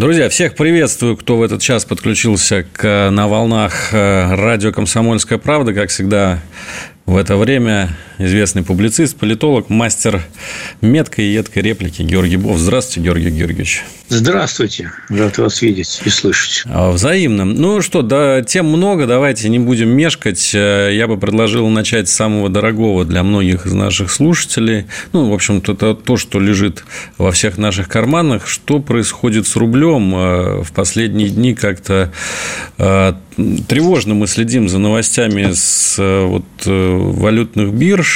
Друзья, 0.00 0.30
всех 0.30 0.54
приветствую, 0.54 1.14
кто 1.14 1.36
в 1.36 1.42
этот 1.42 1.60
час 1.60 1.84
подключился 1.84 2.64
к, 2.72 3.10
на 3.10 3.28
волнах 3.28 3.92
э, 3.92 4.34
радио 4.34 4.72
«Комсомольская 4.72 5.36
правда». 5.36 5.74
Как 5.74 5.90
всегда, 5.90 6.38
в 7.04 7.18
это 7.18 7.36
время 7.36 7.90
известный 8.20 8.62
публицист, 8.62 9.16
политолог, 9.16 9.68
мастер 9.70 10.22
меткой 10.80 11.26
и 11.26 11.32
едкой 11.32 11.62
реплики 11.62 12.02
Георгий 12.02 12.36
Бов. 12.36 12.58
Здравствуйте, 12.58 13.00
Георгий 13.00 13.30
Георгиевич. 13.30 13.84
Здравствуйте. 14.10 14.90
Рад 15.08 15.38
вас 15.38 15.62
видеть 15.62 16.02
и 16.04 16.10
слышать. 16.10 16.64
А, 16.66 16.90
взаимно. 16.90 17.44
Ну 17.44 17.80
что, 17.80 18.02
да, 18.02 18.42
тем 18.42 18.66
много, 18.66 19.06
давайте 19.06 19.48
не 19.48 19.60
будем 19.60 19.88
мешкать. 19.90 20.50
Э, 20.52 20.90
я 20.92 21.06
бы 21.06 21.16
предложил 21.16 21.68
начать 21.68 22.08
с 22.08 22.12
самого 22.12 22.48
дорогого 22.48 23.04
для 23.04 23.22
многих 23.22 23.66
из 23.66 23.72
наших 23.72 24.10
слушателей. 24.10 24.86
Ну, 25.12 25.30
в 25.30 25.32
общем-то, 25.32 25.72
это 25.72 25.94
то, 25.94 26.16
что 26.16 26.40
лежит 26.40 26.84
во 27.18 27.30
всех 27.30 27.56
наших 27.56 27.88
карманах. 27.88 28.48
Что 28.48 28.80
происходит 28.80 29.46
с 29.46 29.54
рублем? 29.54 30.12
Э, 30.14 30.62
в 30.64 30.72
последние 30.72 31.28
дни 31.28 31.54
как-то 31.54 32.12
э, 32.78 33.12
тревожно 33.68 34.14
мы 34.14 34.26
следим 34.26 34.68
за 34.68 34.78
новостями 34.78 35.52
с 35.52 35.96
вот, 35.98 36.44
валютных 36.66 37.72
бирж, 37.72 38.09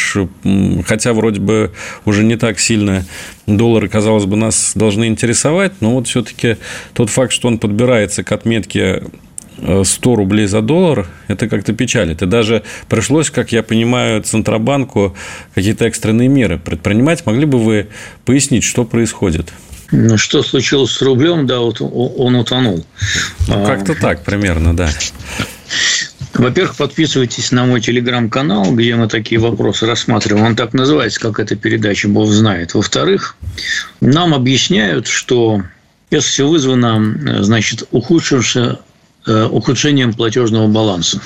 хотя 0.86 1.12
вроде 1.12 1.40
бы 1.40 1.72
уже 2.04 2.24
не 2.24 2.36
так 2.36 2.58
сильно 2.58 3.04
доллары, 3.46 3.88
казалось 3.88 4.24
бы, 4.24 4.36
нас 4.36 4.72
должны 4.74 5.06
интересовать, 5.06 5.72
но 5.80 5.94
вот 5.94 6.08
все-таки 6.08 6.56
тот 6.92 7.10
факт, 7.10 7.32
что 7.32 7.48
он 7.48 7.58
подбирается 7.58 8.22
к 8.22 8.32
отметке 8.32 9.02
100 9.58 10.12
э, 10.12 10.14
рублей 10.16 10.46
за 10.46 10.60
доллар, 10.60 11.06
это 11.28 11.48
как-то 11.48 11.72
печалит. 11.72 12.22
И 12.22 12.26
даже 12.26 12.62
пришлось, 12.88 13.30
как 13.30 13.52
я 13.52 13.62
понимаю, 13.62 14.22
Центробанку 14.22 15.16
какие-то 15.54 15.84
экстренные 15.84 16.28
меры 16.28 16.58
предпринимать. 16.58 17.24
Могли 17.26 17.46
бы 17.46 17.58
вы 17.58 17.88
пояснить, 18.24 18.64
что 18.64 18.84
происходит? 18.84 19.52
Ну, 19.90 20.16
что 20.16 20.42
случилось 20.42 20.90
с 20.90 21.02
рублем, 21.02 21.46
да, 21.46 21.60
вот 21.60 21.80
он 21.80 22.34
утонул. 22.36 22.84
Ну, 23.46 23.64
как-то 23.64 23.94
так 23.94 24.24
примерно, 24.24 24.76
да. 24.76 24.88
Во-первых, 26.34 26.76
подписывайтесь 26.76 27.52
на 27.52 27.64
мой 27.64 27.80
телеграм-канал, 27.80 28.74
где 28.74 28.94
мы 28.96 29.08
такие 29.08 29.40
вопросы 29.40 29.86
рассматриваем. 29.86 30.46
Он 30.46 30.56
так 30.56 30.72
называется, 30.72 31.20
как 31.20 31.38
эта 31.38 31.56
передача 31.56 32.08
Бог 32.08 32.28
знает. 32.30 32.74
Во-вторых, 32.74 33.36
нам 34.00 34.34
объясняют, 34.34 35.06
что 35.06 35.62
это 36.10 36.22
все 36.22 36.46
вызвано, 36.46 37.42
значит, 37.42 37.88
ухудшившимся 37.90 38.78
Э, 39.26 39.46
ухудшением 39.50 40.12
платежного 40.12 40.68
баланса. 40.68 41.18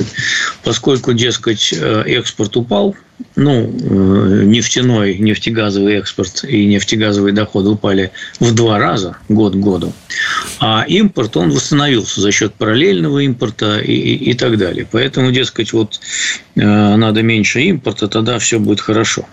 Поскольку, 0.63 1.15
дескать, 1.15 1.73
э, 1.73 2.03
экспорт 2.07 2.57
упал, 2.57 2.95
ну, 3.37 3.65
э, 3.65 4.45
нефтяной, 4.45 5.19
нефтегазовый 5.19 5.97
экспорт 5.97 6.45
и 6.45 6.67
нефтегазовые 6.67 7.33
доходы 7.33 7.71
упали 7.71 8.11
в 8.41 8.55
два 8.55 8.79
раза 8.79 9.17
год 9.29 9.55
к 9.55 9.57
году, 9.57 9.93
а 10.61 10.85
импорт, 10.87 11.37
он 11.37 11.51
восстановился 11.51 12.21
за 12.21 12.33
счет 12.33 12.55
параллельного 12.55 13.21
импорта 13.21 13.79
и, 13.79 13.93
и, 13.93 14.31
и 14.31 14.35
так 14.35 14.59
далее. 14.59 14.87
Поэтому, 14.91 15.33
дескать, 15.33 15.73
вот 15.73 16.01
надо 16.55 17.23
меньше 17.23 17.63
импорта, 17.63 18.09
тогда 18.09 18.39
все 18.39 18.59
будет 18.59 18.81
хорошо. 18.81 19.29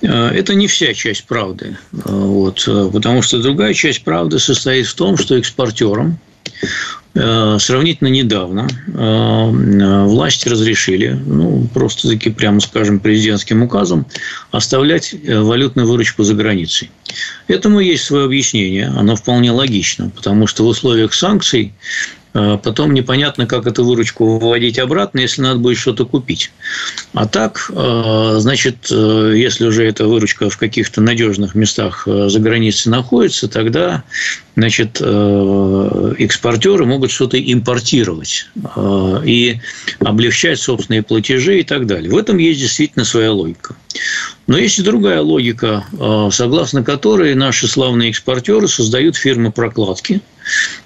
Это 0.00 0.54
не 0.54 0.66
вся 0.66 0.94
часть 0.94 1.24
правды, 1.24 1.76
вот, 1.92 2.64
потому 2.92 3.22
что 3.22 3.42
другая 3.42 3.74
часть 3.74 4.02
правды 4.04 4.38
состоит 4.38 4.86
в 4.86 4.94
том, 4.94 5.18
что 5.18 5.36
экспортерам 5.36 6.18
Э, 6.62 6.66
сравнительно 7.14 8.08
недавно 8.08 8.68
э, 8.86 10.04
власти 10.06 10.48
разрешили, 10.48 11.10
ну, 11.26 11.68
просто 11.74 12.08
таки, 12.08 12.30
прямо 12.30 12.60
скажем, 12.60 13.00
президентским 13.00 13.62
указом, 13.62 14.06
оставлять 14.50 15.14
э, 15.14 15.40
валютную 15.40 15.86
выручку 15.86 16.22
за 16.24 16.34
границей. 16.34 16.90
Этому 17.48 17.80
есть 17.80 18.04
свое 18.04 18.24
объяснение, 18.24 18.86
оно 18.86 19.16
вполне 19.16 19.52
логично, 19.52 20.10
потому 20.10 20.46
что 20.46 20.64
в 20.64 20.68
условиях 20.68 21.12
санкций 21.12 21.74
потом 22.32 22.94
непонятно, 22.94 23.46
как 23.46 23.66
эту 23.66 23.84
выручку 23.84 24.38
выводить 24.38 24.78
обратно, 24.78 25.20
если 25.20 25.42
надо 25.42 25.58
будет 25.58 25.78
что-то 25.78 26.06
купить. 26.06 26.50
А 27.12 27.26
так, 27.26 27.70
а, 27.74 28.38
значит, 28.38 28.88
э, 28.90 29.34
если 29.36 29.66
уже 29.66 29.84
эта 29.84 30.06
выручка 30.06 30.48
в 30.48 30.56
каких-то 30.56 31.02
надежных 31.02 31.54
местах 31.54 32.04
э, 32.06 32.28
за 32.28 32.40
границей 32.40 32.90
находится, 32.90 33.48
тогда, 33.48 34.02
значит, 34.56 34.96
э, 35.00 36.14
экспортеры 36.18 36.86
могут 36.86 37.10
что-то 37.10 37.38
импортировать 37.38 38.46
и 39.24 39.60
облегчать 40.00 40.58
собственные 40.58 41.02
платежи 41.02 41.60
и 41.60 41.64
так 41.64 41.86
далее. 41.86 42.10
В 42.10 42.16
этом 42.16 42.38
есть 42.38 42.60
действительно 42.60 43.04
своя 43.04 43.32
логика. 43.32 43.76
Но 44.46 44.56
есть 44.56 44.78
и 44.78 44.82
другая 44.82 45.20
логика, 45.20 45.84
согласно 46.32 46.82
которой 46.82 47.34
наши 47.34 47.68
славные 47.68 48.10
экспортеры 48.10 48.68
создают 48.68 49.16
фирмы 49.16 49.52
прокладки– 49.52 50.20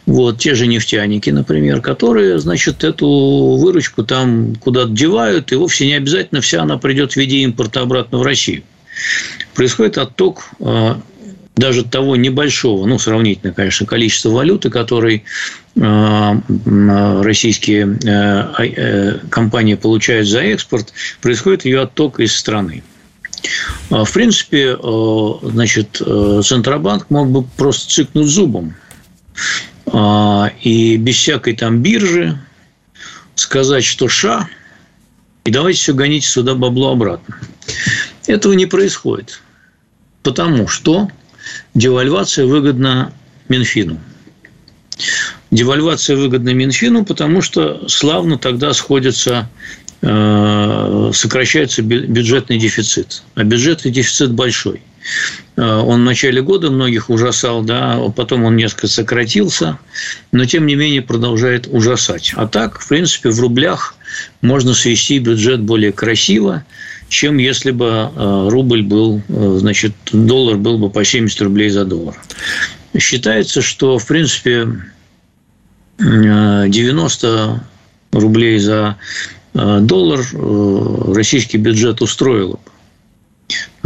вот, 0.06 0.38
те 0.38 0.54
же 0.54 0.66
нефтяники, 0.66 1.30
например, 1.30 1.80
которые, 1.80 2.38
значит, 2.38 2.84
эту 2.84 3.56
выручку 3.56 4.04
там 4.04 4.54
куда-то 4.56 4.90
девают, 4.90 5.52
и 5.52 5.56
вовсе 5.56 5.86
не 5.86 5.94
обязательно 5.94 6.40
вся 6.40 6.62
она 6.62 6.78
придет 6.78 7.12
в 7.12 7.16
виде 7.16 7.38
импорта 7.38 7.80
обратно 7.80 8.18
в 8.18 8.22
Россию. 8.22 8.62
Происходит 9.54 9.98
отток 9.98 10.48
а, 10.60 11.00
даже 11.56 11.84
того 11.84 12.16
небольшого, 12.16 12.86
ну, 12.86 12.98
сравнительно, 12.98 13.52
конечно, 13.52 13.86
количества 13.86 14.30
валюты, 14.30 14.70
который 14.70 15.24
а, 15.80 16.40
российские 17.22 17.98
а, 18.06 18.54
э, 18.62 19.18
компании 19.30 19.74
получают 19.74 20.28
за 20.28 20.40
экспорт, 20.40 20.92
происходит 21.20 21.64
ее 21.64 21.82
отток 21.82 22.20
из 22.20 22.34
страны. 22.36 22.82
В 23.90 24.08
принципе, 24.12 24.76
значит, 25.42 26.02
э, 26.04 26.40
Центробанк 26.44 27.10
мог 27.10 27.28
бы 27.30 27.42
просто 27.42 27.92
цикнуть 27.92 28.26
зубом 28.26 28.74
и 30.62 30.96
без 30.96 31.16
всякой 31.16 31.56
там 31.56 31.82
биржи 31.82 32.38
сказать, 33.34 33.84
что 33.84 34.08
ша, 34.08 34.48
и 35.44 35.50
давайте 35.50 35.78
все 35.78 35.94
гоните 35.94 36.26
сюда 36.26 36.54
бабло 36.54 36.92
обратно. 36.92 37.38
Этого 38.26 38.54
не 38.54 38.66
происходит. 38.66 39.40
Потому 40.22 40.66
что 40.66 41.08
девальвация 41.74 42.46
выгодна 42.46 43.12
Минфину. 43.48 44.00
Девальвация 45.52 46.16
выгодна 46.16 46.52
Минфину, 46.54 47.04
потому 47.04 47.42
что 47.42 47.88
славно 47.88 48.38
тогда 48.38 48.72
сходится 48.72 49.48
Э, 50.02 51.10
сокращается 51.14 51.82
бюджетный 51.82 52.58
дефицит. 52.58 53.22
А 53.34 53.44
бюджетный 53.44 53.90
дефицит 53.90 54.32
большой. 54.32 54.82
Э, 55.56 55.76
он 55.76 56.02
в 56.02 56.04
начале 56.04 56.42
года 56.42 56.70
многих 56.70 57.10
ужасал, 57.10 57.62
да, 57.62 57.98
потом 58.14 58.44
он 58.44 58.56
несколько 58.56 58.88
сократился, 58.88 59.78
но 60.32 60.44
тем 60.44 60.66
не 60.66 60.74
менее 60.74 61.02
продолжает 61.02 61.66
ужасать. 61.68 62.32
А 62.36 62.46
так, 62.46 62.80
в 62.80 62.88
принципе, 62.88 63.30
в 63.30 63.40
рублях 63.40 63.94
можно 64.40 64.74
свести 64.74 65.18
бюджет 65.18 65.60
более 65.60 65.92
красиво, 65.92 66.64
чем 67.08 67.38
если 67.38 67.70
бы 67.70 68.10
э, 68.14 68.48
рубль 68.50 68.82
был, 68.82 69.22
значит, 69.28 69.92
доллар 70.12 70.56
был 70.56 70.78
бы 70.78 70.90
по 70.90 71.04
70 71.04 71.40
рублей 71.42 71.70
за 71.70 71.84
доллар. 71.84 72.16
Считается, 72.98 73.62
что, 73.62 73.98
в 73.98 74.06
принципе, 74.06 74.68
90 75.98 77.64
рублей 78.12 78.58
за 78.58 78.96
Э, 79.56 79.78
доллар 79.80 80.20
э, 80.20 81.12
российский 81.14 81.56
бюджет 81.56 82.02
устроил 82.02 82.52
бы. 82.52 82.58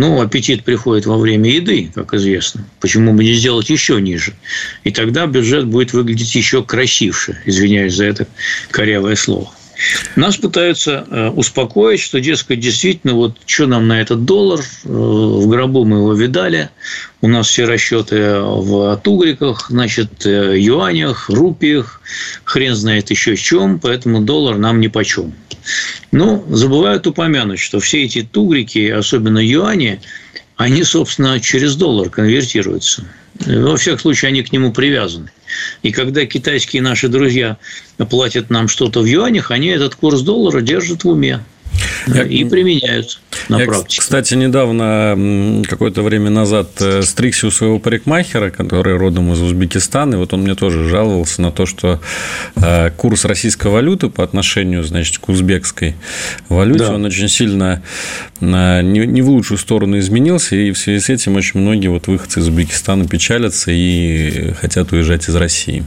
Ну, 0.00 0.18
аппетит 0.22 0.64
приходит 0.64 1.04
во 1.04 1.18
время 1.18 1.50
еды, 1.50 1.90
как 1.94 2.14
известно. 2.14 2.64
Почему 2.80 3.12
бы 3.12 3.22
не 3.22 3.34
сделать 3.34 3.68
еще 3.68 4.00
ниже? 4.00 4.32
И 4.82 4.90
тогда 4.90 5.26
бюджет 5.26 5.66
будет 5.66 5.92
выглядеть 5.92 6.34
еще 6.34 6.64
красивше, 6.64 7.38
извиняюсь 7.44 7.96
за 7.96 8.06
это 8.06 8.26
корявое 8.70 9.14
слово. 9.14 9.52
Нас 10.16 10.36
пытаются 10.36 11.06
э, 11.08 11.28
успокоить, 11.28 12.00
что, 12.00 12.20
дескать, 12.20 12.60
действительно, 12.60 13.14
вот 13.14 13.36
что 13.46 13.66
нам 13.66 13.88
на 13.88 14.00
этот 14.00 14.24
доллар, 14.24 14.60
в 14.84 15.46
гробу 15.48 15.84
мы 15.84 15.98
его 15.98 16.12
видали, 16.14 16.70
у 17.20 17.28
нас 17.28 17.48
все 17.48 17.64
расчеты 17.64 18.40
в 18.40 18.96
тугриках, 19.02 19.66
значит, 19.68 20.24
юанях, 20.24 21.28
рупиях, 21.28 22.00
хрен 22.44 22.74
знает 22.74 23.10
еще 23.10 23.36
чем, 23.36 23.78
поэтому 23.78 24.20
доллар 24.20 24.56
нам 24.56 24.80
ни 24.80 24.88
почем. 24.88 25.34
Ну, 26.12 26.44
забывают 26.48 27.06
упомянуть, 27.06 27.60
что 27.60 27.80
все 27.80 28.04
эти 28.04 28.22
тугрики, 28.22 28.88
особенно 28.88 29.38
юани, 29.38 30.00
они, 30.60 30.84
собственно, 30.84 31.40
через 31.40 31.74
доллар 31.74 32.10
конвертируются. 32.10 33.02
Во 33.46 33.78
всяком 33.78 33.98
случае, 33.98 34.28
они 34.28 34.42
к 34.42 34.52
нему 34.52 34.72
привязаны. 34.72 35.30
И 35.82 35.90
когда 35.90 36.26
китайские 36.26 36.82
наши 36.82 37.08
друзья 37.08 37.56
платят 38.10 38.50
нам 38.50 38.68
что-то 38.68 39.00
в 39.00 39.06
юанях, 39.06 39.50
они 39.52 39.68
этот 39.68 39.94
курс 39.94 40.20
доллара 40.20 40.60
держат 40.60 41.04
в 41.04 41.08
уме. 41.08 41.40
Я, 42.06 42.24
и 42.24 42.44
применяют 42.44 43.20
на 43.48 43.60
я, 43.60 43.66
практике. 43.66 44.00
Кстати, 44.00 44.34
недавно, 44.34 45.62
какое-то 45.68 46.02
время 46.02 46.30
назад, 46.30 46.70
э, 46.80 47.02
стригся 47.02 47.46
у 47.46 47.50
своего 47.50 47.78
парикмахера, 47.78 48.50
который 48.50 48.96
родом 48.96 49.32
из 49.32 49.40
Узбекистана, 49.40 50.14
и 50.14 50.16
вот 50.16 50.32
он 50.32 50.42
мне 50.42 50.54
тоже 50.54 50.88
жаловался 50.88 51.42
на 51.42 51.52
то, 51.52 51.66
что 51.66 52.00
э, 52.56 52.90
курс 52.96 53.24
российской 53.24 53.68
валюты 53.68 54.08
по 54.08 54.24
отношению, 54.24 54.82
значит, 54.84 55.18
к 55.18 55.28
узбекской 55.28 55.94
валюте, 56.48 56.86
да. 56.86 56.94
он 56.94 57.04
очень 57.04 57.28
сильно 57.28 57.82
э, 58.40 58.82
не 58.82 59.22
в 59.22 59.28
лучшую 59.28 59.58
сторону 59.58 59.98
изменился, 59.98 60.56
и 60.56 60.72
в 60.72 60.78
связи 60.78 61.00
с 61.00 61.08
этим 61.10 61.36
очень 61.36 61.60
многие 61.60 61.88
вот 61.88 62.06
выходцы 62.06 62.40
из 62.40 62.48
Узбекистана 62.48 63.06
печалятся 63.06 63.70
и 63.70 64.52
хотят 64.60 64.92
уезжать 64.92 65.28
из 65.28 65.34
России. 65.34 65.84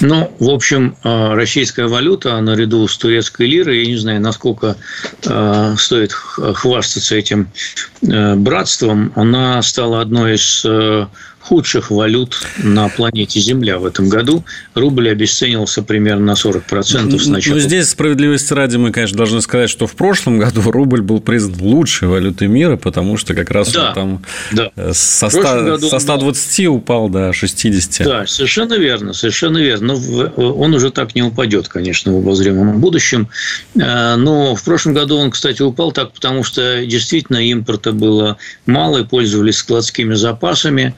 Ну, 0.00 0.34
в 0.38 0.50
общем, 0.50 0.96
э, 1.02 1.34
российская 1.34 1.86
валюта 1.86 2.40
наряду 2.40 2.86
с 2.86 2.96
турецкой 2.96 3.46
лирой, 3.46 3.80
я 3.84 3.86
не 3.86 3.96
знаю, 3.96 4.20
насколько 4.20 4.76
э, 5.24 5.74
стоит 5.78 6.12
хвастаться 6.12 7.14
этим 7.14 7.50
э, 8.02 8.34
братством, 8.34 9.12
она 9.16 9.62
стала 9.62 10.00
одной 10.00 10.34
из 10.34 10.64
худших 11.52 11.90
валют 11.90 12.40
на 12.62 12.88
планете 12.88 13.38
Земля 13.38 13.78
в 13.78 13.84
этом 13.84 14.08
году. 14.08 14.42
Рубль 14.74 15.10
обесценился 15.10 15.82
примерно 15.82 16.24
на 16.24 16.32
40% 16.32 17.18
с 17.18 17.26
начала. 17.26 17.54
Но 17.56 17.60
здесь 17.60 17.90
справедливости 17.90 18.54
ради 18.54 18.78
мы, 18.78 18.90
конечно, 18.90 19.18
должны 19.18 19.42
сказать, 19.42 19.68
что 19.68 19.86
в 19.86 19.94
прошлом 19.94 20.38
году 20.38 20.62
рубль 20.70 21.02
был 21.02 21.20
признан 21.20 21.60
лучшей 21.60 22.08
валютой 22.08 22.48
мира, 22.48 22.76
потому 22.76 23.18
что 23.18 23.34
как 23.34 23.50
раз 23.50 23.70
да, 23.70 23.88
он 23.88 23.94
там 23.94 24.24
да. 24.50 24.70
Э, 24.76 24.92
со, 24.94 25.28
100, 25.28 25.78
со 25.80 25.98
120 25.98 26.60
он... 26.60 26.76
упал 26.76 27.10
до 27.10 27.34
60. 27.34 28.06
Да, 28.06 28.26
совершенно 28.26 28.72
верно, 28.72 29.12
совершенно 29.12 29.58
верно. 29.58 29.94
Но 29.94 30.54
он 30.54 30.72
уже 30.72 30.90
так 30.90 31.14
не 31.14 31.20
упадет, 31.20 31.68
конечно, 31.68 32.14
в 32.14 32.16
обозримом 32.16 32.80
будущем. 32.80 33.28
Э, 33.78 34.16
но 34.16 34.54
в 34.54 34.64
прошлом 34.64 34.94
году 34.94 35.18
он, 35.18 35.30
кстати, 35.30 35.60
упал 35.60 35.92
так, 35.92 36.14
потому 36.14 36.44
что 36.44 36.82
действительно 36.86 37.46
импорта 37.46 37.92
было 37.92 38.38
мало, 38.64 39.00
и 39.00 39.04
пользовались 39.04 39.58
складскими 39.58 40.14
запасами. 40.14 40.94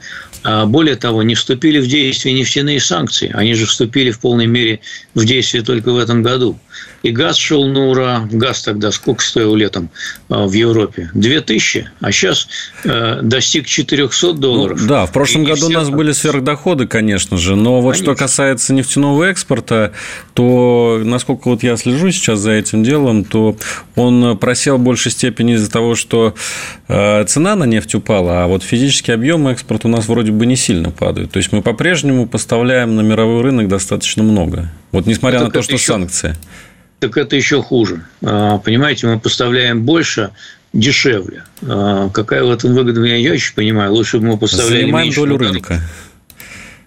А 0.47 0.67
более 0.67 0.95
того, 0.95 1.23
не 1.23 1.33
вступили 1.33 1.79
в 1.79 1.87
действие 1.87 2.35
нефтяные 2.35 2.79
санкции. 2.79 3.31
Они 3.33 3.55
же 3.55 3.65
вступили 3.65 4.11
в 4.11 4.19
полной 4.19 4.45
мере 4.45 4.79
в 5.15 5.25
действие 5.25 5.63
только 5.63 5.91
в 5.91 5.97
этом 5.97 6.21
году. 6.21 6.59
И 7.05 7.11
газ 7.11 7.37
шел 7.37 7.67
на 7.67 7.89
ура. 7.89 8.27
Газ 8.31 8.63
тогда 8.63 8.91
сколько 8.91 9.21
стоил 9.21 9.53
летом 9.53 9.91
а, 10.27 10.47
в 10.47 10.53
Европе? 10.53 11.11
2000, 11.13 11.91
а 12.01 12.11
сейчас 12.11 12.47
э, 12.83 13.19
достиг 13.21 13.67
400 13.67 14.33
долларов. 14.33 14.79
Ну, 14.81 14.87
да, 14.87 15.05
в 15.05 15.11
прошлом 15.11 15.43
и 15.43 15.45
году 15.45 15.67
у 15.67 15.69
нас 15.69 15.91
были 15.91 16.13
сверхдоходы, 16.13 16.87
конечно 16.87 17.37
же. 17.37 17.55
Но 17.55 17.79
вот 17.79 17.91
конечно. 17.91 18.13
что 18.13 18.15
касается 18.15 18.73
нефтяного 18.73 19.25
экспорта, 19.25 19.91
то, 20.33 20.99
насколько 21.03 21.47
вот 21.47 21.61
я 21.61 21.77
слежу 21.77 22.09
сейчас 22.09 22.39
за 22.39 22.53
этим 22.53 22.83
делом, 22.83 23.23
то 23.23 23.55
он 23.95 24.35
просел 24.39 24.77
в 24.77 24.81
большей 24.81 25.11
степени 25.11 25.53
из-за 25.53 25.69
того, 25.69 25.93
что 25.93 26.33
э, 26.87 27.23
цена 27.25 27.55
на 27.55 27.65
нефть 27.65 27.93
упала, 27.93 28.45
а 28.45 28.47
вот 28.47 28.63
физический 28.63 29.11
объем 29.11 29.47
экспорта 29.47 29.87
у 29.87 29.91
нас 29.91 30.07
вроде 30.07 30.31
бы 30.31 30.47
не 30.47 30.55
сильно 30.55 30.89
падает. 30.89 31.29
То 31.29 31.37
есть 31.37 31.51
мы 31.51 31.61
по-прежнему 31.61 32.25
поставляем 32.25 32.95
на 32.95 33.01
мировой 33.01 33.43
рынок 33.43 33.67
достаточно 33.67 34.23
много. 34.23 34.71
Вот 34.91 35.05
несмотря 35.05 35.37
это 35.37 35.45
на 35.45 35.51
то, 35.51 35.61
что 35.61 35.73
еще... 35.73 35.85
санкции 35.85 36.35
так 36.99 37.17
это 37.17 37.35
еще 37.35 37.61
хуже. 37.61 38.05
А, 38.23 38.57
понимаете, 38.57 39.07
мы 39.07 39.19
поставляем 39.19 39.83
больше, 39.83 40.31
дешевле. 40.73 41.43
А, 41.61 42.09
какая 42.09 42.43
в 42.43 42.51
этом 42.51 42.73
выгода, 42.73 43.03
я 43.03 43.31
очень 43.33 43.53
понимаю. 43.55 43.93
Лучше 43.93 44.19
бы 44.19 44.27
мы 44.27 44.37
поставляли 44.37 44.81
Занимаем 44.81 45.07
меньше. 45.07 45.19
долю 45.19 45.37
рынка. 45.37 45.81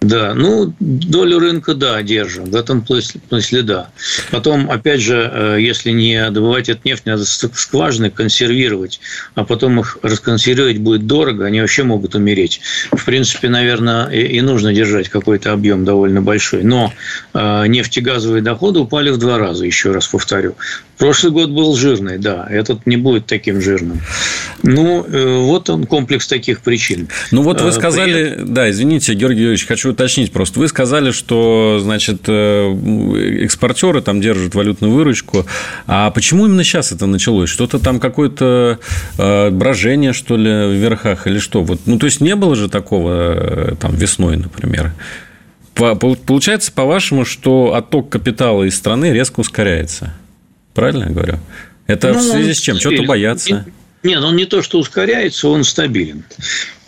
Да, 0.01 0.33
ну, 0.33 0.73
долю 0.79 1.39
рынка, 1.39 1.73
да, 1.73 2.01
держим. 2.01 2.45
В 2.45 2.55
этом 2.55 2.85
смысле, 2.85 3.61
да. 3.63 3.89
Потом, 4.31 4.71
опять 4.71 5.01
же, 5.01 5.29
э, 5.31 5.57
если 5.59 5.91
не 5.91 6.31
добывать 6.31 6.69
эту 6.69 6.79
нефть, 6.85 7.05
надо 7.05 7.25
скважины 7.25 8.09
консервировать, 8.09 9.01
а 9.35 9.43
потом 9.43 9.81
их 9.81 9.97
расконсервировать 10.01 10.77
будет 10.77 11.05
дорого, 11.05 11.45
они 11.45 11.59
вообще 11.59 11.83
могут 11.83 12.15
умереть. 12.15 12.61
В 12.93 13.03
принципе, 13.03 13.49
наверное, 13.49 14.07
и 14.09 14.39
нужно 14.39 14.73
держать 14.73 15.09
какой-то 15.09 15.51
объем 15.51 15.83
довольно 15.83 16.21
большой. 16.21 16.63
Но 16.63 16.93
э, 17.33 17.67
нефтегазовые 17.67 18.41
доходы 18.41 18.79
упали 18.79 19.09
в 19.09 19.17
два 19.17 19.37
раза, 19.37 19.65
еще 19.65 19.91
раз 19.91 20.07
повторю. 20.07 20.55
Прошлый 20.99 21.31
год 21.31 21.49
был 21.49 21.77
жирный, 21.77 22.17
да, 22.17 22.45
этот 22.49 22.85
не 22.85 22.97
будет 22.97 23.25
таким 23.25 23.61
жирным. 23.61 24.01
Ну, 24.63 25.05
э, 25.05 25.37
вот 25.37 25.69
он 25.69 25.85
комплекс 25.85 26.27
таких 26.27 26.59
причин. 26.59 27.07
Ну, 27.31 27.41
вот 27.41 27.61
вы 27.61 27.71
сказали, 27.71 28.35
При... 28.35 28.43
да, 28.43 28.69
извините, 28.69 29.13
Георгий 29.13 29.39
Георгиевич, 29.39 29.65
хочу 29.65 29.91
уточнить 29.91 30.33
просто. 30.33 30.59
Вы 30.59 30.67
сказали, 30.67 31.11
что, 31.11 31.79
значит, 31.81 32.23
э, 32.27 33.43
экспортеры 33.43 34.01
там 34.01 34.19
держат 34.19 34.55
валютную 34.55 34.93
выручку. 34.93 35.45
А 35.87 36.11
почему 36.11 36.47
именно 36.47 36.65
сейчас 36.65 36.91
это 36.91 37.05
началось? 37.05 37.49
Что-то 37.49 37.79
там 37.79 38.01
какое-то 38.01 38.79
э, 39.17 39.49
брожение, 39.51 40.11
что 40.11 40.35
ли, 40.35 40.49
в 40.49 40.73
верхах 40.73 41.27
или 41.27 41.39
что? 41.39 41.63
Вот, 41.63 41.79
ну, 41.85 41.97
то 41.97 42.07
есть, 42.07 42.19
не 42.19 42.35
было 42.35 42.57
же 42.57 42.67
такого 42.67 43.71
э, 43.71 43.75
там 43.79 43.95
весной, 43.95 44.35
например. 44.35 44.91
Получается, 45.75 46.73
по-вашему, 46.73 47.23
что 47.23 47.73
отток 47.73 48.09
капитала 48.09 48.65
из 48.65 48.75
страны 48.75 49.13
резко 49.13 49.39
ускоряется. 49.39 50.13
Правильно 50.73 51.05
я 51.05 51.09
говорю? 51.09 51.39
Это 51.87 52.13
ну, 52.13 52.19
в 52.19 52.21
связи 52.21 52.53
с 52.53 52.59
чем? 52.59 52.77
Чего-то 52.77 53.03
боятся? 53.03 53.65
Нет, 54.03 54.23
он 54.23 54.35
не 54.35 54.45
то, 54.45 54.61
что 54.61 54.79
ускоряется, 54.79 55.49
он 55.49 55.63
стабилен. 55.63 56.23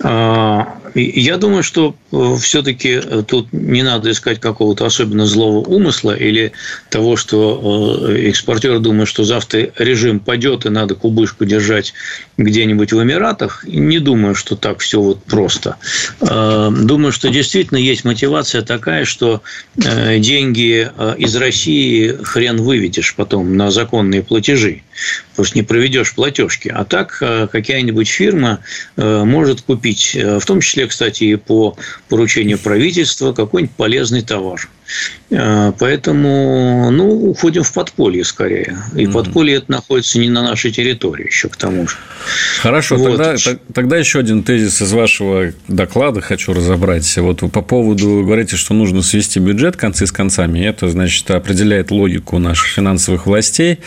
А, 0.03 0.81
я 0.94 1.38
думаю, 1.38 1.63
что 1.63 1.95
э, 2.12 2.36
все-таки 2.42 3.01
э, 3.01 3.24
тут 3.25 3.53
не 3.53 3.81
надо 3.81 4.12
искать 4.12 4.39
какого-то 4.39 4.86
особенно 4.86 5.25
злого 5.25 5.59
умысла 5.59 6.12
или 6.12 6.51
того, 6.89 7.15
что 7.15 8.07
э, 8.09 8.30
экспортер 8.30 8.80
думает, 8.80 9.07
что 9.07 9.24
завтра 9.24 9.71
режим 9.77 10.19
падет 10.19 10.65
и 10.65 10.69
надо 10.69 10.95
кубышку 10.95 11.45
держать 11.45 11.94
где-нибудь 12.38 12.92
в 12.92 13.01
Эмиратах. 13.01 13.63
Не 13.65 14.00
думаю, 14.00 14.36
что 14.36 14.56
так 14.56 14.80
все 14.80 15.00
вот 15.01 15.24
просто. 15.24 15.77
А, 16.19 16.69
думаю, 16.71 17.13
что 17.13 17.30
действительно 17.30 17.77
есть 17.77 18.03
мотивация 18.03 18.62
такая, 18.62 19.06
что 19.06 19.42
деньги 19.75 20.89
из 21.18 21.36
России 21.36 22.18
хрен 22.24 22.57
выведешь 22.57 23.15
потом 23.15 23.56
на 23.56 23.71
законные 23.71 24.24
платежи. 24.24 24.83
Просто 25.36 25.57
не 25.57 25.63
проведешь 25.63 26.13
платежки. 26.13 26.68
А 26.68 26.83
так 26.83 27.18
какая-нибудь 27.18 28.07
фирма 28.07 28.59
может 28.98 29.62
купить 29.62 29.90
купить, 29.91 30.15
э, 30.15 30.39
в 30.39 30.45
том 30.45 30.61
числе, 30.61 30.88
кстати, 30.88 31.23
и 31.23 31.35
по 31.35 31.75
поручению 32.09 32.57
правительства, 32.57 33.33
какой-нибудь 33.33 33.75
полезный 33.75 34.21
товар. 34.21 34.69
Э, 35.29 35.71
поэтому, 35.79 36.89
ну, 36.91 37.29
уходим 37.29 37.63
в 37.63 37.71
подполье 37.73 38.24
скорее. 38.24 38.77
И 38.95 39.05
mm 39.05 39.12
подполье 39.12 39.57
это 39.57 39.71
находится 39.71 40.19
не 40.19 40.29
на 40.29 40.41
нашей 40.41 40.71
территории 40.71 41.27
еще 41.27 41.50
к 41.50 41.55
тому 41.55 41.88
же. 41.88 41.95
Хорошо, 42.62 42.95
вот. 42.95 43.17
тогда, 43.17 43.36
тогда 43.74 43.98
еще 43.98 44.19
один 44.19 44.43
тезис 44.43 44.81
из 44.81 44.91
вашего 44.93 45.51
доклада 45.67 46.21
хочу 46.21 46.53
разобрать. 46.53 47.17
Вот 47.17 47.39
по 47.51 47.62
поводу, 47.62 48.24
говорите, 48.24 48.55
что 48.55 48.74
нужно 48.74 49.01
свести 49.01 49.39
бюджет 49.39 49.77
концы 49.77 50.05
с 50.05 50.12
концами. 50.12 50.60
Это, 50.60 50.89
значит, 50.89 51.29
определяет 51.31 51.91
логику 51.91 52.38
наших 52.39 52.67
финансовых 52.67 53.25
властей. 53.25 53.79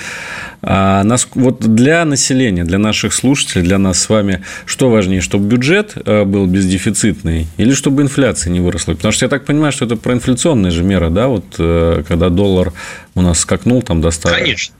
А 0.66 1.04
нас, 1.04 1.28
вот 1.34 1.60
для 1.60 2.04
населения, 2.04 2.64
для 2.64 2.78
наших 2.78 3.12
слушателей, 3.12 3.62
для 3.64 3.78
нас 3.78 4.00
с 4.00 4.08
вами, 4.08 4.42
что 4.64 4.88
важнее, 4.88 5.20
чтобы 5.20 5.46
бюджет 5.46 5.92
э, 6.04 6.24
был 6.24 6.46
бездефицитный 6.46 7.46
или 7.58 7.72
чтобы 7.74 8.02
инфляция 8.02 8.50
не 8.50 8.60
выросла? 8.60 8.94
Потому 8.94 9.12
что 9.12 9.26
я 9.26 9.28
так 9.28 9.44
понимаю, 9.44 9.72
что 9.72 9.84
это 9.84 9.96
проинфляционная 9.96 10.70
же 10.70 10.82
мера, 10.82 11.10
да, 11.10 11.28
вот 11.28 11.44
э, 11.58 12.02
когда 12.08 12.30
доллар 12.30 12.72
у 13.14 13.20
нас 13.20 13.40
скакнул 13.40 13.82
там 13.82 14.00
до 14.00 14.10
100. 14.10 14.28
Конечно. 14.30 14.74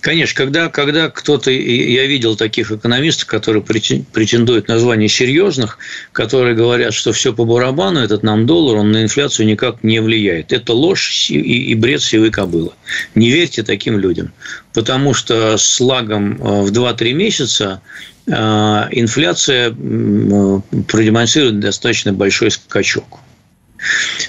Конечно, 0.00 0.36
когда, 0.36 0.68
когда 0.68 1.10
кто-то, 1.10 1.50
я 1.50 2.06
видел 2.06 2.36
таких 2.36 2.70
экономистов, 2.70 3.26
которые 3.26 3.62
претендуют 3.62 4.68
на 4.68 4.78
звание 4.78 5.08
серьезных, 5.08 5.78
которые 6.12 6.54
говорят, 6.54 6.94
что 6.94 7.12
все 7.12 7.32
по 7.32 7.44
барабану, 7.44 8.00
этот 8.00 8.22
нам 8.22 8.46
доллар, 8.46 8.78
он 8.78 8.92
на 8.92 9.02
инфляцию 9.02 9.46
никак 9.46 9.82
не 9.82 10.00
влияет. 10.00 10.52
Это 10.52 10.72
ложь 10.72 11.30
и, 11.30 11.38
и 11.38 11.74
бред 11.74 12.02
сивой 12.02 12.30
кобылы. 12.30 12.70
Не 13.14 13.30
верьте 13.30 13.62
таким 13.62 13.98
людям, 13.98 14.32
потому 14.72 15.14
что 15.14 15.56
с 15.56 15.80
лагом 15.80 16.34
э, 16.34 16.62
в 16.62 16.72
2-3 16.72 17.12
месяца 17.12 17.80
э, 18.26 18.32
инфляция 18.32 19.70
продемонстрирует 19.70 21.60
достаточно 21.60 22.12
большой 22.12 22.50
скачок. 22.50 23.20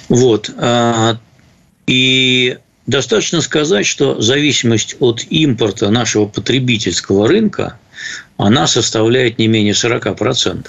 Вот. 0.09 0.49
А, 0.57 1.19
и 1.85 2.57
достаточно 2.87 3.41
сказать, 3.41 3.85
что 3.85 4.19
зависимость 4.19 4.95
от 4.99 5.25
импорта 5.29 5.89
нашего 5.89 6.25
потребительского 6.25 7.27
рынка, 7.27 7.77
она 8.37 8.65
составляет 8.65 9.37
не 9.37 9.47
менее 9.47 9.73
40%. 9.73 10.67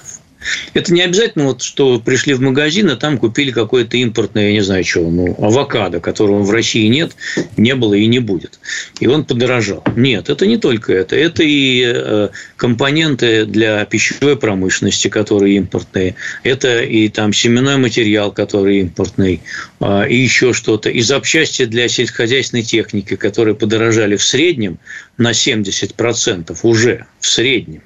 Это 0.74 0.92
не 0.92 1.02
обязательно, 1.02 1.46
вот, 1.46 1.62
что 1.62 1.98
пришли 2.00 2.34
в 2.34 2.40
магазин, 2.40 2.90
а 2.90 2.96
там 2.96 3.18
купили 3.18 3.50
какое-то 3.50 3.96
импортное, 3.96 4.48
я 4.48 4.52
не 4.52 4.60
знаю, 4.60 4.84
что, 4.84 5.00
ну, 5.00 5.34
авокадо, 5.38 6.00
которого 6.00 6.42
в 6.42 6.50
России 6.50 6.86
нет, 6.86 7.12
не 7.56 7.74
было 7.74 7.94
и 7.94 8.06
не 8.06 8.18
будет. 8.18 8.58
И 9.00 9.06
он 9.06 9.24
подорожал. 9.24 9.82
Нет, 9.96 10.28
это 10.28 10.46
не 10.46 10.56
только 10.56 10.92
это. 10.92 11.16
Это 11.16 11.42
и 11.42 11.82
э, 11.84 12.28
компоненты 12.56 13.46
для 13.46 13.84
пищевой 13.84 14.36
промышленности, 14.36 15.08
которые 15.08 15.56
импортные. 15.56 16.14
Это 16.42 16.82
и 16.82 17.08
там 17.08 17.32
семенной 17.32 17.76
материал, 17.76 18.32
который 18.32 18.80
импортный. 18.80 19.40
А, 19.80 20.04
и 20.04 20.16
еще 20.16 20.52
что-то. 20.52 20.90
И 20.90 21.00
запчасти 21.00 21.64
для 21.64 21.88
сельскохозяйственной 21.88 22.62
техники, 22.62 23.16
которые 23.16 23.54
подорожали 23.54 24.16
в 24.16 24.22
среднем 24.22 24.78
на 25.16 25.32
70% 25.32 26.56
уже 26.62 27.06
в 27.20 27.26
среднем. 27.26 27.82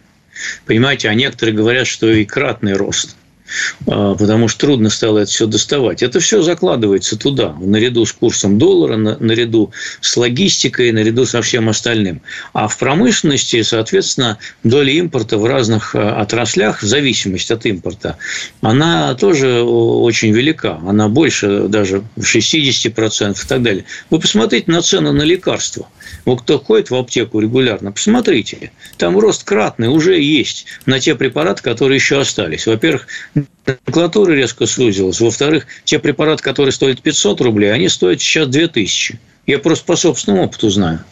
Понимаете, 0.67 1.09
а 1.09 1.15
некоторые 1.15 1.55
говорят, 1.55 1.87
что 1.87 2.11
и 2.11 2.25
кратный 2.25 2.75
рост 2.75 3.17
а, 3.87 4.15
потому 4.15 4.49
что 4.49 4.67
трудно 4.67 4.91
стало 4.91 5.21
это 5.21 5.31
все 5.31 5.47
доставать. 5.47 6.03
Это 6.03 6.21
все 6.21 6.43
закладывается 6.43 7.19
туда, 7.19 7.55
наряду 7.61 8.07
с 8.07 8.13
курсом 8.13 8.59
доллара, 8.59 8.97
наряду 8.97 9.73
с 10.01 10.17
логистикой, 10.17 10.93
наряду 10.93 11.27
со 11.27 11.43
всем 11.43 11.69
остальным. 11.69 12.23
А 12.53 12.69
в 12.69 12.79
промышленности, 12.79 13.63
соответственно, 13.63 14.39
доля 14.65 14.93
импорта 14.93 15.39
в 15.39 15.45
разных 15.45 15.95
а, 15.95 16.21
отраслях, 16.21 16.83
в 16.83 16.87
зависимости 16.87 17.53
от 17.53 17.67
импорта, 17.67 18.17
она 18.61 19.15
тоже 19.15 19.63
очень 19.63 20.33
велика. 20.33 20.81
Она 20.87 21.09
больше 21.09 21.69
даже 21.69 22.05
60% 22.19 23.33
и 23.33 23.49
так 23.49 23.63
далее. 23.63 23.85
Вы 24.11 24.19
посмотрите 24.19 24.71
на 24.71 24.83
цены 24.83 25.13
на 25.13 25.23
лекарства– 25.23 25.89
вот 26.25 26.43
кто 26.43 26.59
ходит 26.59 26.91
в 26.91 26.95
аптеку 26.95 27.41
регулярно, 27.41 27.93
посмотрите, 27.93 28.73
там 28.97 29.19
рост 29.19 29.45
кратный 29.45 29.89
уже 29.89 30.21
есть 30.21 30.67
на 30.87 31.01
те 31.01 31.15
препараты, 31.15 31.63
которые 31.63 31.97
еще 31.97 32.21
остались. 32.21 32.67
Во-первых, 32.67 33.07
номенклатура 33.67 34.33
резко 34.33 34.67
сузилась. 34.67 35.21
Во-вторых, 35.21 35.67
те 35.85 35.99
препараты, 35.99 36.43
которые 36.43 36.73
стоят 36.73 37.03
500 37.03 37.41
рублей, 37.41 37.73
они 37.73 37.89
стоят 37.89 38.21
сейчас 38.21 38.49
2000. 38.49 39.19
Я 39.47 39.59
просто 39.59 39.85
по 39.85 39.97
собственному 39.97 40.45
опыту 40.45 40.71
знаю 40.71 41.05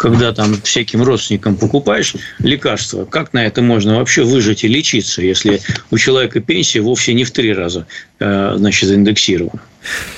когда 0.00 0.32
там 0.32 0.58
всяким 0.62 1.02
родственникам 1.02 1.56
покупаешь 1.56 2.14
лекарства, 2.38 3.04
как 3.04 3.34
на 3.34 3.44
это 3.44 3.60
можно 3.60 3.96
вообще 3.98 4.24
выжить 4.24 4.64
и 4.64 4.68
лечиться, 4.68 5.20
если 5.20 5.60
у 5.90 5.98
человека 5.98 6.40
пенсия 6.40 6.80
вовсе 6.80 7.12
не 7.12 7.24
в 7.24 7.30
три 7.32 7.52
раза 7.52 7.86
э, 8.18 8.54
значит, 8.56 8.90
индексирована? 8.90 9.60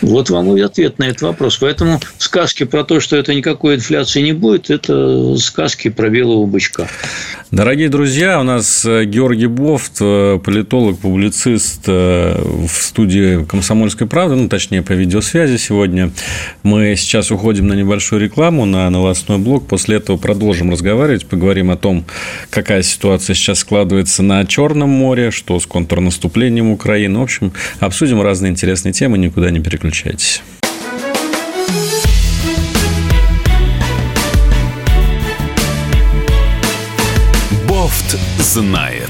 Вот 0.00 0.30
вам 0.30 0.56
и 0.56 0.60
ответ 0.60 0.98
на 0.98 1.04
этот 1.04 1.22
вопрос. 1.22 1.58
Поэтому 1.58 2.00
сказки 2.18 2.64
про 2.64 2.84
то, 2.84 3.00
что 3.00 3.16
это 3.16 3.34
никакой 3.34 3.76
инфляции 3.76 4.20
не 4.22 4.32
будет, 4.32 4.70
это 4.70 5.36
сказки 5.38 5.88
про 5.88 6.08
белого 6.08 6.46
бычка. 6.46 6.88
Дорогие 7.52 7.90
друзья, 7.90 8.40
у 8.40 8.44
нас 8.44 8.82
э, 8.86 9.04
Георгий 9.04 9.46
Бофт, 9.46 9.98
э, 10.00 10.40
политолог, 10.42 10.98
публицист 10.98 11.86
в 11.86 12.70
студии 12.70 13.44
«Комсомольской 13.44 14.06
правды», 14.06 14.36
ну, 14.36 14.48
точнее, 14.48 14.80
по 14.80 14.92
видеосвязи 14.92 15.58
сегодня. 15.58 16.12
Мы 16.62 16.94
сейчас 16.96 17.30
уходим 17.30 17.66
на 17.66 17.74
небольшую 17.74 18.22
рекламу, 18.22 18.64
на 18.64 18.88
новостной 18.88 19.36
блок. 19.36 19.66
После 19.66 19.96
этого 19.96 20.16
продолжим 20.16 20.70
разговаривать, 20.70 21.26
поговорим 21.26 21.70
о 21.70 21.76
том, 21.76 22.06
какая 22.48 22.80
ситуация 22.80 23.34
сейчас 23.34 23.58
складывается 23.58 24.22
на 24.22 24.46
Черном 24.46 24.88
море, 24.88 25.30
что 25.30 25.60
с 25.60 25.66
контрнаступлением 25.66 26.70
Украины. 26.70 27.18
В 27.18 27.22
общем, 27.22 27.52
обсудим 27.80 28.22
разные 28.22 28.50
интересные 28.50 28.94
темы, 28.94 29.18
никуда 29.18 29.50
не 29.50 29.60
переключайтесь. 29.60 30.40
Знает. 38.52 39.08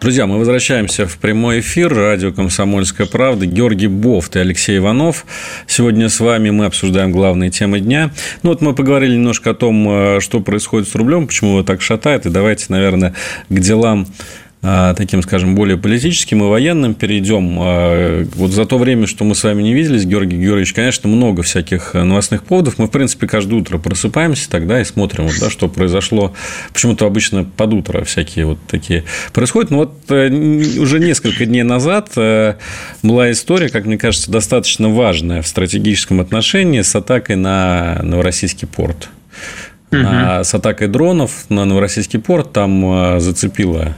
Друзья, 0.00 0.26
мы 0.26 0.38
возвращаемся 0.38 1.08
в 1.08 1.18
прямой 1.18 1.58
эфир. 1.58 1.92
Радио 1.92 2.32
«Комсомольская 2.32 3.04
правда». 3.06 3.46
Георгий 3.46 3.88
Бофт 3.88 4.36
и 4.36 4.38
Алексей 4.38 4.78
Иванов. 4.78 5.26
Сегодня 5.66 6.08
с 6.08 6.20
вами 6.20 6.50
мы 6.50 6.66
обсуждаем 6.66 7.10
главные 7.10 7.50
темы 7.50 7.80
дня. 7.80 8.12
Ну, 8.44 8.50
вот 8.50 8.60
мы 8.60 8.76
поговорили 8.76 9.14
немножко 9.14 9.50
о 9.50 9.54
том, 9.54 9.88
э, 9.88 10.20
что 10.20 10.38
происходит 10.38 10.88
с 10.88 10.94
рублем, 10.94 11.26
почему 11.26 11.50
его 11.50 11.62
так 11.64 11.82
шатает. 11.82 12.26
И 12.26 12.30
давайте, 12.30 12.66
наверное, 12.68 13.14
к 13.48 13.58
делам 13.58 14.06
таким, 14.62 15.22
скажем, 15.22 15.56
более 15.56 15.76
политическим 15.76 16.44
и 16.44 16.46
военным 16.46 16.94
перейдем. 16.94 17.58
А, 17.60 18.24
вот 18.36 18.52
за 18.52 18.64
то 18.64 18.78
время, 18.78 19.08
что 19.08 19.24
мы 19.24 19.34
с 19.34 19.42
вами 19.42 19.60
не 19.62 19.74
виделись, 19.74 20.04
Георгий 20.04 20.36
Георгиевич, 20.36 20.72
конечно, 20.72 21.08
много 21.08 21.42
всяких 21.42 21.94
новостных 21.94 22.44
поводов. 22.44 22.78
Мы, 22.78 22.86
в 22.86 22.90
принципе, 22.90 23.26
каждое 23.26 23.56
утро 23.56 23.78
просыпаемся 23.78 24.48
тогда 24.48 24.80
и 24.80 24.84
смотрим, 24.84 25.24
вот, 25.24 25.34
да, 25.40 25.50
что 25.50 25.68
произошло. 25.68 26.32
Почему-то 26.72 27.06
обычно 27.06 27.42
под 27.44 27.74
утро 27.74 28.04
всякие 28.04 28.46
вот 28.46 28.58
такие 28.68 29.02
происходят. 29.32 29.72
Но 29.72 29.78
вот 29.78 29.94
э, 30.10 30.28
уже 30.28 31.00
несколько 31.00 31.44
дней 31.44 31.64
назад 31.64 32.10
э, 32.14 32.54
была 33.02 33.32
история, 33.32 33.68
как 33.68 33.84
мне 33.84 33.98
кажется, 33.98 34.30
достаточно 34.30 34.88
важная 34.88 35.42
в 35.42 35.48
стратегическом 35.48 36.20
отношении 36.20 36.82
с 36.82 36.94
атакой 36.94 37.34
на 37.34 37.98
Новороссийский 38.04 38.68
порт. 38.68 39.08
Угу. 39.90 39.98
С 40.44 40.54
атакой 40.54 40.86
дронов 40.86 41.46
на 41.50 41.64
Новороссийский 41.64 42.20
порт 42.20 42.52
там 42.52 43.16
э, 43.16 43.20
зацепило 43.20 43.96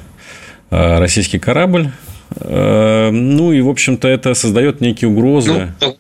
российский 0.99 1.39
корабль. 1.39 1.91
Э, 2.37 3.11
ну 3.11 3.53
и, 3.53 3.61
в 3.61 3.69
общем-то, 3.69 4.09
это 4.09 4.35
создает 4.35 4.81
некие 4.81 5.09
угрозы. 5.09 5.73
Ну, 5.81 5.97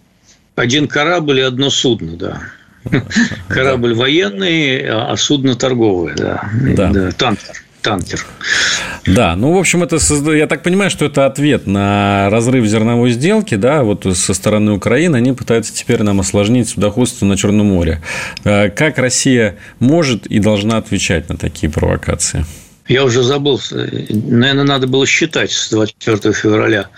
один 0.57 0.89
корабль 0.89 1.41
и 1.41 1.43
одно 1.43 1.71
судно, 1.71 2.17
да. 2.17 2.41
Корабль 3.49 3.95
военный, 3.95 4.87
а 4.89 5.17
судно 5.17 5.55
торговое, 5.55 6.15
да. 6.15 6.49
Да. 6.77 6.91
да 6.91 7.13
танкер 7.13 7.65
танкер. 7.85 8.25
Да, 9.07 9.37
ну, 9.37 9.53
в 9.53 9.59
общем, 9.59 9.83
это, 9.83 9.99
я 10.33 10.47
так 10.47 10.63
понимаю, 10.63 10.91
что 10.91 11.05
это 11.05 11.27
ответ 11.27 11.67
на 11.67 12.29
разрыв 12.31 12.65
зерновой 12.65 13.11
сделки, 13.11 13.55
да, 13.57 13.83
вот 13.83 14.07
со 14.17 14.35
стороны 14.35 14.73
Украины, 14.73 15.17
они 15.17 15.33
пытаются 15.35 15.73
теперь 15.75 16.03
нам 16.03 16.19
осложнить 16.21 16.69
судоходство 16.71 17.27
на 17.27 17.37
Черном 17.37 17.67
море. 17.67 18.01
Э, 18.45 18.71
как 18.71 18.99
Россия 18.99 19.57
может 19.79 20.27
и 20.27 20.39
должна 20.39 20.79
отвечать 20.79 21.29
на 21.29 21.37
такие 21.37 21.71
провокации? 21.71 22.47
Я 22.87 23.05
уже 23.05 23.23
забыл, 23.23 23.61
наверное, 23.71 24.65
надо 24.65 24.87
было 24.87 25.07
считать 25.07 25.53
с 25.53 25.71
24 25.71 26.35
февраля 26.35 26.89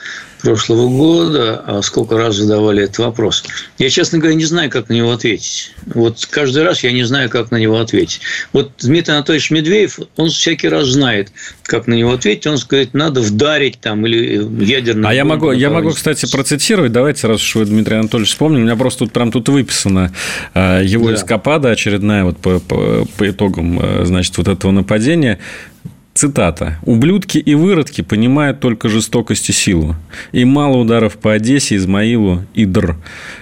прошлого 0.42 0.88
года, 0.88 1.62
а 1.66 1.82
сколько 1.82 2.16
раз 2.16 2.36
задавали 2.36 2.84
этот 2.84 2.98
вопрос. 2.98 3.44
Я, 3.78 3.90
честно 3.90 4.18
говоря, 4.18 4.36
не 4.36 4.44
знаю, 4.44 4.70
как 4.70 4.88
на 4.88 4.94
него 4.94 5.12
ответить. 5.12 5.72
Вот 5.86 6.26
каждый 6.30 6.62
раз 6.62 6.82
я 6.82 6.92
не 6.92 7.04
знаю, 7.04 7.30
как 7.30 7.50
на 7.50 7.56
него 7.56 7.78
ответить. 7.78 8.20
Вот 8.52 8.72
Дмитрий 8.78 9.14
Анатольевич 9.14 9.50
Медведев, 9.50 9.98
он 10.16 10.28
всякий 10.28 10.68
раз 10.68 10.86
знает, 10.86 11.32
как 11.62 11.86
на 11.86 11.94
него 11.94 12.12
ответить. 12.12 12.46
Он 12.46 12.58
сказать, 12.58 12.94
надо 12.94 13.20
вдарить 13.20 13.80
там 13.80 14.06
или 14.06 14.64
ядерный. 14.64 15.08
А 15.08 15.14
я 15.14 15.24
могу, 15.24 15.52
я 15.52 15.70
могу, 15.70 15.90
кстати, 15.90 16.30
процитировать. 16.30 16.92
Давайте, 16.92 17.26
раз 17.26 17.40
уж 17.40 17.54
вы 17.56 17.64
Дмитрий 17.64 17.96
Анатольевич 17.96 18.30
вспомнили, 18.30 18.60
у 18.60 18.64
меня 18.64 18.76
просто 18.76 19.00
тут 19.00 19.12
прям 19.12 19.32
тут 19.32 19.48
выписано 19.48 20.12
а, 20.54 20.82
его 20.82 21.08
да. 21.08 21.14
эскапада 21.14 21.70
очередная 21.70 22.24
вот 22.24 22.38
по, 22.38 22.60
по, 22.60 23.06
по 23.16 23.28
итогам, 23.28 23.78
а, 23.80 24.02
значит, 24.04 24.36
вот 24.38 24.48
этого 24.48 24.70
нападения. 24.70 25.38
Цитата. 26.16 26.78
«Ублюдки 26.87 27.37
и 27.37 27.54
выродки 27.54 28.00
понимают 28.00 28.58
только 28.58 28.88
жестокость 28.88 29.50
и 29.50 29.52
силу. 29.52 29.96
И 30.32 30.46
мало 30.46 30.78
ударов 30.78 31.18
по 31.18 31.35
Одессе, 31.35 31.76
Измаилу 31.76 32.42
и 32.54 32.64
Др. 32.64 32.96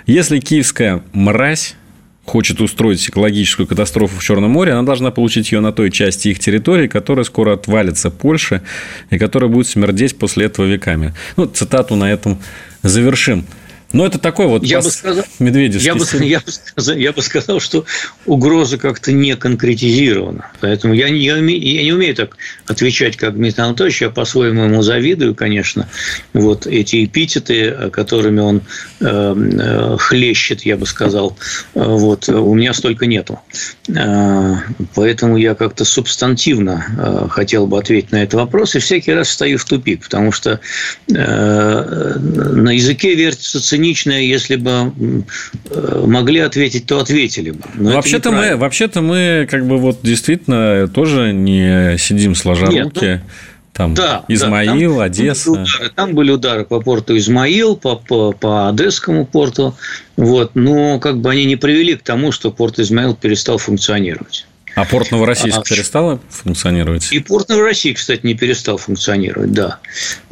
Если 0.07 0.41
киевская 0.41 1.01
мразь 1.13 1.77
хочет 2.25 2.61
устроить 2.61 3.09
экологическую 3.09 3.69
катастрофу 3.69 4.19
в 4.19 4.25
Черном 4.25 4.51
море, 4.51 4.73
она 4.73 4.83
должна 4.83 5.13
получить 5.13 5.53
ее 5.53 5.61
на 5.61 5.71
той 5.71 5.93
части 5.93 6.29
их 6.29 6.41
территории, 6.41 6.89
которая 6.89 7.25
скоро 7.25 7.55
отвалится 7.55 8.11
Польше 8.11 8.63
и 9.09 9.19
которая 9.19 9.49
будет 9.49 9.69
смердеть 9.69 10.19
после 10.19 10.47
этого 10.47 10.67
веками. 10.67 11.15
Ну, 11.37 11.47
цитату 11.47 11.95
на 11.95 12.11
этом 12.11 12.41
завершим. 12.83 13.45
Но 13.95 14.05
это 14.05 14.19
такой 14.19 14.49
вот 14.49 14.65
я 14.65 14.81
бы 14.81 14.91
сказал, 14.91 15.25
медведевский 15.39 15.87
я 15.87 15.95
бы, 15.95 16.05
я, 16.25 16.41
бы 16.41 16.51
сказал, 16.51 16.97
я 16.97 17.13
бы 17.13 17.23
сказал, 17.23 17.61
что 17.61 17.87
угроза 18.27 18.77
как-то 18.77 19.13
не 19.13 19.37
конкретизирована. 19.37 20.51
Поэтому 20.61 20.95
я 20.95 21.09
не, 21.11 21.21
я, 21.21 21.37
я 21.37 21.83
не 21.85 21.93
умею 21.93 22.17
так 22.17 22.37
отвечать, 22.67 23.17
как 23.17 23.37
Дмитрий 23.37 23.63
Анатольевич. 23.63 24.03
Я 24.03 24.11
по-своему 24.11 24.65
ему 24.65 24.83
завидую, 24.83 25.37
конечно. 25.37 25.89
Вот 26.33 26.67
эти 26.67 27.05
эпитеты, 27.05 27.89
которыми 27.93 28.41
он 28.41 28.63
э, 28.99 29.05
э, 29.07 29.97
хлещет, 30.01 30.63
я 30.63 30.77
бы 30.77 30.87
сказал, 30.87 31.37
вот, 31.75 32.29
у 32.29 32.53
меня 32.53 32.75
столько 32.75 33.07
нету. 33.07 33.39
Э, 33.95 34.55
поэтому 34.97 35.37
я 35.37 35.55
как-то 35.55 35.85
субстантивно 35.85 36.85
э, 36.99 37.29
хотел 37.31 37.69
бы 37.69 37.79
ответить 37.79 38.11
на 38.11 38.25
этот 38.25 38.35
вопрос. 38.35 38.75
И 38.75 38.81
всякий 38.81 39.13
раз 39.13 39.29
стою 39.29 39.59
в 39.59 39.65
тупик, 39.65 40.03
потому 40.03 40.33
что 40.33 40.59
э, 41.09 41.15
на 41.15 42.71
языке 42.71 43.15
вертится 43.15 43.63
ценить 43.63 43.84
циничное, 43.85 44.23
если 44.23 44.57
бы 44.57 44.93
э, 45.71 46.05
могли 46.07 46.41
ответить, 46.41 46.87
то 46.87 47.01
ответили 47.01 47.51
бы. 47.51 47.63
вообще-то 47.75 48.31
мы, 48.31 48.57
вообще-то 48.57 49.01
мы 49.03 49.47
как 49.51 49.67
бы 49.67 49.79
вот 49.79 49.99
действительно 50.03 50.89
тоже 50.89 51.33
не 51.33 51.99
сидим 51.99 52.35
сложа 52.35 52.67
Нет, 52.67 52.85
руки. 52.87 53.21
Ну... 53.23 53.31
Там 53.75 53.93
да, 53.95 54.25
Измаил, 54.29 54.93
да, 54.93 54.99
там 54.99 55.01
Одесса. 55.01 55.51
Были 55.51 55.63
удары, 55.63 55.91
там 55.97 56.15
были 56.15 56.31
удары 56.31 56.65
по 56.65 56.81
порту 56.81 57.17
Измаил, 57.17 57.75
по, 57.75 57.97
по, 57.97 58.31
по 58.31 58.69
Одесскому 58.69 59.27
порту. 59.27 59.75
Вот, 60.17 60.53
но 60.55 61.01
как 61.01 61.21
бы 61.21 61.31
они 61.31 61.45
не 61.45 61.57
привели 61.57 61.97
к 61.97 62.03
тому, 62.05 62.31
что 62.31 62.53
порт 62.53 62.79
Измаил 62.79 63.17
перестал 63.17 63.59
функционировать. 63.59 64.47
А 64.77 64.85
порт 64.85 65.11
Новороссийск 65.11 65.59
а, 65.59 65.63
перестал 65.63 66.21
функционировать? 66.31 67.13
И 67.13 67.19
порт 67.19 67.49
Новороссийск, 67.49 67.99
кстати, 67.99 68.21
не 68.25 68.35
перестал 68.35 68.77
функционировать, 68.77 69.53
да. 69.53 69.81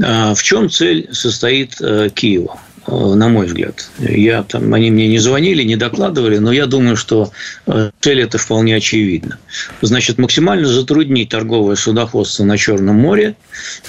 А, 0.00 0.36
в 0.36 0.42
чем 0.44 0.70
цель 0.70 1.08
состоит 1.10 1.80
э, 1.80 2.10
Киева? 2.14 2.60
Э, 2.86 3.14
на 3.14 3.28
мой 3.28 3.46
взгляд. 3.46 3.88
Я, 3.98 4.42
там, 4.42 4.74
они 4.74 4.90
мне 4.90 5.06
не 5.08 5.18
звонили, 5.18 5.62
не 5.62 5.76
докладывали, 5.76 6.38
но 6.38 6.50
я 6.50 6.66
думаю, 6.66 6.96
что 6.96 7.30
э, 7.66 7.90
цель 8.02 8.20
это 8.20 8.36
вполне 8.38 8.76
очевидна. 8.76 9.38
Значит, 9.80 10.18
максимально 10.18 10.66
затруднить 10.66 11.28
торговое 11.28 11.76
судоходство 11.76 12.44
на 12.44 12.58
Черном 12.58 12.96
море, 12.96 13.36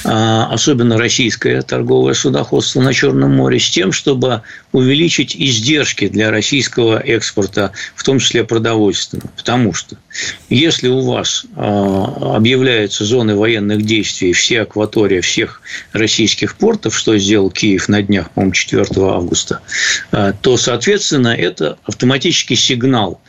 а, 0.03 0.47
особенно 0.51 0.97
российское 0.97 1.61
торговое 1.63 2.13
судоходство 2.13 2.81
на 2.81 2.93
Черном 2.93 3.35
море, 3.35 3.59
с 3.59 3.69
тем, 3.69 3.91
чтобы 3.91 4.43
увеличить 4.71 5.35
издержки 5.35 6.07
для 6.07 6.29
российского 6.29 6.99
экспорта, 6.99 7.71
в 7.95 8.03
том 8.03 8.19
числе 8.19 8.43
продовольственного. 8.43 9.29
Потому 9.35 9.73
что 9.73 9.97
если 10.49 10.89
у 10.89 11.01
вас 11.01 11.45
а, 11.55 12.35
объявляются 12.35 13.05
зоны 13.05 13.35
военных 13.35 13.83
действий, 13.83 14.33
все 14.33 14.61
акватория 14.61 15.21
всех 15.21 15.61
российских 15.91 16.55
портов, 16.55 16.95
что 16.95 17.17
сделал 17.17 17.49
Киев 17.49 17.89
на 17.89 18.01
днях, 18.03 18.29
по-моему, 18.31 18.53
4 18.53 18.83
4 18.83 19.07
августа, 19.07 19.61
а, 20.11 20.33
то, 20.33 20.57
соответственно, 20.57 21.29
это 21.29 21.77
автоматический 21.85 22.55
сигнал 22.55 23.21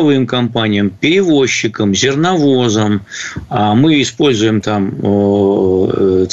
страховым 0.00 0.26
компаниям, 0.26 0.90
перевозчикам, 0.90 1.94
зерновозам. 1.94 3.02
А 3.48 3.74
мы 3.74 4.00
используем 4.00 4.60
там, 4.60 4.94
э, 5.02 6.26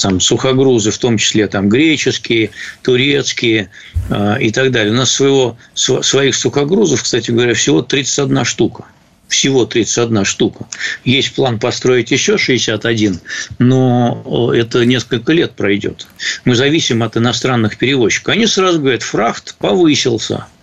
там 0.00 0.20
сухогрузы, 0.20 0.90
в 0.90 0.98
том 0.98 1.18
числе 1.18 1.48
там 1.48 1.68
греческие, 1.68 2.50
турецкие 2.82 3.68
а, 4.10 4.36
и 4.36 4.50
так 4.50 4.70
далее. 4.70 4.92
У 4.92 4.96
нас 4.96 5.10
своего, 5.10 5.56
своих 5.74 6.34
сухогрузов, 6.34 7.02
кстати 7.02 7.30
говоря, 7.32 7.54
всего 7.54 7.82
31 7.82 8.44
штука 8.44 8.84
всего 9.28 9.64
31 9.64 10.24
штука. 10.24 10.66
Есть 11.04 11.36
план 11.36 11.60
построить 11.60 12.10
еще 12.10 12.36
61, 12.36 13.20
но 13.60 14.52
это 14.52 14.84
несколько 14.84 15.32
лет 15.32 15.52
пройдет. 15.52 16.08
Мы 16.44 16.56
зависим 16.56 17.04
от 17.04 17.16
иностранных 17.16 17.78
перевозчиков. 17.78 18.34
Они 18.34 18.48
сразу 18.48 18.80
говорят, 18.80 19.04
фрахт 19.04 19.54
повысился– 19.58 20.46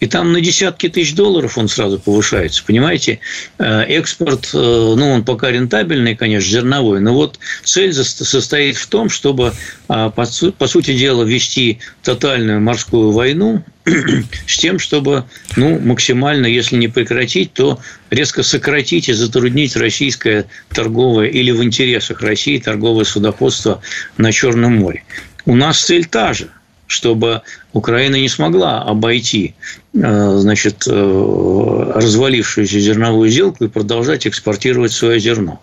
и 0.00 0.06
там 0.06 0.32
на 0.32 0.40
десятки 0.40 0.88
тысяч 0.88 1.14
долларов 1.14 1.56
он 1.56 1.68
сразу 1.68 1.98
повышается, 1.98 2.64
понимаете? 2.66 3.20
Э, 3.58 3.82
экспорт, 3.82 4.50
э, 4.52 4.56
ну, 4.58 5.10
он 5.10 5.24
пока 5.24 5.50
рентабельный, 5.50 6.16
конечно, 6.16 6.50
зерновой, 6.50 7.00
но 7.00 7.14
вот 7.14 7.38
цель 7.62 7.94
состоит 7.94 8.76
в 8.76 8.86
том, 8.88 9.08
чтобы, 9.08 9.52
а, 9.88 10.10
по 10.10 10.66
сути 10.66 10.96
дела, 10.96 11.22
вести 11.22 11.78
тотальную 12.02 12.60
морскую 12.60 13.12
войну 13.12 13.64
с 14.46 14.58
тем, 14.58 14.78
чтобы 14.78 15.24
ну, 15.56 15.78
максимально, 15.78 16.46
если 16.46 16.76
не 16.76 16.88
прекратить, 16.88 17.52
то 17.52 17.78
резко 18.10 18.42
сократить 18.42 19.08
и 19.08 19.12
затруднить 19.12 19.76
российское 19.76 20.46
торговое 20.70 21.28
или 21.28 21.50
в 21.50 21.62
интересах 21.62 22.20
России 22.20 22.58
торговое 22.58 23.04
судоходство 23.04 23.80
на 24.16 24.32
Черном 24.32 24.76
море. 24.76 25.04
У 25.46 25.54
нас 25.54 25.80
цель 25.80 26.06
та 26.06 26.34
же– 26.34 26.48
чтобы 26.86 27.42
Украина 27.72 28.16
не 28.16 28.28
смогла 28.28 28.82
обойти 28.82 29.54
значит, 29.94 30.88
э, 30.88 31.92
развалившуюся 31.94 32.80
зерновую 32.80 33.30
сделку 33.30 33.64
и 33.64 33.68
продолжать 33.68 34.26
экспортировать 34.26 34.90
свое 34.90 35.20
зерно. 35.20 35.60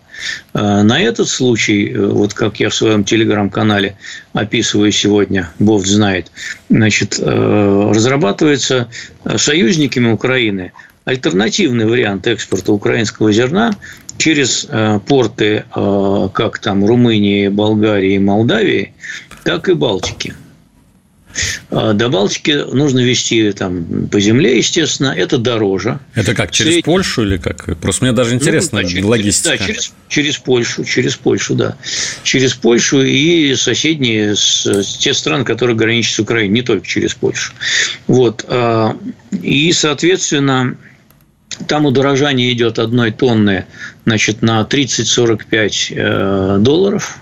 Э, 0.54 0.82
на 0.82 1.00
этот 1.00 1.28
случай, 1.28 1.94
вот 1.94 2.32
как 2.32 2.58
я 2.58 2.70
в 2.70 2.74
своем 2.74 3.04
телеграм-канале 3.04 3.96
описываю 4.32 4.90
сегодня, 4.90 5.50
Бог 5.58 5.86
знает, 5.86 6.32
значит, 6.70 7.20
разрабатывается 7.20 8.88
союзниками 9.36 10.10
Украины 10.10 10.72
альтернативный 11.04 11.84
вариант 11.84 12.26
экспорта 12.26 12.72
украинского 12.72 13.32
зерна 13.32 13.72
через 14.18 14.68
порты 15.06 15.64
как 15.74 16.58
там 16.60 16.86
Румынии, 16.86 17.48
Болгарии 17.48 18.18
Молдавии, 18.18 18.94
так 19.44 19.68
и 19.68 19.74
Балтики. 19.74 20.34
А, 21.70 21.92
до 21.92 22.08
Балтики 22.08 22.64
нужно 22.72 23.00
вести 23.00 23.52
там 23.52 24.08
по 24.08 24.20
земле, 24.20 24.58
естественно, 24.58 25.14
это 25.16 25.38
дороже. 25.38 25.98
Это 26.14 26.34
как, 26.34 26.50
через 26.50 26.74
Сред... 26.74 26.84
Польшу 26.84 27.22
или 27.22 27.36
как? 27.36 27.78
Просто 27.78 28.04
мне 28.04 28.12
даже 28.12 28.34
интересно 28.34 28.80
ну, 28.80 28.84
да, 28.84 28.90
через, 28.90 29.04
логистика. 29.04 29.58
Да, 29.58 29.66
через, 29.66 29.92
через 30.08 30.38
Польшу, 30.38 30.84
через 30.84 31.16
Польшу, 31.16 31.54
да. 31.54 31.76
Через 32.22 32.54
Польшу 32.54 33.02
и 33.02 33.54
соседние, 33.54 34.36
с, 34.36 34.98
те 34.98 35.14
страны, 35.14 35.44
которые 35.44 35.76
граничат 35.76 36.14
с 36.14 36.18
Украиной, 36.20 36.52
не 36.52 36.62
только 36.62 36.86
через 36.86 37.14
Польшу. 37.14 37.52
Вот. 38.06 38.44
А, 38.48 38.96
и, 39.42 39.72
соответственно, 39.72 40.76
там 41.66 41.86
удорожание 41.86 42.52
идет 42.52 42.78
одной 42.78 43.12
тонны 43.12 43.66
значит, 44.04 44.42
на 44.42 44.62
30-45 44.62 45.94
э, 45.94 46.58
долларов 46.60 47.18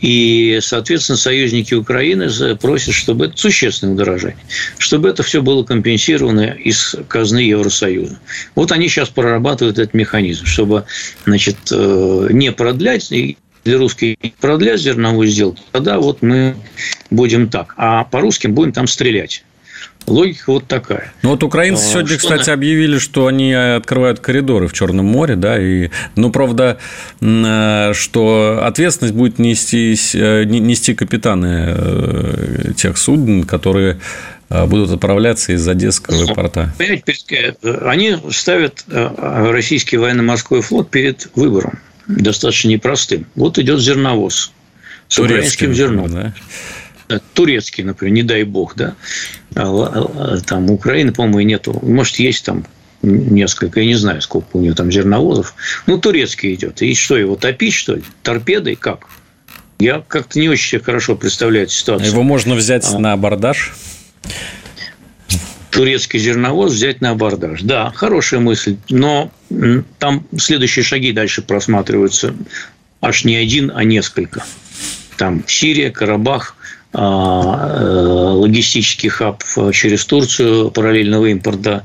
и, 0.00 0.58
соответственно, 0.62 1.18
союзники 1.18 1.74
Украины 1.74 2.28
просят, 2.56 2.94
чтобы 2.94 3.26
это 3.26 3.36
существенное 3.36 3.94
удорожание, 3.94 4.38
чтобы 4.78 5.08
это 5.08 5.22
все 5.22 5.42
было 5.42 5.64
компенсировано 5.64 6.52
из 6.52 6.96
казны 7.08 7.38
Евросоюза. 7.38 8.18
Вот 8.54 8.72
они 8.72 8.88
сейчас 8.88 9.08
прорабатывают 9.08 9.78
этот 9.78 9.94
механизм, 9.94 10.46
чтобы 10.46 10.84
значит, 11.24 11.56
э, 11.70 12.28
не 12.30 12.52
продлять 12.52 13.08
для 13.64 13.78
русских 13.78 14.16
продлять 14.40 14.80
зерновую 14.80 15.28
сделку, 15.28 15.60
тогда 15.72 15.98
вот 15.98 16.22
мы 16.22 16.56
будем 17.10 17.48
так. 17.48 17.74
А 17.76 18.04
по 18.04 18.20
русским 18.20 18.54
будем 18.54 18.72
там 18.72 18.86
стрелять. 18.86 19.44
Логика 20.08 20.44
вот 20.46 20.66
такая. 20.66 21.12
Ну 21.22 21.30
вот 21.30 21.42
украинцы 21.42 21.84
а, 21.84 21.90
сегодня, 21.90 22.10
что 22.10 22.18
кстати, 22.18 22.48
на... 22.48 22.54
объявили, 22.54 22.98
что 22.98 23.26
они 23.26 23.52
открывают 23.52 24.20
коридоры 24.20 24.68
в 24.68 24.72
Черном 24.72 25.06
море, 25.06 25.36
да, 25.36 25.60
и, 25.60 25.90
ну, 26.16 26.30
правда, 26.30 26.78
э, 27.20 27.92
что 27.94 28.60
ответственность 28.62 29.14
будет 29.14 29.38
нести, 29.38 29.96
э, 30.14 30.44
нести 30.44 30.94
капитаны 30.94 31.74
э, 31.76 32.72
тех 32.76 32.96
судн, 32.98 33.42
которые 33.42 34.00
будут 34.48 34.90
отправляться 34.90 35.52
из 35.52 35.68
Одесского 35.68 36.24
ну, 36.24 36.34
порта. 36.34 36.72
Понимаете, 36.78 37.54
они 37.84 38.16
ставят 38.30 38.82
российский 38.88 39.98
военно-морской 39.98 40.62
флот 40.62 40.88
перед 40.88 41.28
выбором 41.34 41.78
достаточно 42.08 42.68
непростым. 42.68 43.26
Вот 43.34 43.58
идет 43.58 43.80
зерновоз 43.80 44.52
с 45.08 45.16
Турецким, 45.16 45.36
украинским 45.36 45.74
зерном. 45.74 46.12
Да? 46.12 46.34
Турецкий, 47.34 47.84
например, 47.84 48.14
не 48.14 48.22
дай 48.22 48.44
бог, 48.44 48.74
да, 48.76 48.94
а, 49.54 49.64
а, 49.64 50.40
там 50.40 50.70
Украины, 50.70 51.12
по-моему, 51.12 51.40
и 51.40 51.44
нету, 51.44 51.78
может, 51.82 52.16
есть 52.16 52.44
там 52.44 52.64
несколько, 53.02 53.80
я 53.80 53.86
не 53.86 53.94
знаю, 53.94 54.20
сколько 54.22 54.56
у 54.56 54.60
него 54.60 54.74
там 54.74 54.90
зерновозов, 54.90 55.54
ну, 55.86 55.98
турецкий 55.98 56.54
идет, 56.54 56.82
и 56.82 56.94
что, 56.94 57.16
его 57.16 57.36
топить, 57.36 57.74
что 57.74 57.94
ли, 57.94 58.02
торпедой, 58.22 58.76
как? 58.76 59.06
Я 59.78 60.02
как-то 60.06 60.40
не 60.40 60.48
очень 60.48 60.80
хорошо 60.80 61.14
представляю 61.14 61.68
ситуацию. 61.68 62.10
Его 62.10 62.22
можно 62.24 62.56
взять 62.56 62.84
а. 62.92 62.98
на 62.98 63.12
абордаж? 63.12 63.72
турецкий 65.70 66.18
зерновоз 66.18 66.72
взять 66.72 67.00
на 67.00 67.10
абордаж. 67.10 67.62
Да, 67.62 67.92
хорошая 67.94 68.40
мысль, 68.40 68.78
но 68.88 69.30
там 70.00 70.26
следующие 70.36 70.84
шаги 70.84 71.12
дальше 71.12 71.40
просматриваются 71.40 72.34
аж 73.00 73.24
не 73.24 73.36
один, 73.36 73.70
а 73.72 73.84
несколько. 73.84 74.44
Там 75.16 75.44
Сирия, 75.46 75.90
Карабах, 75.92 76.56
а, 76.56 76.57
логистический 76.92 79.10
хаб 79.10 79.42
через 79.72 80.06
Турцию 80.06 80.70
параллельного 80.70 81.26
импорта, 81.26 81.84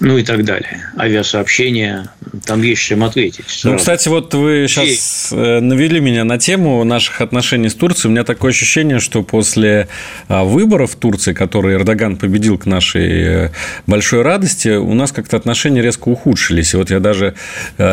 ну 0.00 0.16
и 0.16 0.22
так 0.22 0.44
далее. 0.44 0.80
Авиасообщения, 0.96 2.10
там 2.44 2.62
есть 2.62 2.82
чем 2.82 3.02
ответить. 3.02 3.60
Ну, 3.64 3.76
кстати, 3.76 4.08
вот 4.08 4.32
вы 4.32 4.66
сейчас 4.68 5.30
э, 5.32 5.60
навели 5.60 5.98
меня 5.98 6.24
на 6.24 6.38
тему 6.38 6.84
наших 6.84 7.20
отношений 7.20 7.68
с 7.68 7.74
Турцией. 7.74 8.10
У 8.10 8.12
меня 8.12 8.24
такое 8.24 8.50
ощущение, 8.50 9.00
что 9.00 9.22
после 9.22 9.88
а, 10.28 10.44
выборов 10.44 10.92
в 10.92 10.96
Турции, 10.96 11.32
которые 11.32 11.76
Эрдоган 11.76 12.16
победил 12.16 12.58
к 12.58 12.66
нашей 12.66 13.08
э, 13.08 13.50
большой 13.86 14.22
радости, 14.22 14.68
у 14.68 14.94
нас 14.94 15.10
как-то 15.10 15.36
отношения 15.36 15.82
резко 15.82 16.08
ухудшились. 16.08 16.74
И 16.74 16.76
вот 16.76 16.90
я 16.90 17.00
даже 17.00 17.34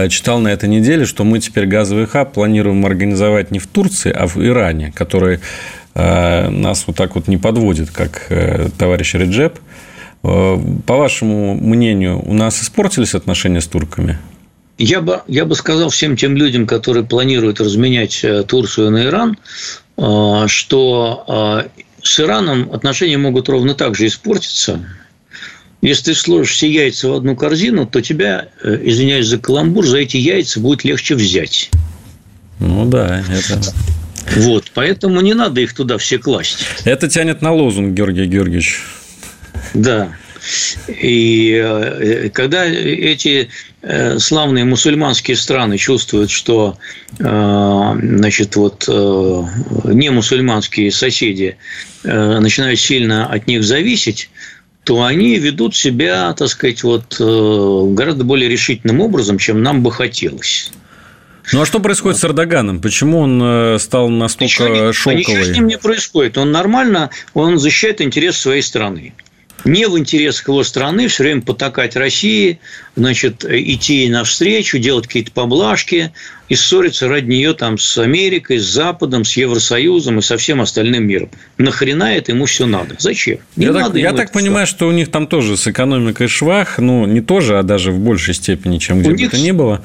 читал 0.10 0.40
на 0.40 0.50
этой 0.50 0.70
неделе, 0.70 1.06
что 1.06 1.24
мы 1.24 1.40
теперь 1.40 1.66
газовый 1.66 2.06
хаб 2.06 2.34
планируем 2.34 2.86
организовать 2.86 3.52
не 3.52 3.60
в 3.60 3.68
Турции, 3.68 4.12
а 4.12 4.28
в 4.28 4.38
Иране, 4.38 4.92
который 4.96 5.36
Э, 5.36 5.40
нас 5.96 6.84
вот 6.88 6.98
так 6.98 7.16
вот 7.16 7.28
не 7.28 7.38
подводит, 7.38 7.90
как 7.90 8.28
э, 8.30 8.70
товарищ 8.78 9.14
Реджеп. 9.14 9.60
Э, 10.24 10.58
по 10.86 10.96
вашему 10.98 11.56
мнению, 11.56 12.22
у 12.26 12.34
нас 12.34 12.62
испортились 12.62 13.16
отношения 13.16 13.62
с 13.62 13.68
турками? 13.68 14.18
Я 14.78 15.00
бы, 15.00 15.22
я 15.28 15.46
бы 15.46 15.56
сказал 15.56 15.90
всем 15.90 16.18
тем 16.18 16.36
людям, 16.36 16.68
которые 16.68 17.06
планируют 17.06 17.62
разменять 17.62 18.26
Турцию 18.48 18.92
на 18.92 19.06
Иран, 19.06 19.38
что 20.50 21.64
с 22.02 22.20
Ираном 22.20 22.70
отношения 22.74 23.18
могут 23.18 23.48
ровно 23.48 23.74
так 23.74 23.96
же 23.96 24.08
испортиться. 24.08 24.86
Если 25.82 26.12
ты 26.12 26.14
сложишь 26.14 26.56
все 26.56 26.70
яйца 26.70 27.08
в 27.08 27.14
одну 27.14 27.38
корзину, 27.38 27.86
то 27.86 28.02
тебя, 28.02 28.50
извиняюсь 28.62 29.28
за 29.28 29.38
каламбур, 29.38 29.88
за 29.88 30.00
эти 30.00 30.18
яйца 30.18 30.60
будет 30.60 30.84
легче 30.84 31.16
взять. 31.16 31.72
Ну 32.60 32.86
да, 32.86 33.24
это 33.30 33.62
вот, 34.36 34.72
поэтому 34.74 35.22
не 35.22 35.34
надо 35.34 35.62
их 35.62 35.74
туда 35.74 35.98
все 35.98 36.18
класть. 36.18 36.66
Это 36.84 37.08
тянет 37.08 37.42
на 37.42 37.54
лозунг, 37.54 37.94
Георгий 37.94 38.26
Георгиевич. 38.26 38.82
Да. 39.74 40.16
И 40.88 41.60
э, 41.64 42.30
когда 42.30 42.66
эти 42.66 43.50
э, 43.82 44.20
славные 44.20 44.66
мусульманские 44.66 45.38
страны 45.38 45.78
чувствуют, 45.78 46.30
что 46.30 46.78
значит, 47.18 48.56
вот, 48.58 48.88
не 48.90 50.10
мусульманские 50.10 50.92
соседи 50.92 51.56
начинают 52.04 52.80
сильно 52.80 53.26
от 53.28 53.48
них 53.48 53.64
зависеть, 53.64 54.30
то 54.84 55.04
они 55.04 55.38
ведут 55.38 55.78
себя, 55.78 56.34
так 56.34 56.50
сказать, 56.50 56.84
вот, 56.84 57.16
гораздо 57.18 58.26
более 58.26 58.50
решительным 58.50 59.00
образом, 59.00 59.38
чем 59.38 59.64
нам 59.64 59.82
бы 59.82 59.94
хотелось. 59.94 60.72
Ну 61.54 61.62
а 61.62 61.66
что 61.66 61.80
происходит 61.80 62.20
с 62.20 62.26
Эрдоганом? 62.26 62.82
Почему 62.82 63.20
он 63.20 63.40
э, 63.42 63.78
стал 63.80 64.10
настолько 64.10 64.46
ничего, 64.46 64.94
шелковый? 64.94 65.20
Ничего 65.20 65.44
с 65.44 65.56
ним 65.56 65.68
не 65.68 65.78
происходит. 65.78 66.38
Он 66.38 66.52
нормально, 66.52 67.12
он 67.34 67.58
защищает 67.58 68.02
интересы 68.02 68.40
своей 68.40 68.62
страны 68.62 69.14
не 69.66 69.88
в 69.88 69.98
интересах 69.98 70.48
его 70.48 70.64
страны 70.64 71.08
все 71.08 71.24
время 71.24 71.42
потакать 71.42 71.96
России, 71.96 72.60
значит, 72.96 73.46
идти 73.46 73.98
ей 73.98 74.10
навстречу, 74.10 74.78
делать 74.78 75.08
какие-то 75.08 75.32
поблажки 75.32 76.12
и 76.48 76.56
ссориться 76.56 77.08
ради 77.08 77.26
нее 77.26 77.54
там 77.54 77.78
с 77.78 77.98
Америкой, 77.98 78.60
с 78.60 78.66
Западом, 78.66 79.26
с 79.26 79.36
Евросоюзом 79.36 80.20
и 80.20 80.22
со 80.22 80.38
всем 80.38 80.62
остальным 80.62 81.08
миром. 81.08 81.30
Нахрена 81.58 82.16
это 82.16 82.32
ему 82.32 82.46
все 82.46 82.66
надо? 82.66 82.96
Зачем? 83.00 83.40
Не 83.56 83.66
я 83.66 83.72
надо 83.72 83.94
так, 83.94 83.98
я 83.98 84.14
так 84.14 84.32
понимаю, 84.32 84.68
что 84.68 84.88
у 84.88 84.92
них 84.92 85.10
там 85.10 85.28
тоже 85.28 85.58
с 85.58 85.68
экономикой 85.68 86.28
швах, 86.28 86.78
ну, 86.78 87.06
не 87.06 87.22
тоже, 87.22 87.58
а 87.60 87.64
даже 87.64 87.92
в 87.92 88.00
большей 88.00 88.34
степени, 88.34 88.78
чем 88.78 89.00
где 89.00 89.10
у 89.10 89.14
бы 89.14 89.18
них... 89.18 89.32
то 89.32 89.38
ни 89.38 89.52
было. 89.52 89.84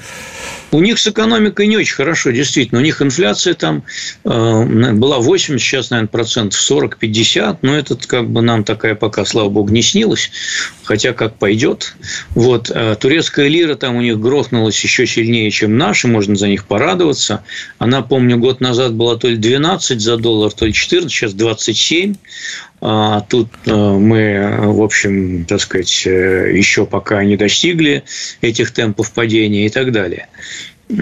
У 0.72 0.80
них 0.80 0.98
с 0.98 1.08
экономикой 1.08 1.66
не 1.66 1.76
очень 1.76 1.94
хорошо, 1.94 2.30
действительно. 2.30 2.80
У 2.80 2.84
них 2.84 3.02
инфляция 3.02 3.54
там 3.54 3.82
э, 4.24 4.92
была 4.92 5.18
80, 5.18 5.60
сейчас, 5.60 5.90
наверное, 5.90 6.08
процентов 6.08 6.60
40-50. 6.60 7.58
Но 7.62 7.76
это 7.76 7.96
как 7.96 8.30
бы 8.30 8.40
нам 8.40 8.62
такая 8.62 8.94
пока, 8.94 9.24
слава 9.24 9.48
богу, 9.48 9.70
не 9.70 9.82
снилась. 9.82 10.30
Хотя 10.84 11.12
как 11.12 11.34
пойдет. 11.36 11.94
Вот. 12.30 12.70
Э, 12.70 12.94
турецкая 13.00 13.48
лира 13.48 13.74
там 13.74 13.96
у 13.96 14.00
них 14.00 14.20
грохнулась 14.20 14.82
еще 14.82 15.06
сильнее, 15.06 15.50
чем 15.50 15.76
наши. 15.76 16.06
Можно 16.06 16.36
за 16.36 16.48
них 16.48 16.66
порадоваться. 16.66 17.42
Она, 17.78 18.02
помню, 18.02 18.38
год 18.38 18.60
назад 18.60 18.94
была 18.94 19.16
то 19.16 19.28
ли 19.28 19.36
12 19.36 20.00
за 20.00 20.16
доллар, 20.16 20.52
то 20.52 20.66
ли 20.66 20.72
14, 20.72 21.10
сейчас 21.10 21.32
27. 21.32 22.14
А 22.82 23.20
тут 23.22 23.48
э, 23.66 23.74
мы, 23.74 24.56
в 24.72 24.82
общем, 24.82 25.44
так 25.44 25.60
сказать, 25.60 26.06
э, 26.06 26.52
еще 26.56 26.86
пока 26.86 27.24
не 27.24 27.36
достигли 27.36 28.04
этих 28.40 28.70
темпов 28.70 29.12
падения 29.12 29.66
и 29.66 29.68
так 29.68 29.92
далее. 29.92 30.28
А, 30.90 30.92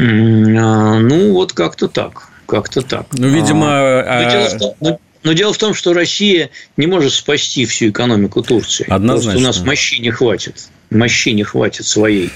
ну, 0.99 1.33
вот 1.33 1.53
как-то 1.53 1.89
так. 1.89 2.29
Как-то 2.47 2.83
так. 2.83 3.07
Ну, 3.13 3.29
видимо... 3.29 3.69
А... 3.69 4.49
Том, 4.81 4.99
но, 5.29 5.35
дело 5.35 5.53
в 5.53 5.59
том, 5.59 5.75
что 5.75 5.93
Россия 5.93 6.49
не 6.79 6.87
может 6.87 7.13
спасти 7.13 7.67
всю 7.67 7.91
экономику 7.91 8.43
Турции. 8.43 8.87
Однозначно. 8.89 9.43
Просто 9.43 9.45
у 9.45 9.47
нас 9.47 9.67
мощи 9.67 10.01
не 10.01 10.11
хватит. 10.11 10.69
Мощи 10.89 11.29
не 11.29 11.43
хватит 11.43 11.85
своей. 11.85 12.31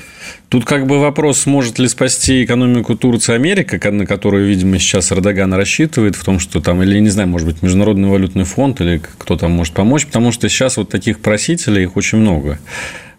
Тут 0.51 0.67
как 0.67 0.87
бы 0.87 1.01
вопрос, 1.01 1.39
сможет 1.39 1.79
ли 1.79 1.89
спасти 1.89 2.45
экономику 2.45 2.95
Турции 2.95 3.35
Америка, 3.35 3.81
на 3.91 4.05
которую, 4.05 4.47
видимо, 4.47 4.79
сейчас 4.79 5.11
Эрдоган 5.11 5.55
рассчитывает 5.55 6.17
в 6.17 6.23
том, 6.23 6.39
что 6.39 6.61
там, 6.61 6.83
или, 6.83 6.99
не 6.99 7.09
знаю, 7.09 7.31
может 7.31 7.49
быть, 7.49 7.63
Международный 7.63 8.11
валютный 8.11 8.45
фонд, 8.45 8.83
или 8.83 9.01
кто 9.17 9.39
там 9.39 9.53
может 9.53 9.73
помочь, 9.73 10.05
потому 10.05 10.31
что 10.31 10.51
сейчас 10.51 10.77
вот 10.77 10.91
таких 10.91 11.21
просителей, 11.21 11.85
их 11.85 11.97
очень 11.97 12.19
много. 12.19 12.59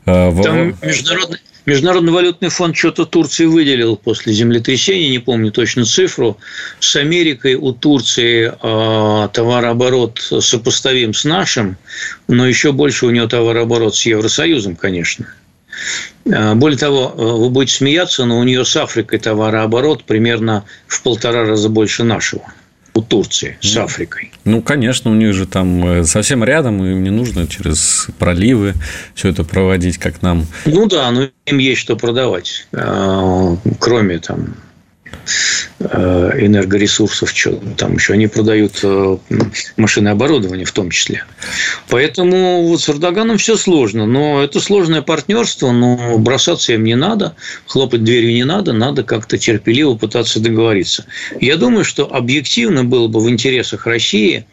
А, 0.06 0.32
там 0.44 0.76
международный, 0.84 1.40
Международный 1.66 2.12
валютный 2.12 2.50
фонд 2.50 2.76
что-то 2.76 3.06
Турции 3.06 3.46
выделил 3.46 3.96
после 3.96 4.34
землетрясения, 4.34 5.10
не 5.10 5.20
помню 5.20 5.52
точно 5.52 5.86
цифру. 5.86 6.38
С 6.80 6.96
Америкой 6.98 7.56
у 7.56 7.72
Турции 7.72 8.54
а, 8.62 9.30
товарооборот 9.30 10.20
сопоставим 10.20 11.14
с 11.14 11.24
нашим, 11.24 11.78
но 12.28 12.46
еще 12.46 12.74
больше 12.74 13.06
у 13.06 13.12
него 13.12 13.28
товарооборот 13.28 13.96
с 13.96 14.06
Евросоюзом, 14.06 14.76
конечно. 14.76 15.28
А, 16.30 16.56
более 16.56 16.78
того, 16.78 17.14
вы 17.16 17.50
будете 17.50 17.76
смеяться, 17.76 18.26
но 18.26 18.40
у 18.40 18.44
нее 18.44 18.66
с 18.66 18.76
Африкой 18.76 19.20
товарооборот 19.20 20.04
примерно 20.04 20.66
в 20.88 21.02
полтора 21.02 21.46
раза 21.46 21.70
больше 21.70 22.04
нашего 22.04 22.54
у 22.94 23.02
Турции 23.02 23.58
с 23.62 23.76
ну, 23.76 23.84
Африкой. 23.84 24.32
Ну, 24.46 24.62
конечно, 24.62 25.12
у 25.12 25.16
них 25.16 25.34
же 25.34 25.46
там 25.46 25.86
э, 25.86 26.04
совсем 26.04 26.44
рядом, 26.44 26.84
им 26.84 27.04
не 27.04 27.10
нужно 27.10 27.48
через 27.48 28.08
проливы 28.20 28.74
все 29.16 29.30
это 29.30 29.44
проводить, 29.44 29.98
как 29.98 30.22
нам. 30.22 30.46
Ну 30.66 30.86
да, 30.86 31.10
но 31.12 31.30
им 31.46 31.58
есть 31.58 31.82
что 31.82 31.96
продавать, 31.96 32.68
а, 32.74 33.58
кроме 33.80 34.20
там 34.20 34.56
Э, 34.56 34.63
энергоресурсов, 35.80 37.32
что 37.32 37.60
там 37.78 37.96
еще 37.96 38.14
они 38.14 38.28
продают 38.28 38.80
э, 38.84 39.18
машины 39.78 40.10
оборудование 40.10 40.66
в 40.66 40.72
том 40.72 40.90
числе. 40.90 41.26
Поэтому 41.90 42.64
вот 42.68 42.82
с 42.82 42.90
Эрдоганом 42.90 43.38
все 43.38 43.56
сложно, 43.56 44.06
но 44.06 44.44
это 44.44 44.60
сложное 44.60 45.02
партнерство, 45.02 45.72
но 45.72 46.18
бросаться 46.18 46.74
им 46.74 46.84
не 46.84 46.96
надо, 46.96 47.36
хлопать 47.68 48.04
дверью 48.04 48.34
не 48.34 48.44
надо, 48.44 48.74
надо 48.74 49.04
как-то 49.04 49.38
терпеливо 49.38 49.96
пытаться 49.96 50.40
договориться. 50.40 51.06
Я 51.40 51.58
думаю, 51.58 51.86
что 51.86 52.14
объективно 52.14 52.84
было 52.84 53.08
бы 53.08 53.20
в 53.20 53.30
интересах 53.30 53.86
России 53.86 54.46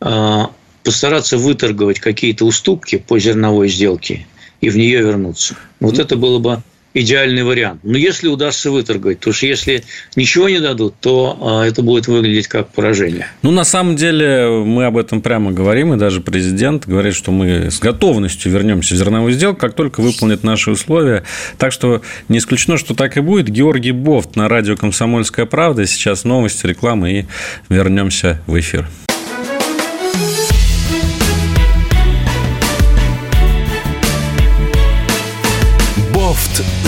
э, 0.00 0.42
постараться 0.82 1.36
выторговать 1.36 2.00
какие-то 2.00 2.44
уступки 2.44 2.96
по 2.96 3.18
зерновой 3.18 3.68
сделке 3.68 4.26
и 4.60 4.70
в 4.70 4.76
нее 4.76 5.00
вернуться. 5.00 5.56
Вот 5.80 5.98
это 5.98 6.16
было 6.16 6.38
бы 6.38 6.62
идеальный 7.00 7.42
вариант. 7.42 7.80
Но 7.82 7.98
если 7.98 8.26
удастся 8.28 8.70
выторговать, 8.70 9.18
потому 9.18 9.34
что 9.34 9.46
если 9.46 9.84
ничего 10.16 10.48
не 10.48 10.60
дадут, 10.60 10.94
то 11.00 11.38
а, 11.40 11.64
это 11.66 11.82
будет 11.82 12.08
выглядеть 12.08 12.48
как 12.48 12.68
поражение. 12.68 13.28
Ну, 13.42 13.50
на 13.50 13.64
самом 13.64 13.96
деле, 13.96 14.48
мы 14.64 14.86
об 14.86 14.96
этом 14.96 15.20
прямо 15.20 15.52
говорим, 15.52 15.92
и 15.92 15.98
даже 15.98 16.22
президент 16.22 16.86
говорит, 16.86 17.14
что 17.14 17.32
мы 17.32 17.70
с 17.70 17.78
готовностью 17.78 18.50
вернемся 18.50 18.94
в 18.94 18.96
зерновую 18.96 19.32
сделку, 19.32 19.60
как 19.60 19.74
только 19.74 20.00
выполнят 20.00 20.42
наши 20.42 20.70
условия. 20.70 21.24
Так 21.58 21.72
что 21.72 22.00
не 22.28 22.38
исключено, 22.38 22.78
что 22.78 22.94
так 22.94 23.16
и 23.18 23.20
будет. 23.20 23.48
Георгий 23.48 23.92
Бофт 23.92 24.34
на 24.34 24.48
радио 24.48 24.76
«Комсомольская 24.76 25.44
правда». 25.44 25.86
Сейчас 25.86 26.24
новости, 26.24 26.66
реклама, 26.66 27.10
и 27.10 27.24
вернемся 27.68 28.40
в 28.46 28.58
эфир. 28.58 28.88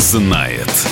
Знает. 0.09 0.89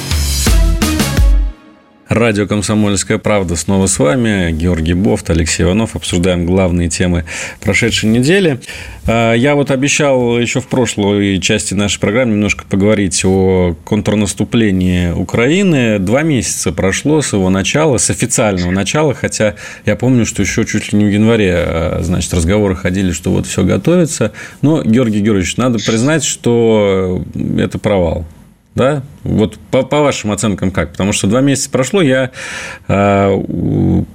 Радио 2.09 2.47
«Комсомольская 2.47 3.17
правда» 3.17 3.57
снова 3.57 3.87
с 3.87 3.99
вами. 3.99 4.53
Георгий 4.53 4.93
Бофт, 4.93 5.31
Алексей 5.31 5.63
Иванов. 5.63 5.97
Обсуждаем 5.97 6.45
главные 6.45 6.91
темы 6.91 7.25
прошедшей 7.63 8.11
недели. 8.11 8.61
А, 9.07 9.33
я 9.33 9.55
вот 9.55 9.71
обещал 9.71 10.39
еще 10.39 10.61
в 10.61 10.67
прошлой 10.67 11.41
части 11.41 11.73
нашей 11.73 11.99
программы 11.99 12.33
немножко 12.33 12.67
поговорить 12.69 13.25
о 13.25 13.75
контрнаступлении 13.85 15.11
Украины. 15.11 15.99
Два 15.99 16.23
месяца 16.23 16.71
прошло 16.71 17.23
с 17.23 17.33
его 17.33 17.49
начала, 17.49 17.97
с 17.97 18.11
официального 18.11 18.71
начала, 18.71 19.15
хотя 19.15 19.55
я 19.87 19.97
помню, 19.97 20.27
что 20.27 20.43
еще 20.43 20.67
чуть 20.67 20.93
ли 20.93 20.99
не 20.99 21.07
в 21.07 21.11
январе 21.11 21.55
а, 21.57 22.01
значит, 22.03 22.35
разговоры 22.35 22.77
ходили, 22.77 23.13
что 23.13 23.31
вот 23.31 23.47
все 23.47 23.65
готовится. 23.65 24.33
Но, 24.61 24.83
Георгий 24.83 25.21
Георгиевич, 25.21 25.57
надо 25.57 25.79
признать, 25.79 26.23
что 26.23 27.25
это 27.59 27.79
провал 27.79 28.27
да? 28.77 29.03
Вот 29.25 29.59
по, 29.71 29.83
по 29.83 30.01
вашим 30.01 30.31
оценкам 30.31 30.71
как? 30.71 30.93
Потому 30.93 31.13
что 31.13 31.27
два 31.27 31.41
месяца 31.41 31.71
прошло, 31.71 32.03
я, 32.03 32.31
э, 32.87 33.43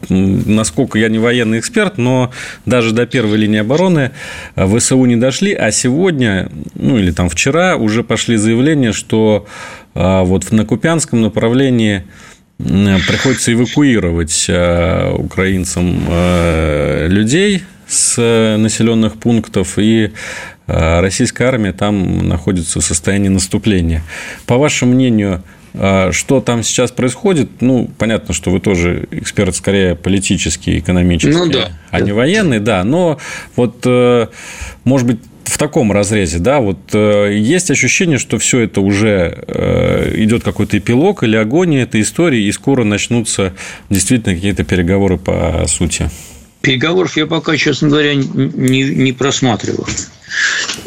насколько 0.09 0.97
я 0.99 1.09
не 1.09 1.17
военный 1.17 1.59
эксперт, 1.59 1.97
но 1.97 2.31
даже 2.65 2.93
до 2.93 3.05
первой 3.05 3.37
линии 3.37 3.59
обороны 3.59 4.11
в 4.55 4.79
ВСУ 4.79 5.03
не 5.05 5.17
дошли, 5.17 5.53
а 5.53 5.71
сегодня, 5.71 6.49
ну 6.75 6.97
или 6.97 7.11
там 7.11 7.27
вчера 7.27 7.75
уже 7.75 8.03
пошли 8.03 8.37
заявления, 8.37 8.93
что 8.93 9.47
э, 9.95 10.21
вот 10.21 10.51
на 10.51 10.63
Купянском 10.65 11.21
направлении 11.21 12.03
приходится 12.59 13.51
эвакуировать 13.51 14.45
э, 14.47 15.11
украинцам 15.17 16.05
э, 16.07 17.07
людей 17.09 17.63
с 17.87 18.15
населенных 18.57 19.17
пунктов 19.17 19.79
и 19.79 20.11
а 20.60 20.60
российская 21.01 21.45
армия 21.45 21.73
там 21.73 22.27
находится 22.27 22.79
в 22.79 22.83
состоянии 22.83 23.29
наступления. 23.29 24.03
По 24.45 24.57
вашему 24.57 24.93
мнению, 24.93 25.43
а 25.73 26.11
что 26.11 26.41
там 26.41 26.63
сейчас 26.63 26.91
происходит? 26.91 27.61
Ну, 27.61 27.89
понятно, 27.97 28.33
что 28.33 28.51
вы 28.51 28.59
тоже 28.59 29.07
эксперт 29.11 29.55
скорее 29.55 29.95
политический, 29.95 30.79
экономический, 30.79 31.33
ну, 31.33 31.49
да. 31.49 31.71
а 31.91 32.01
не 32.01 32.11
военный, 32.11 32.59
да. 32.59 32.83
Но 32.83 33.19
вот, 33.55 33.81
э, 33.85 34.27
может 34.83 35.07
быть, 35.07 35.19
в 35.45 35.57
таком 35.57 35.91
разрезе, 35.91 36.39
да, 36.39 36.59
вот 36.59 36.77
э, 36.93 37.33
есть 37.37 37.71
ощущение, 37.71 38.17
что 38.17 38.37
все 38.37 38.59
это 38.61 38.81
уже 38.81 39.43
э, 39.47 40.13
идет 40.23 40.43
какой-то 40.43 40.77
эпилог 40.77 41.23
или 41.23 41.35
агония 41.35 41.83
этой 41.83 42.01
истории, 42.01 42.43
и 42.43 42.51
скоро 42.51 42.83
начнутся 42.83 43.53
действительно 43.89 44.35
какие-то 44.35 44.63
переговоры 44.63 45.17
по 45.17 45.65
сути. 45.67 46.09
Переговоров 46.61 47.17
я 47.17 47.25
пока, 47.25 47.57
честно 47.57 47.89
говоря, 47.89 48.13
не, 48.13 48.83
не 48.83 49.13
просматриваю. 49.13 49.87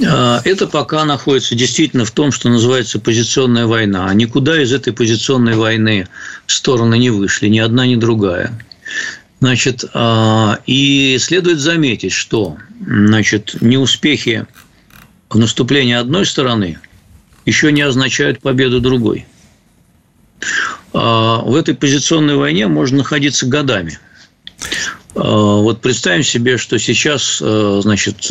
А, 0.07 0.41
это 0.45 0.67
пока 0.67 1.05
находится 1.05 1.55
действительно 1.55 2.05
в 2.05 2.13
том, 2.13 2.31
что 2.33 2.49
называется 2.49 3.01
позиционная 3.01 3.67
война. 3.67 4.07
А 4.09 4.15
никуда 4.15 4.63
из 4.63 4.73
этой 4.73 4.93
позиционной 4.93 5.57
войны 5.57 6.09
стороны 6.47 6.97
не 6.97 7.11
вышли, 7.11 7.49
ни 7.49 7.59
одна, 7.59 7.87
ни 7.87 7.97
другая. 7.97 8.59
Значит, 9.41 9.85
а, 9.95 10.61
и 10.67 11.17
следует 11.21 11.59
заметить, 11.59 12.13
что 12.13 12.57
значит, 12.87 13.57
неуспехи 13.61 14.47
наступление 15.33 15.99
одной 15.99 16.27
стороны 16.27 16.79
еще 17.45 17.73
не 17.73 17.83
означает 17.83 18.41
победу 18.41 18.81
другой. 18.81 19.27
В 20.93 21.57
этой 21.59 21.75
позиционной 21.75 22.37
войне 22.37 22.69
можно 22.69 22.99
находиться 22.99 23.47
годами. 23.47 23.99
А, 25.15 25.61
вот 25.61 25.81
представим 25.81 26.23
себе, 26.23 26.59
что 26.59 26.79
сейчас, 26.79 27.41
а, 27.43 27.81
значит, 27.83 28.31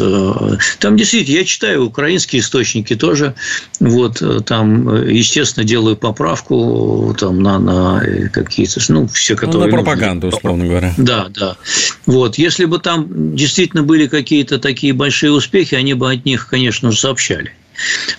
там 0.80 0.98
действительно, 0.98 1.38
я 1.38 1.46
читаю 1.46 1.86
украинские 1.86 2.42
источники 2.42 2.96
тоже, 2.96 3.36
вот, 3.80 4.22
там, 4.46 5.08
естественно, 5.08 5.66
делаю 5.66 5.96
поправку 5.96 7.16
там, 7.20 7.42
на, 7.42 7.60
на 7.60 8.04
какие-то, 8.32 8.82
ну, 8.90 9.08
все, 9.08 9.36
которые... 9.36 9.72
Ну, 9.72 9.78
на 9.78 9.84
пропаганду, 9.84 10.28
условно 10.28 10.66
говоря. 10.66 10.94
Да, 10.98 11.28
да. 11.30 11.58
Вот, 12.06 12.38
если 12.38 12.66
бы 12.66 12.80
там 12.80 13.36
действительно 13.36 13.84
были 13.84 14.08
какие-то 14.08 14.60
такие 14.60 14.94
большие 14.94 15.32
успехи, 15.32 15.76
они 15.76 15.94
бы 15.94 16.12
от 16.12 16.26
них, 16.26 16.48
конечно 16.48 16.92
же, 16.92 16.98
сообщали. 16.98 17.54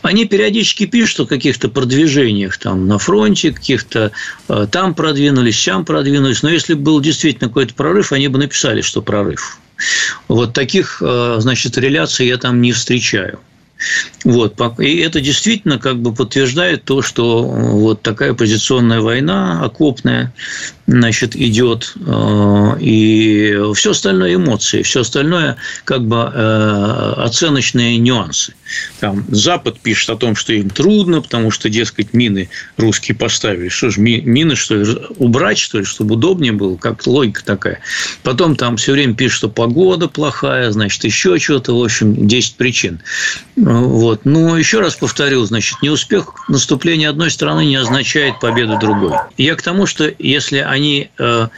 Они 0.03 0.25
периодически 0.27 0.87
пишут 0.87 1.21
о 1.21 1.27
каких-то 1.27 1.69
продвижениях 1.69 2.59
там 2.59 2.87
на 2.87 2.99
фронте, 2.99 3.53
каких-то 3.53 4.13
э, 4.49 4.67
там 4.71 4.95
продвинулись, 4.95 5.59
сям 5.59 5.85
продвинулись. 5.85 6.43
Но 6.43 6.51
если 6.51 6.75
бы 6.75 6.83
был 6.83 7.01
действительно 7.01 7.49
какой-то 7.49 7.75
прорыв, 7.75 8.13
они 8.13 8.29
бы 8.29 8.39
написали, 8.39 8.81
что 8.81 9.03
прорыв. 9.03 9.59
Вот 10.29 10.53
таких, 10.53 11.03
э, 11.05 11.37
значит, 11.39 11.77
реляций 11.79 12.27
я 12.27 12.37
там 12.37 12.61
не 12.61 12.73
встречаю. 12.73 13.41
Вот. 14.25 14.59
И 14.79 14.97
это 14.99 15.21
действительно 15.21 15.79
как 15.79 16.01
бы 16.01 16.15
подтверждает 16.15 16.85
то, 16.85 17.03
что 17.03 17.45
э, 17.45 17.71
вот 17.73 18.03
такая 18.03 18.35
позиционная 18.35 19.01
война 19.01 19.63
окопная, 19.63 20.33
значит, 20.87 21.35
идет, 21.37 21.95
э, 21.97 22.77
и 22.81 23.59
все 23.75 23.93
остальное 23.93 24.35
эмоции, 24.35 24.83
все 24.83 25.01
остальное 25.01 25.57
как 25.85 26.07
бы 26.07 26.31
э, 26.33 27.15
оценочные 27.17 27.99
нюансы. 27.99 28.55
Там 29.01 29.25
Запад 29.29 29.81
пишет 29.81 30.11
о 30.11 30.17
том, 30.17 30.37
что 30.37 30.53
им 30.53 30.71
трудно, 30.71 31.21
потому 31.23 31.51
что, 31.51 31.69
дескать, 31.69 32.13
мины 32.13 32.49
русские 32.77 33.17
поставили. 33.17 33.69
Что 33.69 33.91
ж, 33.91 33.99
мины, 33.99 34.57
что 34.57 34.77
ли, 34.77 34.87
убрать, 35.17 35.59
что 35.59 35.79
ли, 35.79 35.85
чтобы 35.85 36.15
удобнее 36.15 36.53
было? 36.53 36.77
Как 36.77 37.07
логика 37.07 37.45
такая. 37.45 37.81
Потом 38.23 38.57
там 38.57 38.77
все 38.77 38.93
время 38.93 39.15
пишут, 39.15 39.39
что 39.39 39.49
погода 39.49 40.09
плохая, 40.09 40.71
значит, 40.71 41.05
еще 41.05 41.39
что-то, 41.39 41.79
в 41.79 41.83
общем, 41.83 42.27
10 42.27 42.57
причин. 42.57 43.01
Вот. 43.57 44.25
Но 44.25 44.57
еще 44.59 44.81
раз 44.81 44.97
повторю, 44.97 45.45
значит, 45.45 45.83
неуспех 45.83 46.49
наступления 46.49 47.09
одной 47.11 47.31
страны 47.31 47.67
не 47.67 47.77
означает 47.77 48.41
победу 48.41 48.79
другой. 48.79 49.15
Я 49.37 49.55
к 49.55 49.63
тому, 49.63 49.87
что 49.87 50.13
если 50.19 50.59
они 50.75 51.11
э, 51.19 51.49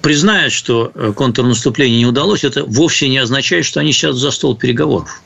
признают, 0.00 0.52
что 0.52 0.92
э, 0.94 1.12
контрнаступление 1.14 1.98
не 1.98 2.06
удалось, 2.06 2.44
это 2.44 2.64
вовсе 2.64 3.08
не 3.08 3.18
означает, 3.18 3.64
что 3.64 3.80
они 3.80 3.92
сейчас 3.92 4.16
за 4.16 4.30
стол 4.30 4.56
переговоров. 4.56 5.22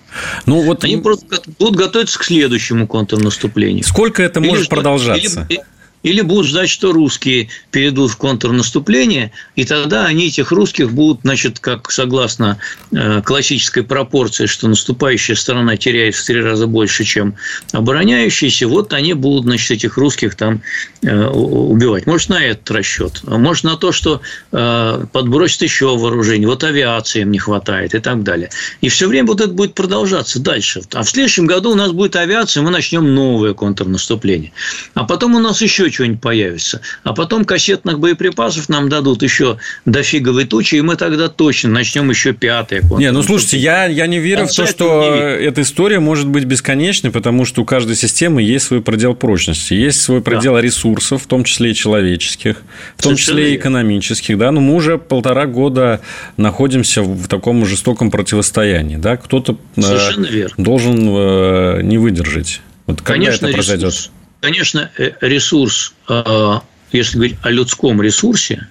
Ну, 0.47 0.63
вот... 0.63 0.85
Они 0.85 0.97
просто 0.97 1.27
будут 1.59 1.77
готовиться 1.77 2.19
к 2.19 2.25
следующему 2.25 2.87
контрнаступлению. 2.87 3.85
Сколько 3.85 4.23
это 4.23 4.41
или 4.41 4.49
может 4.49 4.69
продолжаться? 4.69 5.47
Или, 5.49 5.61
или 6.07 6.21
будут 6.21 6.47
ждать, 6.47 6.71
что 6.71 6.93
русские 6.93 7.49
перейдут 7.73 8.13
в 8.13 8.17
контрнаступление, 8.17 9.33
и 9.57 9.65
тогда 9.65 10.07
они 10.07 10.29
этих 10.29 10.53
русских 10.53 10.93
будут, 10.93 11.23
значит, 11.23 11.59
как 11.59 11.91
согласно 11.91 12.59
э, 12.93 13.23
классической 13.23 13.83
пропорции, 13.83 14.47
что 14.47 14.69
наступающая 14.69 15.35
сторона 15.35 15.77
теряет 15.77 16.15
в 16.15 16.25
три 16.25 16.41
раза 16.41 16.69
больше, 16.69 17.03
чем 17.03 17.35
обороняющаяся, 17.73 18.69
вот 18.69 18.93
они 18.93 19.15
будут, 19.15 19.47
значит, 19.47 19.73
этих 19.73 19.97
русских 19.97 20.37
там 20.37 20.63
э, 21.03 21.27
убивать. 21.27 22.07
Может, 22.07 22.29
на 22.29 22.41
этот 22.41 22.71
расчет. 22.71 23.23
Может, 23.25 23.65
на 23.65 23.77
то, 23.77 23.91
что 23.91 24.21
э, 24.53 25.07
подбросят 25.13 25.63
еще 25.63 25.97
вооружение, 25.99 26.47
вот 26.47 26.63
авиации 26.63 27.23
им 27.23 27.33
не 27.33 27.41
хватает 27.41 27.97
и 27.97 27.99
так 27.99 28.23
далее. 28.23 28.51
И 28.81 28.89
все 28.91 29.09
время 29.09 29.27
вот 29.27 29.41
это 29.41 29.51
будет 29.51 29.75
продолжаться 29.75 30.39
дальше. 30.39 30.83
А 30.93 31.03
в 31.03 31.11
следующем 31.11 31.47
году 31.47 31.73
у 31.73 31.75
нас 31.75 31.91
будет 31.91 32.15
авиация, 32.15 32.63
мы 32.63 32.71
начнем 32.71 33.13
новое 33.13 33.55
контрнаступление. 33.55 34.53
А 34.95 35.03
потом 35.03 35.35
у 35.35 35.41
нас 35.41 35.61
еще 35.61 35.91
что-нибудь 35.97 36.21
появится. 36.21 36.81
А 37.03 37.13
потом 37.13 37.45
кассетных 37.45 37.99
боеприпасов 37.99 38.69
нам 38.69 38.89
дадут 38.89 39.23
еще 39.23 39.59
дофиговой 39.85 40.45
тучи, 40.45 40.77
и 40.77 40.81
мы 40.83 40.97
тогда 40.97 41.29
точно 41.29 41.71
начнем 41.71 42.09
еще 42.11 42.33
пятое. 42.33 42.83
Не, 42.99 43.11
ну 43.13 43.23
слушайте, 43.23 43.59
я, 43.59 43.87
я 43.87 44.07
не 44.07 44.19
верю 44.19 44.47
в 44.47 44.53
то, 44.53 44.67
что 44.67 45.03
эта 45.03 45.63
история 45.63 45.99
может 45.99 46.29
быть 46.29 46.45
бесконечной, 46.45 47.11
потому 47.11 47.45
что 47.45 47.63
у 47.63 47.65
каждой 47.65 47.97
системы 47.97 48.43
есть 48.43 48.67
свой 48.67 48.83
предел 48.83 49.15
прочности, 49.15 49.75
есть 49.75 50.01
свой 50.01 50.21
предел 50.21 50.55
да. 50.55 50.61
ресурсов, 50.61 51.23
в 51.23 51.27
том 51.27 51.45
числе 51.45 51.71
и 51.71 51.75
человеческих, 51.75 52.57
в 52.97 53.03
том 53.03 53.17
Совершенно 53.17 53.39
числе 53.39 53.55
и 53.55 53.57
экономических. 53.57 54.39
Да? 54.39 54.51
Но 54.53 54.61
мы 54.61 54.75
уже 54.75 54.99
полтора 54.99 55.47
года 55.47 56.01
находимся 56.37 57.03
в 57.03 57.27
таком 57.29 57.65
жестоком 57.65 58.11
противостоянии. 58.11 58.97
Да? 58.97 59.17
Кто-то 59.17 59.59
э, 59.77 60.49
должен 60.59 61.09
э, 61.09 61.81
не 61.83 61.99
выдержать. 61.99 62.61
Вот 62.87 63.01
когда 63.01 63.15
Конечно, 63.15 63.47
это 63.47 63.55
произойдет? 63.55 63.91
Ресурс 63.91 64.11
конечно, 64.47 64.93
э, 64.97 65.11
ресурс, 65.23 65.93
э, 66.09 66.61
если 66.93 67.17
говорить 67.17 67.37
о 67.43 67.51
людском 67.51 68.01
ресурсе, 68.01 68.69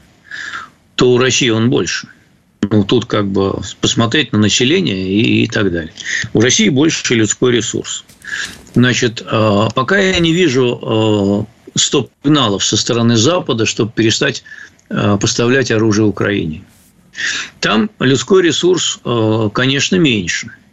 то 0.96 1.12
у 1.12 1.18
России 1.18 1.50
он 1.50 1.70
больше. 1.70 2.08
Ну, 2.62 2.86
тут 2.86 3.06
как 3.08 3.28
бы 3.28 3.60
посмотреть 3.82 4.32
на 4.32 4.40
население 4.40 5.06
и, 5.06 5.44
и 5.44 5.48
так 5.48 5.74
далее. 5.74 5.92
У 6.34 6.40
России 6.40 6.70
больше 6.70 7.14
людской 7.14 7.52
ресурс. 7.52 8.06
Значит, 8.74 9.22
э, 9.30 9.68
пока 9.76 9.98
я 9.98 10.18
не 10.20 10.32
вижу 10.32 11.46
стоп-сигналов 11.76 12.64
со 12.64 12.78
стороны 12.78 13.18
Запада, 13.18 13.66
чтобы 13.66 13.92
перестать 13.92 14.44
поставлять 14.88 15.72
оружие 15.72 16.06
Украине. 16.06 16.64
Там 17.60 17.90
людской 18.00 18.44
ресурс, 18.44 19.00
конечно, 19.54 19.98
меньше– 19.98 20.52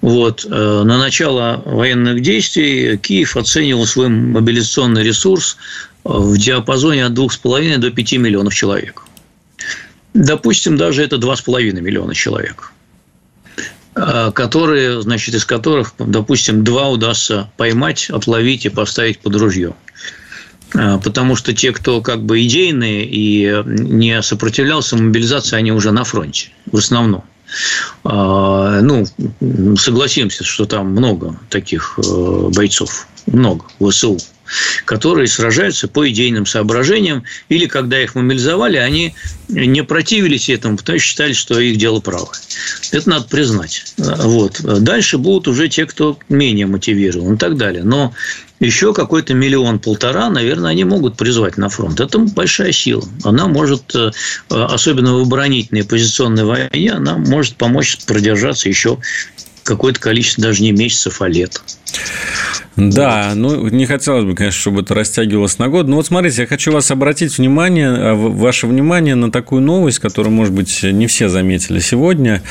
вот. 0.00 0.46
Э, 0.48 0.82
на 0.84 0.98
начало 0.98 1.62
военных 1.64 2.22
действий 2.22 2.96
Киев 2.96 3.36
оценивал 3.36 3.86
свой 3.86 4.08
мобилизационный 4.08 5.02
ресурс 5.02 5.56
э, 6.04 6.08
в 6.08 6.36
диапазоне 6.36 7.06
от 7.06 7.12
2,5 7.12 7.78
до 7.78 7.90
5 7.90 8.12
миллионов 8.14 8.54
человек. 8.54 9.02
Допустим, 10.14 10.76
даже 10.76 11.02
это 11.02 11.16
2,5 11.16 11.80
миллиона 11.80 12.14
человек 12.14 12.72
э, 13.94 14.32
которые, 14.34 15.02
значит, 15.02 15.34
из 15.34 15.44
которых, 15.44 15.94
допустим, 15.98 16.64
два 16.64 16.88
удастся 16.88 17.50
поймать, 17.56 18.10
отловить 18.10 18.66
и 18.66 18.68
поставить 18.68 19.18
под 19.18 19.36
ружье. 19.36 19.74
Потому 20.72 21.34
что 21.34 21.52
те, 21.52 21.72
кто 21.72 22.00
как 22.00 22.22
бы 22.22 22.40
идейные 22.44 23.04
и 23.04 23.60
не 23.66 24.22
сопротивлялся 24.22 24.96
мобилизации, 24.96 25.56
они 25.56 25.72
уже 25.72 25.90
на 25.90 26.04
фронте 26.04 26.50
в 26.70 26.76
основном. 26.76 27.24
А, 28.04 28.80
ну, 28.80 29.04
согласимся, 29.76 30.44
что 30.44 30.66
там 30.66 30.90
много 30.90 31.38
таких 31.48 31.98
э, 31.98 32.48
бойцов, 32.54 33.06
много 33.26 33.64
ВСУ 33.80 34.18
которые 34.84 35.28
сражаются 35.28 35.88
по 35.88 36.08
идейным 36.08 36.46
соображениям, 36.46 37.24
или 37.48 37.66
когда 37.66 38.00
их 38.00 38.14
мобилизовали, 38.14 38.76
они 38.76 39.14
не 39.48 39.82
противились 39.82 40.48
этому, 40.48 40.76
потому 40.76 40.98
что 40.98 41.06
считали, 41.06 41.32
что 41.32 41.58
их 41.58 41.76
дело 41.76 42.00
правое. 42.00 42.38
Это 42.92 43.08
надо 43.08 43.26
признать. 43.26 43.84
Вот. 43.96 44.60
Дальше 44.60 45.18
будут 45.18 45.48
уже 45.48 45.68
те, 45.68 45.86
кто 45.86 46.18
менее 46.28 46.66
мотивирован 46.66 47.34
и 47.34 47.38
так 47.38 47.56
далее. 47.56 47.82
Но 47.84 48.14
еще 48.60 48.92
какой-то 48.92 49.32
миллион-полтора, 49.32 50.28
наверное, 50.28 50.70
они 50.70 50.84
могут 50.84 51.16
призвать 51.16 51.56
на 51.56 51.70
фронт. 51.70 51.98
Это 51.98 52.18
большая 52.18 52.72
сила. 52.72 53.04
Она 53.24 53.48
может, 53.48 53.94
э, 53.94 54.10
особенно 54.50 55.16
в 55.16 55.22
оборонительной 55.22 55.84
позиционной 55.84 56.44
войне, 56.44 56.92
она 56.92 57.16
может 57.16 57.56
помочь 57.56 57.96
продержаться 58.06 58.68
еще 58.68 58.98
какое-то 59.62 60.00
количество, 60.00 60.42
даже 60.42 60.62
не 60.62 60.72
месяцев, 60.72 61.22
а 61.22 61.28
лет. 61.28 61.62
Да, 62.76 63.32
ну 63.34 63.68
не 63.68 63.84
хотелось 63.84 64.24
бы, 64.24 64.34
конечно, 64.34 64.60
чтобы 64.60 64.82
это 64.82 64.94
растягивалось 64.94 65.58
на 65.58 65.68
год. 65.68 65.88
Но 65.88 65.96
вот 65.96 66.06
смотрите, 66.06 66.42
я 66.42 66.46
хочу 66.46 66.72
вас 66.72 66.90
обратить 66.90 67.36
внимание, 67.36 67.90
а, 67.90 68.14
ваше 68.14 68.66
внимание 68.66 69.16
на 69.16 69.30
такую 69.30 69.60
новость, 69.60 69.98
которую, 69.98 70.32
может 70.32 70.54
быть, 70.54 70.82
не 70.82 71.06
все 71.06 71.28
заметили 71.28 71.80
сегодня. 71.80 72.42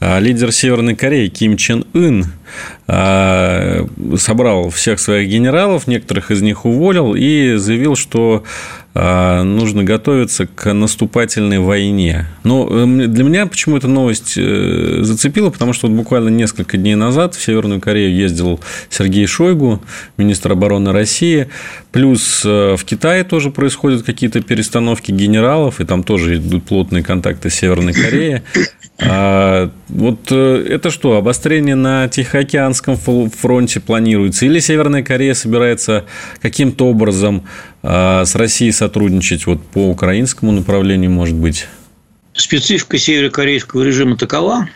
А, 0.00 0.18
лидер 0.18 0.52
Северной 0.52 0.96
Кореи 0.96 1.28
Ким 1.28 1.56
Чен 1.56 1.84
Ын 1.94 2.26
а, 2.88 3.86
собрал 4.16 4.70
всех 4.70 4.98
своих 4.98 5.30
генералов, 5.30 5.86
некоторых 5.86 6.30
из 6.30 6.42
них 6.42 6.64
уволил 6.64 7.14
и 7.14 7.54
заявил, 7.56 7.94
что 7.94 8.44
нужно 8.94 9.84
готовиться 9.84 10.48
к 10.48 10.72
наступательной 10.72 11.60
войне. 11.60 12.26
Но 12.42 12.66
эм, 12.68 13.12
для 13.12 13.22
меня 13.22 13.46
почему 13.46 13.76
эта 13.76 13.86
новость 13.86 14.34
э, 14.36 15.00
зацепила, 15.02 15.50
потому 15.50 15.72
что 15.72 15.86
вот 15.86 15.94
буквально 15.94 16.30
несколько 16.30 16.76
дней 16.78 16.96
назад 16.96 17.36
в 17.36 17.42
Северную 17.44 17.80
Корею 17.80 18.12
ездил 18.12 18.58
Сергей 18.90 19.26
Шойгу, 19.26 19.67
министр 20.16 20.52
обороны 20.52 20.92
России, 20.92 21.48
плюс 21.92 22.42
э, 22.44 22.76
в 22.76 22.84
Китае 22.84 23.24
тоже 23.24 23.50
происходят 23.50 24.02
какие-то 24.02 24.40
перестановки 24.40 25.10
генералов, 25.12 25.80
и 25.80 25.84
там 25.84 26.02
тоже 26.02 26.36
идут 26.36 26.64
плотные 26.64 27.02
контакты 27.02 27.50
с 27.50 27.54
Северной 27.54 27.92
Кореей. 27.92 28.42
А 29.00 29.70
вот 29.88 30.32
э, 30.32 30.66
это 30.68 30.90
что, 30.90 31.16
обострение 31.16 31.76
на 31.76 32.08
Тихоокеанском 32.08 32.96
фронте 32.96 33.78
планируется? 33.78 34.44
Или 34.44 34.58
Северная 34.58 35.04
Корея 35.04 35.34
собирается 35.34 36.04
каким-то 36.42 36.86
образом 36.86 37.44
а, 37.82 38.24
с 38.24 38.34
Россией 38.34 38.72
сотрудничать 38.72 39.46
вот 39.46 39.64
по 39.68 39.88
украинскому 39.88 40.50
направлению, 40.50 41.12
может 41.12 41.36
быть? 41.36 41.66
Специфика 42.34 42.98
северокорейского 42.98 43.82
режима 43.82 44.16
такова, 44.16 44.68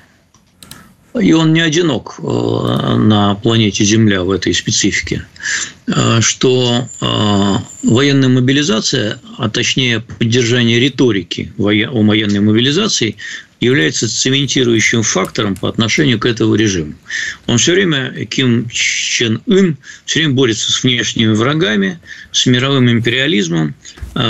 и 1.21 1.33
он 1.33 1.53
не 1.53 1.61
одинок 1.61 2.15
э, 2.19 2.23
на 2.23 3.35
планете 3.37 3.85
Земля 3.85 4.23
в 4.23 4.31
этой 4.31 4.55
специфике, 4.55 5.27
э, 5.87 6.21
что 6.21 6.89
э, 7.01 7.55
военная 7.83 8.29
мобилизация, 8.29 9.21
а 9.37 9.51
точнее 9.51 10.01
поддержание 10.01 10.81
риторики 10.81 11.53
о 11.59 11.65
военной 12.03 12.41
мобилизации 12.41 13.17
является 13.61 14.09
цементирующим 14.09 15.03
фактором 15.03 15.55
по 15.55 15.69
отношению 15.69 16.19
к 16.19 16.27
этому 16.27 16.57
режиму. 16.57 16.95
Он 17.47 17.59
все 17.59 17.75
время, 17.75 18.25
Ким 18.25 18.69
Чен 18.71 19.41
Ын, 19.47 19.77
все 20.05 20.21
время 20.21 20.35
борется 20.35 20.73
с 20.73 20.83
внешними 20.83 21.33
врагами, 21.33 22.01
с 22.33 22.47
мировым 22.47 22.91
империализмом, 22.91 23.77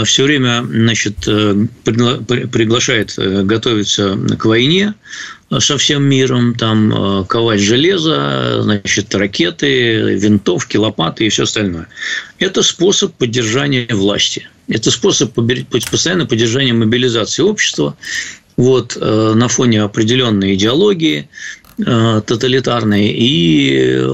все 0.05 0.25
время 0.25 0.63
значит, 0.63 1.17
приглашает 1.25 3.15
готовиться 3.17 4.19
к 4.39 4.45
войне, 4.45 4.93
со 5.61 5.77
всем 5.77 6.05
миром, 6.05 6.55
там 6.55 6.93
э, 6.93 7.25
ковать 7.25 7.61
железо, 7.61 8.63
значит, 8.63 9.15
ракеты, 9.15 10.15
винтовки, 10.15 10.77
лопаты 10.77 11.27
и 11.27 11.29
все 11.29 11.43
остальное. 11.45 11.89
Это 12.39 12.63
способ 12.63 13.15
поддержания 13.15 13.87
власти. 13.91 14.49
Это 14.69 14.91
способ 14.91 15.33
постоянно 15.91 16.27
поддержания 16.27 16.73
мобилизации 16.73 17.43
общества 17.43 17.97
вот, 18.57 18.97
э, 19.01 19.33
на 19.35 19.49
фоне 19.49 19.83
определенной 19.83 20.55
идеологии, 20.55 21.29
э, 21.79 22.23
тоталитарной 22.27 23.09
и 23.09 24.07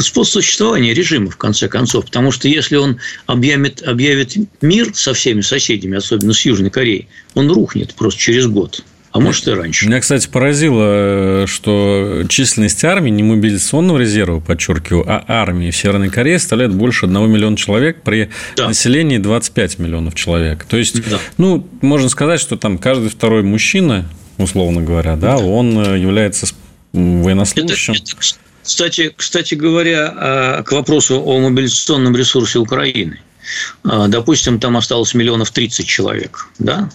способ 0.00 0.42
существования 0.42 0.94
режима, 0.94 1.30
в 1.30 1.36
конце 1.36 1.68
концов. 1.68 2.04
Потому 2.06 2.30
что 2.30 2.46
если 2.46 2.76
он 2.76 2.98
объявит, 3.26 3.82
объявит 3.82 4.36
мир 4.60 4.92
со 4.94 5.14
всеми 5.14 5.40
соседями, 5.40 5.96
особенно 5.96 6.32
с 6.32 6.40
Южной 6.42 6.70
Кореей, 6.70 7.08
он 7.34 7.50
рухнет 7.50 7.94
просто 7.94 8.20
через 8.20 8.46
год 8.46 8.84
а 9.10 9.20
может 9.20 9.48
и 9.48 9.52
раньше. 9.52 9.86
Меня, 9.86 10.00
кстати, 10.00 10.28
поразило, 10.28 11.46
что 11.46 12.24
численность 12.28 12.84
армии, 12.84 13.10
не 13.10 13.22
мобилизационного 13.22 13.98
резерва, 13.98 14.40
подчеркиваю, 14.40 15.04
а 15.06 15.24
армии 15.26 15.70
в 15.70 15.76
Северной 15.76 16.10
Корее 16.10 16.38
составляет 16.38 16.74
больше 16.74 17.06
1 17.06 17.30
миллиона 17.30 17.56
человек 17.56 18.02
при 18.02 18.30
да. 18.56 18.68
населении 18.68 19.18
25 19.18 19.78
миллионов 19.78 20.14
человек. 20.14 20.64
То 20.64 20.76
есть, 20.76 21.08
да. 21.08 21.18
ну, 21.38 21.66
можно 21.80 22.08
сказать, 22.08 22.40
что 22.40 22.56
там 22.56 22.78
каждый 22.78 23.08
второй 23.08 23.42
мужчина, 23.42 24.06
условно 24.36 24.82
говоря, 24.82 25.16
да, 25.16 25.38
да. 25.38 25.44
он 25.44 25.96
является 25.96 26.46
военнослужащим. 26.92 27.94
Это, 27.94 28.02
это, 28.02 28.16
кстати, 28.62 29.12
кстати 29.16 29.54
говоря, 29.54 30.12
а, 30.14 30.62
к 30.62 30.72
вопросу 30.72 31.22
о 31.24 31.40
мобилизационном 31.40 32.14
ресурсе 32.14 32.58
Украины. 32.58 33.20
А, 33.84 34.08
допустим, 34.08 34.60
там 34.60 34.76
осталось 34.76 35.14
миллионов 35.14 35.50
30 35.50 35.86
человек, 35.86 36.46
да, 36.58 36.90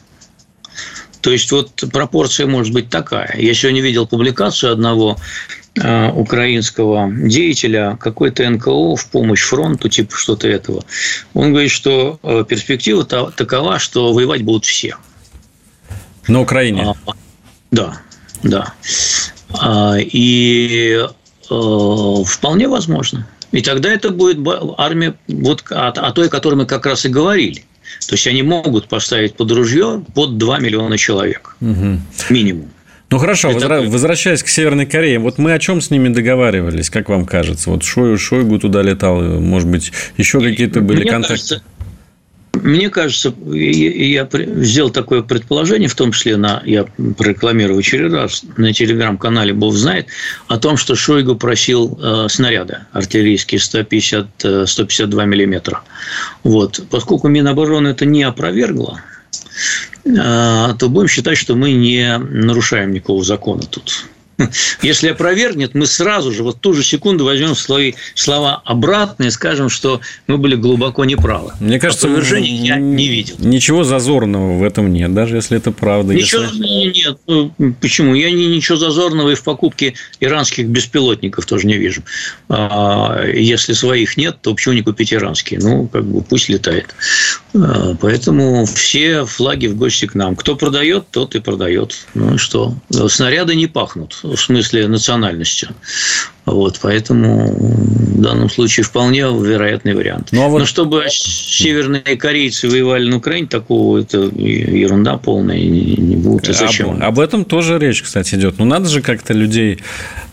то 1.23 1.31
есть, 1.31 1.49
вот 1.53 1.85
пропорция 1.93 2.47
может 2.47 2.73
быть 2.73 2.89
такая. 2.89 3.33
Я 3.37 3.53
сегодня 3.53 3.81
видел 3.81 4.05
публикацию 4.05 4.73
одного 4.73 5.17
э, 5.75 6.11
украинского 6.11 7.09
деятеля 7.09 7.97
какой-то 7.97 8.47
НКО 8.49 8.97
в 8.97 9.05
помощь 9.09 9.41
фронту, 9.41 9.87
типа 9.87 10.17
что-то 10.17 10.49
этого. 10.49 10.83
Он 11.33 11.51
говорит, 11.51 11.71
что 11.71 12.19
э, 12.23 12.43
перспектива 12.45 13.05
такова, 13.05 13.79
что 13.79 14.11
воевать 14.11 14.41
будут 14.41 14.65
все. 14.65 14.97
На 16.27 16.41
Украине? 16.41 16.93
А, 17.05 17.13
да, 17.71 18.01
да. 18.43 18.73
А, 19.53 19.95
и 19.97 20.99
э, 21.49 22.23
вполне 22.25 22.67
возможно. 22.67 23.25
И 23.53 23.61
тогда 23.61 23.93
это 23.93 24.09
будет 24.09 24.45
армия 24.77 25.13
вот 25.29 25.63
о, 25.71 25.87
о 25.87 26.11
той, 26.11 26.27
о 26.27 26.29
которой 26.29 26.55
мы 26.55 26.65
как 26.65 26.85
раз 26.85 27.05
и 27.05 27.07
говорили. 27.09 27.63
То 28.07 28.13
есть 28.13 28.27
они 28.27 28.43
могут 28.43 28.87
поставить 28.87 29.35
под 29.35 29.51
ружье 29.51 30.03
под 30.13 30.37
2 30.37 30.59
миллиона 30.59 30.97
человек. 30.97 31.55
Угу. 31.61 31.99
Минимум. 32.29 32.69
Ну 33.13 33.19
хорошо, 33.19 33.51
Это... 33.51 33.83
возвращаясь 33.83 34.41
к 34.41 34.47
Северной 34.47 34.87
Корее, 34.87 35.19
вот 35.19 35.37
мы 35.37 35.53
о 35.53 35.59
чем 35.59 35.81
с 35.81 35.91
ними 35.91 36.09
договаривались, 36.09 36.89
как 36.89 37.09
вам 37.09 37.27
кажется? 37.27 37.69
Вот 37.69 37.83
Шойгу, 37.83 38.17
Шойгу 38.17 38.57
туда 38.57 38.81
летал, 38.81 39.21
может 39.21 39.69
быть, 39.69 39.91
еще 40.17 40.41
какие-то 40.41 40.81
были 40.81 41.01
Мне 41.03 41.11
контакты? 41.11 41.33
Кажется, 41.33 41.63
мне 42.63 42.89
кажется, 42.89 43.33
я 43.51 44.29
сделал 44.31 44.89
такое 44.89 45.21
предположение, 45.21 45.89
в 45.89 45.95
том 45.95 46.11
числе 46.11 46.37
на, 46.37 46.61
я 46.65 46.85
прорекламирую 47.17 47.79
очередной 47.79 48.21
раз, 48.21 48.43
на 48.57 48.73
телеграм-канале 48.73 49.53
Бог 49.53 49.73
знает, 49.73 50.07
о 50.47 50.57
том, 50.57 50.77
что 50.77 50.95
Шойгу 50.95 51.35
просил 51.35 51.99
э, 52.01 52.27
снаряды 52.29 52.79
артиллерийские 52.93 53.59
150, 53.59 54.27
152 54.65 55.25
миллиметра. 55.25 55.81
Вот. 56.43 56.79
Поскольку 56.89 57.27
Минобороны 57.27 57.89
это 57.89 58.05
не 58.05 58.23
опровергло, 58.23 59.01
э, 60.05 60.09
то 60.13 60.89
будем 60.89 61.09
считать, 61.09 61.37
что 61.37 61.55
мы 61.55 61.73
не 61.73 62.17
нарушаем 62.17 62.93
никакого 62.93 63.23
закона 63.23 63.63
тут. 63.63 64.05
Если 64.81 65.09
опровергнет, 65.09 65.75
мы 65.75 65.85
сразу 65.85 66.31
же, 66.31 66.43
вот 66.43 66.59
ту 66.59 66.73
же 66.73 66.83
секунду 66.83 67.25
возьмем 67.25 67.55
свои 67.55 67.93
слова 68.15 68.61
обратно 68.65 69.23
и 69.23 69.29
скажем, 69.29 69.69
что 69.69 70.01
мы 70.27 70.37
были 70.37 70.55
глубоко 70.55 71.05
неправы. 71.05 71.53
Мне 71.59 71.79
кажется, 71.79 72.07
Опровержения 72.07 72.63
я 72.63 72.75
не 72.77 73.07
видел. 73.07 73.35
Ничего 73.39 73.83
зазорного 73.83 74.57
в 74.57 74.63
этом 74.63 74.91
нет, 74.91 75.13
даже 75.13 75.35
если 75.35 75.57
это 75.57 75.71
правда. 75.71 76.13
Ничего 76.13 76.43
если... 76.43 76.99
нет. 76.99 77.17
Ну, 77.27 77.53
почему? 77.81 78.13
Я 78.13 78.31
не, 78.31 78.47
ничего 78.47 78.77
зазорного 78.77 79.31
и 79.31 79.35
в 79.35 79.43
покупке 79.43 79.95
иранских 80.19 80.67
беспилотников 80.67 81.45
тоже 81.45 81.67
не 81.67 81.77
вижу. 81.77 82.03
А, 82.49 83.25
если 83.25 83.73
своих 83.73 84.17
нет, 84.17 84.37
то 84.41 84.53
почему 84.53 84.75
не 84.75 84.81
купить 84.81 85.13
иранские? 85.13 85.59
Ну, 85.59 85.87
как 85.87 86.05
бы 86.05 86.21
пусть 86.21 86.49
летает. 86.49 86.95
А, 87.53 87.95
поэтому 87.99 88.65
все 88.65 89.25
флаги 89.25 89.67
в 89.67 89.77
гости 89.77 90.05
к 90.05 90.15
нам. 90.15 90.35
Кто 90.35 90.55
продает, 90.55 91.05
тот 91.11 91.35
и 91.35 91.39
продает. 91.39 92.05
Ну 92.13 92.35
и 92.35 92.37
что? 92.37 92.75
Снаряды 92.89 93.55
не 93.55 93.67
пахнут 93.67 94.19
в 94.35 94.41
смысле 94.41 94.87
национальностью. 94.87 95.69
Вот, 96.45 96.79
поэтому 96.81 97.53
в 97.53 98.21
данном 98.21 98.49
случае 98.49 98.83
вполне 98.83 99.21
вероятный 99.21 99.93
вариант. 99.93 100.29
Ну, 100.31 100.43
а 100.43 100.47
вот... 100.49 100.59
Но 100.59 100.65
чтобы 100.65 101.05
северные 101.09 102.17
корейцы 102.17 102.67
воевали 102.67 103.09
на 103.09 103.17
Украине, 103.17 103.47
такого 103.47 103.99
это 103.99 104.17
ерунда 104.17 105.17
полная, 105.17 105.57
не, 105.57 105.95
не 105.95 106.15
будет. 106.17 106.49
И 106.49 106.53
зачем? 106.53 106.97
Об, 106.97 107.03
об 107.03 107.19
этом 107.19 107.45
тоже 107.45 107.79
речь, 107.79 108.01
кстати, 108.01 108.35
идет. 108.35 108.55
Ну, 108.57 108.65
надо 108.65 108.89
же 108.89 109.01
как-то 109.01 109.33
людей 109.33 109.79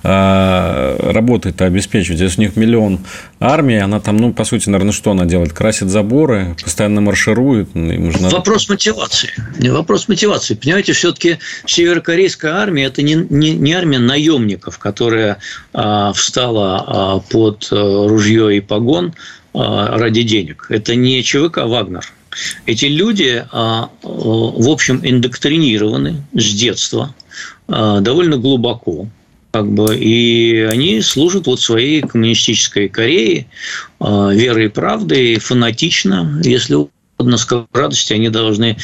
э, 0.02 1.12
работать-то 1.12 1.64
обеспечивать. 1.64 2.20
Если 2.20 2.40
у 2.40 2.44
них 2.44 2.56
миллион 2.56 2.98
армии, 3.38 3.78
она 3.78 4.00
там, 4.00 4.16
ну, 4.16 4.32
по 4.32 4.42
сути, 4.44 4.68
наверное, 4.68 4.92
что 4.92 5.12
она 5.12 5.26
делает? 5.26 5.52
Красит 5.52 5.90
заборы, 5.90 6.56
постоянно 6.62 7.00
марширует. 7.00 7.74
Им 7.76 8.10
надо... 8.20 8.36
Вопрос 8.36 8.68
мотивации. 8.68 9.30
Вопрос 9.60 10.08
мотивации. 10.08 10.54
Понимаете, 10.54 10.92
все-таки 10.92 11.38
северокорейская 11.66 12.54
армия– 12.54 12.84
это 12.86 13.02
не, 13.02 13.14
не, 13.14 13.52
не 13.52 13.72
армия 13.74 14.00
наемников, 14.00 14.78
которая 14.78 15.38
а, 15.72 15.99
встала 16.14 16.84
а, 16.86 17.20
под 17.20 17.68
э, 17.70 18.06
ружье 18.06 18.56
и 18.56 18.60
погон 18.60 19.14
а, 19.54 19.98
ради 19.98 20.22
денег. 20.22 20.66
Это 20.68 20.94
не 20.94 21.22
ЧВК 21.22 21.58
«Вагнер». 21.58 22.04
Эти 22.64 22.84
люди, 22.84 23.44
в 23.50 24.68
общем, 24.70 25.00
индоктринированы 25.02 26.22
с 26.32 26.54
детства 26.54 27.12
довольно 27.66 28.36
глубоко. 28.36 29.08
Как 29.50 29.66
бы, 29.66 29.96
и 29.98 30.60
они 30.70 31.00
служат 31.00 31.48
вот 31.48 31.60
своей 31.60 32.02
коммунистической 32.02 32.88
Корее 32.88 33.46
верой 33.98 34.66
и 34.66 34.68
правдой, 34.68 35.40
фанатично, 35.40 36.40
если 36.44 36.74
угодно, 37.18 37.36
с 37.36 37.48
радости, 37.72 38.12
они 38.12 38.28
должны 38.28 38.76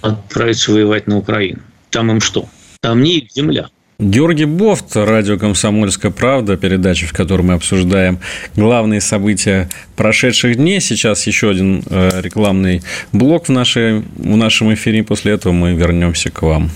отправиться 0.00 0.70
воевать 0.70 1.08
на 1.08 1.18
Украину. 1.18 1.62
Там 1.90 2.12
им 2.12 2.20
что? 2.20 2.48
Там 2.80 3.02
не 3.02 3.18
их 3.18 3.32
земля. 3.32 3.70
Георгий 4.00 4.44
Бофт, 4.44 4.96
радио 4.96 5.38
«Комсомольская 5.38 6.10
правда», 6.10 6.56
передача, 6.56 7.06
в 7.06 7.12
которой 7.12 7.42
мы 7.42 7.54
обсуждаем 7.54 8.18
главные 8.56 9.00
события 9.00 9.68
прошедших 9.94 10.56
дней. 10.56 10.80
Сейчас 10.80 11.28
еще 11.28 11.50
один 11.50 11.84
э, 11.88 12.20
рекламный 12.20 12.82
блок 13.12 13.46
в, 13.46 13.52
нашей, 13.52 14.00
в 14.16 14.36
нашем 14.36 14.74
эфире. 14.74 15.04
После 15.04 15.34
этого 15.34 15.52
мы 15.52 15.74
вернемся 15.74 16.28
к 16.30 16.42
вам. 16.42 16.70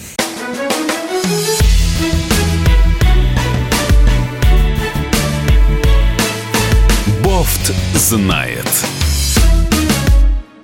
Бофт 7.25 7.75
знает. 7.95 8.88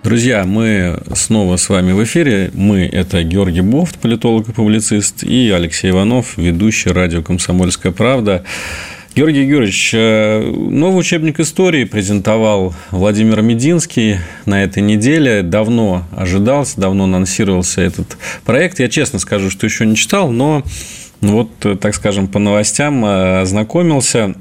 Друзья, 0.04 0.44
мы 0.44 0.98
снова 1.14 1.56
с 1.56 1.70
вами 1.70 1.92
в 1.92 2.04
эфире. 2.04 2.50
Мы– 2.52 2.82
это 2.92 3.22
Георгий 3.22 3.62
Бофт, 3.62 3.98
политолог 3.98 4.46
и 4.50 4.52
публицист, 4.52 5.24
и 5.24 5.50
Алексей 5.50 5.92
Иванов, 5.92 6.36
ведущий 6.36 6.90
радио 6.90 7.22
«Комсомольская 7.22 7.90
правда». 7.90 8.44
Георгий 9.16 9.46
Георгиевич, 9.46 9.92
э, 9.94 10.42
новый 10.42 11.00
учебник 11.00 11.40
истории 11.40 11.84
презентовал 11.84 12.74
Владимир 12.90 13.40
Мединский 13.40 14.18
на 14.44 14.62
этой 14.62 14.82
неделе. 14.82 15.40
Давно 15.42 16.06
ожидался, 16.14 16.78
давно 16.78 17.04
анонсировался 17.04 17.80
этот 17.80 18.18
проект. 18.44 18.80
Я 18.80 18.90
честно 18.90 19.18
скажу, 19.18 19.48
что 19.48 19.64
еще 19.64 19.86
не 19.86 19.96
читал, 19.96 20.30
но 20.30 20.64
вот, 21.22 21.48
так 21.80 21.94
скажем, 21.94 22.28
по 22.28 22.38
новостям 22.38 23.02
э, 23.06 23.40
ознакомился. 23.40 24.34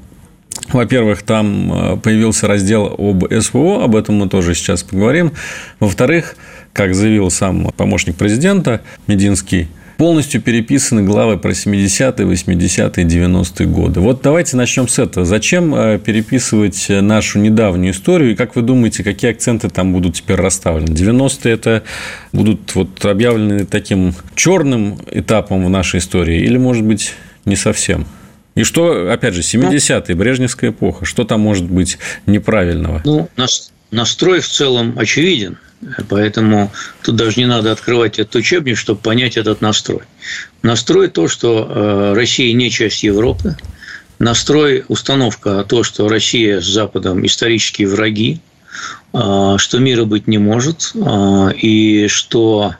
Во-первых, 0.72 1.22
там 1.22 1.72
э, 1.72 1.96
появился 1.98 2.46
раздел 2.46 2.94
об 2.98 3.24
СВО, 3.32 3.84
об 3.84 3.96
этом 3.96 4.16
мы 4.16 4.28
тоже 4.28 4.54
сейчас 4.54 4.82
поговорим. 4.82 5.32
Во-вторых, 5.78 6.36
как 6.72 6.94
заявил 6.94 7.30
сам 7.30 7.70
помощник 7.76 8.16
президента 8.16 8.80
Мединский, 9.06 9.68
полностью 9.96 10.40
переписаны 10.40 11.02
главы 11.02 11.38
про 11.38 11.52
70-е, 11.52 12.26
80-е, 12.26 13.04
90-е 13.04 13.66
годы. 13.66 14.00
Вот 14.00 14.22
давайте 14.22 14.56
начнем 14.56 14.88
с 14.88 14.98
этого. 14.98 15.24
Зачем 15.24 15.74
э, 15.74 15.98
переписывать 15.98 16.86
нашу 16.88 17.38
недавнюю 17.38 17.92
историю? 17.92 18.32
И 18.32 18.34
как 18.34 18.56
вы 18.56 18.62
думаете, 18.62 19.04
какие 19.04 19.30
акценты 19.30 19.68
там 19.68 19.92
будут 19.92 20.16
теперь 20.16 20.36
расставлены? 20.36 20.92
90-е 20.92 21.52
это 21.52 21.82
будут 22.32 22.74
вот 22.74 23.04
объявлены 23.04 23.64
таким 23.66 24.14
черным 24.34 24.98
этапом 25.10 25.64
в 25.64 25.70
нашей 25.70 25.98
истории? 25.98 26.40
Или, 26.40 26.56
может 26.58 26.84
быть, 26.84 27.12
не 27.44 27.56
совсем? 27.56 28.06
И 28.54 28.62
что, 28.62 29.10
опять 29.12 29.34
же, 29.34 29.40
70-е, 29.40 30.14
Брежневская 30.14 30.70
эпоха, 30.70 31.04
что 31.04 31.24
там 31.24 31.40
может 31.40 31.64
быть 31.64 31.98
неправильного? 32.26 33.02
Ну, 33.04 33.28
настрой 33.90 34.40
в 34.40 34.48
целом 34.48 34.98
очевиден. 34.98 35.58
Поэтому 36.08 36.72
тут 37.02 37.16
даже 37.16 37.38
не 37.38 37.46
надо 37.46 37.72
открывать 37.72 38.18
этот 38.18 38.36
учебник, 38.36 38.78
чтобы 38.78 39.00
понять 39.00 39.36
этот 39.36 39.60
настрой. 39.60 40.00
Настрой 40.62 41.08
то, 41.08 41.28
что 41.28 41.68
э, 41.68 42.14
Россия 42.14 42.54
не 42.54 42.70
часть 42.70 43.02
Европы. 43.02 43.56
Настрой, 44.18 44.84
установка 44.88 45.64
то, 45.64 45.82
что 45.82 46.08
Россия 46.08 46.60
с 46.60 46.64
Западом 46.64 47.26
исторические 47.26 47.88
враги, 47.88 48.40
э, 49.12 49.54
что 49.58 49.78
мира 49.78 50.04
быть 50.04 50.26
не 50.26 50.38
может, 50.38 50.92
э, 50.94 51.52
и 51.60 52.06
что 52.08 52.76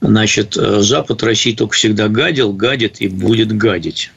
значит, 0.00 0.54
Запад 0.54 1.22
России 1.22 1.54
только 1.54 1.74
всегда 1.74 2.08
гадил, 2.08 2.52
гадит 2.52 3.00
и 3.00 3.08
будет 3.08 3.56
гадить. 3.56 4.12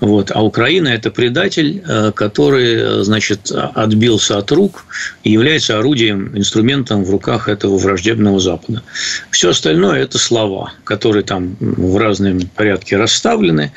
Вот. 0.00 0.30
А 0.32 0.42
Украина– 0.44 0.88
это 0.88 1.10
предатель, 1.10 1.82
э, 1.86 2.12
который, 2.14 3.02
значит, 3.02 3.50
отбился 3.50 4.38
от 4.38 4.50
рук 4.52 4.84
и 5.24 5.32
является 5.32 5.78
орудием, 5.78 6.36
инструментом 6.36 7.04
в 7.04 7.10
руках 7.10 7.48
этого 7.48 7.78
враждебного 7.78 8.38
Запада. 8.38 8.82
Все 9.30 9.50
остальное– 9.50 10.02
это 10.02 10.18
слова, 10.18 10.72
которые 10.84 11.24
там 11.24 11.56
в 11.60 11.96
разном 11.96 12.40
порядке 12.54 12.96
расставлены. 12.96 13.72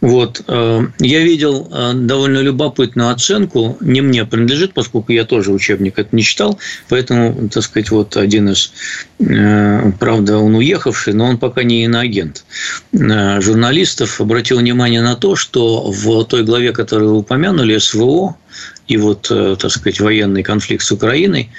Вот. 0.00 0.42
Э, 0.48 0.86
я 0.98 1.20
видел 1.20 1.68
э, 1.70 1.92
довольно 1.94 2.38
любопытную 2.38 3.10
оценку, 3.10 3.76
не 3.80 4.00
мне 4.00 4.24
принадлежит, 4.24 4.72
поскольку 4.72 5.12
я 5.12 5.24
тоже 5.24 5.52
учебник 5.52 5.98
это 5.98 6.14
не 6.16 6.22
читал, 6.22 6.58
поэтому, 6.88 7.48
так 7.48 7.62
сказать, 7.62 7.90
вот 7.90 8.16
один 8.16 8.50
из, 8.50 8.72
правда, 9.18 10.38
он 10.38 10.54
уехавший, 10.54 11.12
но 11.14 11.26
он 11.26 11.38
пока 11.38 11.62
не 11.62 11.84
иноагент, 11.84 12.44
журналистов 12.92 14.20
обратил 14.20 14.58
внимание 14.58 15.02
на 15.02 15.16
то, 15.16 15.36
что 15.36 15.65
в 15.66 16.24
той 16.24 16.44
главе, 16.44 16.72
которую 16.72 17.10
вы 17.10 17.18
упомянули, 17.18 17.78
СВО 17.78 18.36
и 18.88 18.96
вот, 18.96 19.30
э, 19.30 19.56
так 19.58 19.70
сказать, 19.70 20.00
военный 20.00 20.42
конфликт 20.42 20.84
с 20.84 20.92
Украиной, 20.92 21.50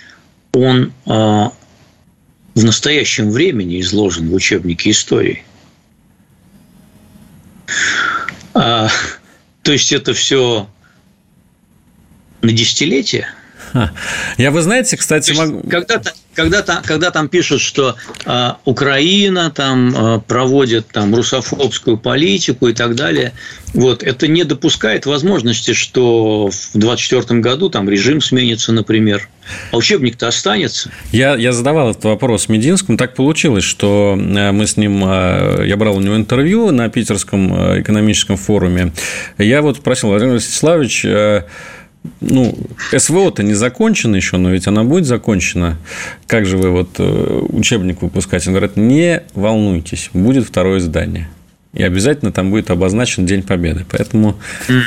он 0.54 0.94
э, 1.06 1.50
в 2.56 2.64
настоящем 2.64 3.32
времени 3.32 3.80
изложен 3.82 4.30
в 4.30 4.34
учебнике 4.34 4.92
истории. 4.92 5.44
А, 8.54 8.88
то 9.64 9.72
есть 9.72 9.92
это 9.92 10.14
все 10.14 10.68
на 12.42 12.52
десятилетия. 12.52 13.28
Я, 14.38 14.52
вы 14.52 14.62
знаете, 14.62 14.98
кстати, 14.98 15.32
могу... 15.32 15.62
когда-то, 15.68 16.14
когда, 16.34 16.62
когда 16.62 17.12
там 17.12 17.30
пишут, 17.30 17.62
что 17.62 17.96
э, 18.26 18.52
Украина 18.66 19.52
там 19.52 19.96
э, 19.96 20.20
проводит 20.22 20.88
там 20.88 21.14
русофобскую 21.16 21.98
политику 21.98 22.68
и 22.68 22.74
так 22.74 22.96
далее, 22.96 23.34
вот 23.74 24.04
это 24.04 24.28
не 24.28 24.44
допускает 24.44 25.06
возможности, 25.06 25.74
что 25.74 26.50
в 26.50 26.78
24 26.78 27.40
году 27.40 27.70
там 27.70 27.90
режим 27.90 28.22
сменится, 28.22 28.72
например, 28.72 29.28
а 29.72 29.78
учебник-то 29.78 30.28
останется. 30.28 30.92
Я, 31.12 31.36
я 31.36 31.52
задавал 31.52 31.92
этот 31.92 32.04
вопрос 32.06 32.50
Мединскому. 32.50 32.98
Так 32.98 33.16
получилось, 33.16 33.64
что 33.64 34.18
э, 34.18 34.52
мы 34.52 34.68
с 34.68 34.78
ним, 34.78 35.04
э, 35.06 35.66
я 35.66 35.78
брал 35.78 35.98
у 35.98 36.02
него 36.02 36.16
интервью 36.16 36.72
на 36.72 36.90
Питерском 36.90 37.54
э, 37.54 37.82
экономическом 37.82 38.38
форуме. 38.38 38.92
Я 39.38 39.62
вот 39.62 39.78
спросил, 39.78 40.10
Владимир 40.10 40.36
Вячеславович, 40.36 41.06
ну, 42.22 42.58
СВО-то 42.96 43.44
не 43.44 43.54
закончено 43.54 44.16
еще, 44.16 44.38
но 44.38 44.50
ведь 44.50 44.68
она 44.68 44.84
будет 44.84 45.06
закончена. 45.06 45.78
Как 46.26 46.46
же 46.46 46.58
вы 46.58 46.72
вот 46.72 46.90
э, 47.00 47.42
учебник 47.50 48.02
выпускаете? 48.02 48.50
Он 48.50 48.56
говорит, 48.56 48.78
не 48.78 49.24
волнуйтесь, 49.34 50.10
будет 50.14 50.46
второе 50.46 50.80
издание. 50.80 51.30
И 51.74 51.84
обязательно 51.84 52.32
там 52.32 52.50
будет 52.50 52.70
обозначен 52.72 53.26
День 53.26 53.44
Победы. 53.44 53.86
Поэтому 53.90 54.40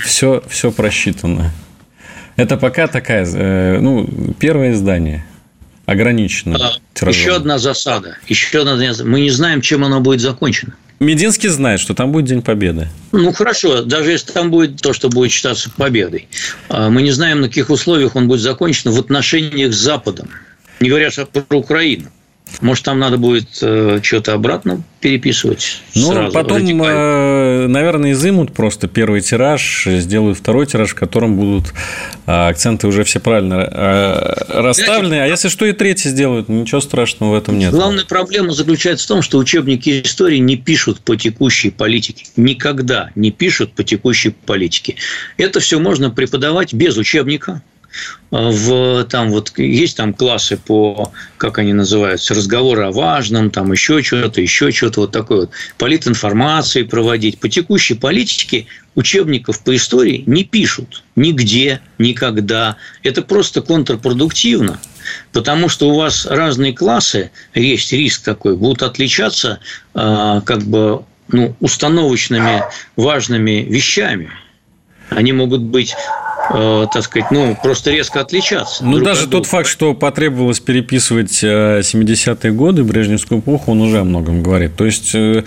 все, 0.04 0.42
все 0.48 0.72
просчитано. 0.72 1.52
Это 2.36 2.56
пока 2.56 2.86
такая, 2.86 3.26
э, 3.26 3.78
ну, 3.80 4.08
первое 4.38 4.72
издание 4.72 5.24
ограничено. 5.86 6.56
А, 6.58 7.08
еще 7.08 7.36
одна 7.36 7.58
засада. 7.58 8.16
Еще 8.28 8.60
одна 8.60 8.76
Мы 9.04 9.20
не 9.20 9.30
знаем, 9.30 9.60
чем 9.60 9.84
оно 9.84 10.00
будет 10.00 10.20
закончено. 10.20 10.74
Мединский 11.00 11.48
знает, 11.48 11.80
что 11.80 11.94
там 11.94 12.12
будет 12.12 12.26
День 12.26 12.42
Победы. 12.42 12.88
Ну, 13.12 13.32
хорошо, 13.32 13.82
даже 13.82 14.10
если 14.10 14.32
там 14.32 14.50
будет 14.50 14.82
то, 14.82 14.92
что 14.92 15.08
будет 15.08 15.32
считаться 15.32 15.70
победой. 15.70 16.28
А, 16.68 16.90
мы 16.90 17.00
не 17.00 17.10
знаем, 17.10 17.40
на 17.40 17.48
каких 17.48 17.70
условиях 17.70 18.16
он 18.16 18.28
будет 18.28 18.40
закончен 18.40 18.90
в 18.90 18.98
отношениях 18.98 19.72
с 19.72 19.78
Западом. 19.78 20.28
Не 20.78 20.90
говоря 20.90 21.10
про 21.10 21.56
Украину. 21.56 22.10
Может, 22.60 22.84
там 22.84 22.98
надо 22.98 23.16
будет 23.16 23.48
э, 23.62 24.00
что-то 24.02 24.34
обратно 24.34 24.82
переписывать? 25.00 25.80
Ну, 25.94 26.12
сразу, 26.12 26.32
потом, 26.32 26.58
радикально. 26.58 26.84
Э, 26.84 27.66
наверное, 27.68 28.12
изымут 28.12 28.52
просто 28.52 28.88
первый 28.88 29.20
тираж, 29.20 29.86
сделают 29.86 30.38
второй 30.38 30.66
тираж, 30.66 30.90
в 30.90 30.94
котором 30.94 31.36
будут 31.36 31.72
э, 32.26 32.48
акценты 32.48 32.86
уже 32.86 33.04
все 33.04 33.20
правильно 33.20 33.64
расставлены. 34.48 35.14
А 35.22 35.26
если 35.26 35.48
что, 35.48 35.64
и 35.66 35.72
третий 35.72 36.08
сделают, 36.08 36.48
ничего 36.48 36.80
страшного 36.80 37.32
в 37.32 37.34
этом 37.34 37.58
нет. 37.58 37.72
Главная 37.72 38.04
проблема 38.04 38.52
заключается 38.52 39.04
в 39.04 39.08
том, 39.08 39.22
что 39.22 39.38
учебники 39.38 40.02
истории 40.02 40.38
не 40.38 40.56
пишут 40.56 41.00
по 41.00 41.16
текущей 41.16 41.70
политике. 41.70 42.26
Никогда 42.36 43.10
не 43.14 43.30
пишут 43.30 43.72
по 43.72 43.84
текущей 43.84 44.30
политике. 44.30 44.96
Это 45.36 45.60
все 45.60 45.78
можно 45.78 46.10
преподавать 46.10 46.74
без 46.74 46.96
учебника 46.96 47.62
в 48.30 49.04
там 49.04 49.30
вот 49.30 49.52
есть 49.58 49.96
там 49.96 50.14
классы 50.14 50.56
по 50.56 51.12
как 51.36 51.58
они 51.58 51.72
называются 51.72 52.34
разговоры 52.34 52.84
о 52.84 52.92
важном 52.92 53.50
там 53.50 53.72
еще 53.72 54.02
что-то 54.02 54.40
еще 54.40 54.70
что-то 54.70 55.00
вот 55.00 55.12
такое 55.12 55.40
вот. 55.40 55.50
Политинформации 55.78 56.82
проводить. 56.84 57.40
По 57.40 57.48
текущей 57.48 57.94
политике 57.94 58.66
учебников 58.94 59.62
по 59.64 59.74
истории 59.74 60.22
не 60.26 60.44
пишут 60.44 61.02
нигде 61.16 61.80
никогда. 61.98 62.76
Это 63.02 63.22
просто 63.22 63.62
контрпродуктивно 63.62 64.78
потому 65.32 65.68
что 65.68 65.88
у 65.88 65.96
вас 65.96 66.26
разные 66.26 66.72
классы 66.72 67.30
есть 67.54 67.92
риск 67.92 68.22
такой 68.22 68.56
будут 68.56 68.82
отличаться 68.82 69.60
а, 69.94 70.40
как 70.42 70.62
бы 70.62 71.04
ну, 71.28 71.54
установочными 71.60 72.62
важными 72.96 73.64
вещами. 73.68 74.30
Они 75.10 75.32
могут 75.32 75.62
быть 75.62 75.92
э, 75.92 75.94
так 76.52 77.02
сказать, 77.02 77.30
ну, 77.30 77.56
просто 77.62 77.90
резко 77.90 78.20
отличаться. 78.20 78.84
Ну, 78.84 78.98
даже 78.98 79.28
тот 79.28 79.46
факт, 79.46 79.68
что 79.68 79.94
потребовалось 79.94 80.60
переписывать 80.60 81.42
70-е 81.42 82.50
э, 82.50 82.50
годы, 82.50 82.82
Брежневскую 82.82 83.40
эпоху, 83.40 83.72
он 83.72 83.82
уже 83.82 84.00
о 84.00 84.04
многом 84.04 84.42
говорит. 84.42 84.76
То 84.76 84.84
есть, 84.84 85.14
э, 85.14 85.30
Э, 85.30 85.42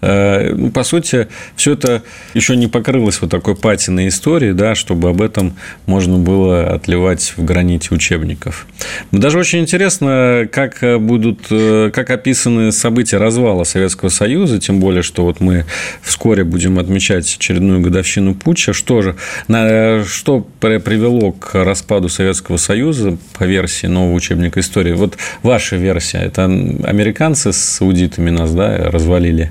по 0.00 0.82
сути, 0.84 1.28
все 1.56 1.72
это 1.72 2.02
еще 2.34 2.54
не 2.56 2.68
покрылось 2.68 3.20
вот 3.20 3.30
такой 3.30 3.56
патиной 3.56 4.08
истории, 4.08 4.52
да, 4.52 4.74
чтобы 4.74 5.08
об 5.08 5.20
этом 5.20 5.56
можно 5.86 6.18
было 6.18 6.72
отливать 6.72 7.34
в 7.36 7.44
граните 7.44 7.94
учебников. 7.94 8.66
Даже 9.10 9.38
очень 9.38 9.60
интересно, 9.60 10.48
как 10.52 10.82
будут, 11.00 11.46
э, 11.50 11.90
как 11.92 12.10
описаны 12.10 12.70
события 12.70 13.18
развала 13.18 13.64
Советского 13.64 14.08
Союза, 14.08 14.60
тем 14.60 14.78
более, 14.78 15.02
что 15.02 15.24
вот 15.24 15.40
мы 15.40 15.64
вскоре 16.02 16.44
будем 16.44 16.78
отмечать 16.78 17.36
очередную 17.36 17.80
годовщину 17.80 18.34
путча. 18.34 18.72
Что 18.72 19.02
же, 19.02 19.16
на, 19.48 20.04
что 20.04 20.46
привело 20.60 21.32
к 21.32 21.54
распаду 21.54 22.08
Советского 22.08 22.56
Союза 22.56 23.18
по 23.36 23.44
версии 23.44 23.86
нового 23.86 24.14
учебника 24.14 24.60
истории? 24.60 24.92
Вот 24.92 25.16
ваша 25.42 25.76
версия, 25.76 26.18
это 26.18 26.44
американцы 26.44 27.52
с 27.52 27.80
аудитами 27.80 28.30
нас, 28.30 28.52
да, 28.52 28.90
развалили? 28.90 29.50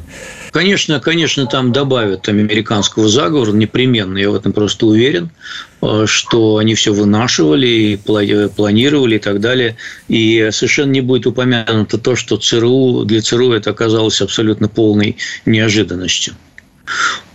Конечно, 0.58 0.99
конечно, 0.99 1.45
там 1.45 1.72
добавят 1.72 2.28
американского 2.30 3.08
заговора 3.08 3.51
непременно, 3.51 4.18
я 4.18 4.32
в 4.32 4.34
этом 4.34 4.53
просто 4.53 4.88
уверен, 4.88 5.30
э, 5.84 6.05
что 6.08 6.58
они 6.58 6.74
все 6.74 6.93
вынашивали, 6.93 7.68
и 7.68 7.95
планировали 7.95 9.18
и 9.18 9.20
так 9.20 9.39
далее. 9.39 9.78
И 10.08 10.49
совершенно 10.51 10.89
не 10.89 11.01
будет 11.01 11.28
упомянуто 11.28 11.99
то, 11.99 12.16
что 12.16 12.38
ЦРУ, 12.38 13.05
для 13.05 13.22
ЦРУ 13.22 13.51
это 13.51 13.70
оказалось 13.70 14.20
абсолютно 14.20 14.68
полной 14.68 15.18
неожиданностью. 15.45 16.34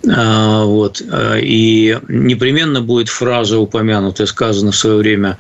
А, 0.09 0.65
вот. 0.65 1.01
И 1.41 1.97
непременно 2.09 2.81
будет 2.81 3.09
фраза 3.09 3.57
упомянутая, 3.61 4.27
сказана 4.27 4.73
в 4.73 4.77
свое 4.77 4.97
время 4.97 5.39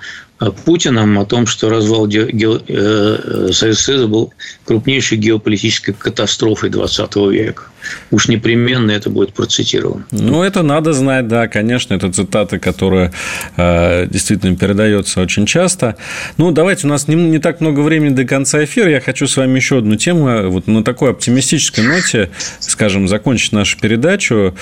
Путиным 0.50 1.18
о 1.18 1.24
том, 1.24 1.46
что 1.46 1.68
развал 1.68 2.08
СССР 2.08 4.06
был 4.06 4.32
крупнейшей 4.64 5.18
геополитической 5.18 5.92
катастрофой 5.92 6.70
20 6.70 7.16
века. 7.30 7.64
Уж 8.10 8.28
непременно 8.28 8.90
это 8.90 9.10
будет 9.10 9.32
процитировано. 9.34 10.04
Ну, 10.10 10.42
это 10.42 10.62
надо 10.62 10.92
знать, 10.92 11.28
да, 11.28 11.48
конечно, 11.48 11.94
это 11.94 12.12
цитата, 12.12 12.58
которая 12.58 13.12
э, 13.56 14.06
действительно 14.06 14.56
передается 14.56 15.20
очень 15.20 15.46
часто. 15.46 15.96
Ну, 16.36 16.50
давайте, 16.52 16.86
у 16.86 16.90
нас 16.90 17.08
не, 17.08 17.14
не 17.14 17.38
так 17.38 17.60
много 17.60 17.80
времени 17.80 18.14
до 18.14 18.24
конца 18.24 18.64
эфира, 18.64 18.90
я 18.90 19.00
хочу 19.00 19.26
с 19.26 19.36
вами 19.36 19.56
еще 19.56 19.78
одну 19.78 19.96
тему, 19.96 20.48
вот 20.50 20.66
на 20.66 20.84
такой 20.84 21.10
оптимистической 21.10 21.84
ноте, 21.84 22.30
скажем, 22.60 23.08
закончить 23.08 23.52
нашу 23.52 23.78
передачу. 23.78 24.54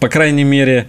По 0.00 0.08
крайней 0.08 0.44
мере, 0.44 0.88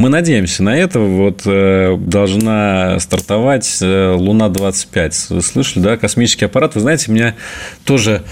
мы 0.00 0.08
надеемся 0.08 0.62
на 0.62 0.74
это. 0.74 0.98
Вот 0.98 1.42
э, 1.44 1.94
должна 1.98 2.98
стартовать 3.00 3.80
э, 3.82 4.14
Луна-25. 4.14 5.26
Вы 5.28 5.42
слышали, 5.42 5.82
да? 5.82 5.98
Космический 5.98 6.46
аппарат. 6.46 6.74
Вы 6.74 6.80
знаете, 6.80 7.12
меня 7.12 7.34
тоже 7.84 8.22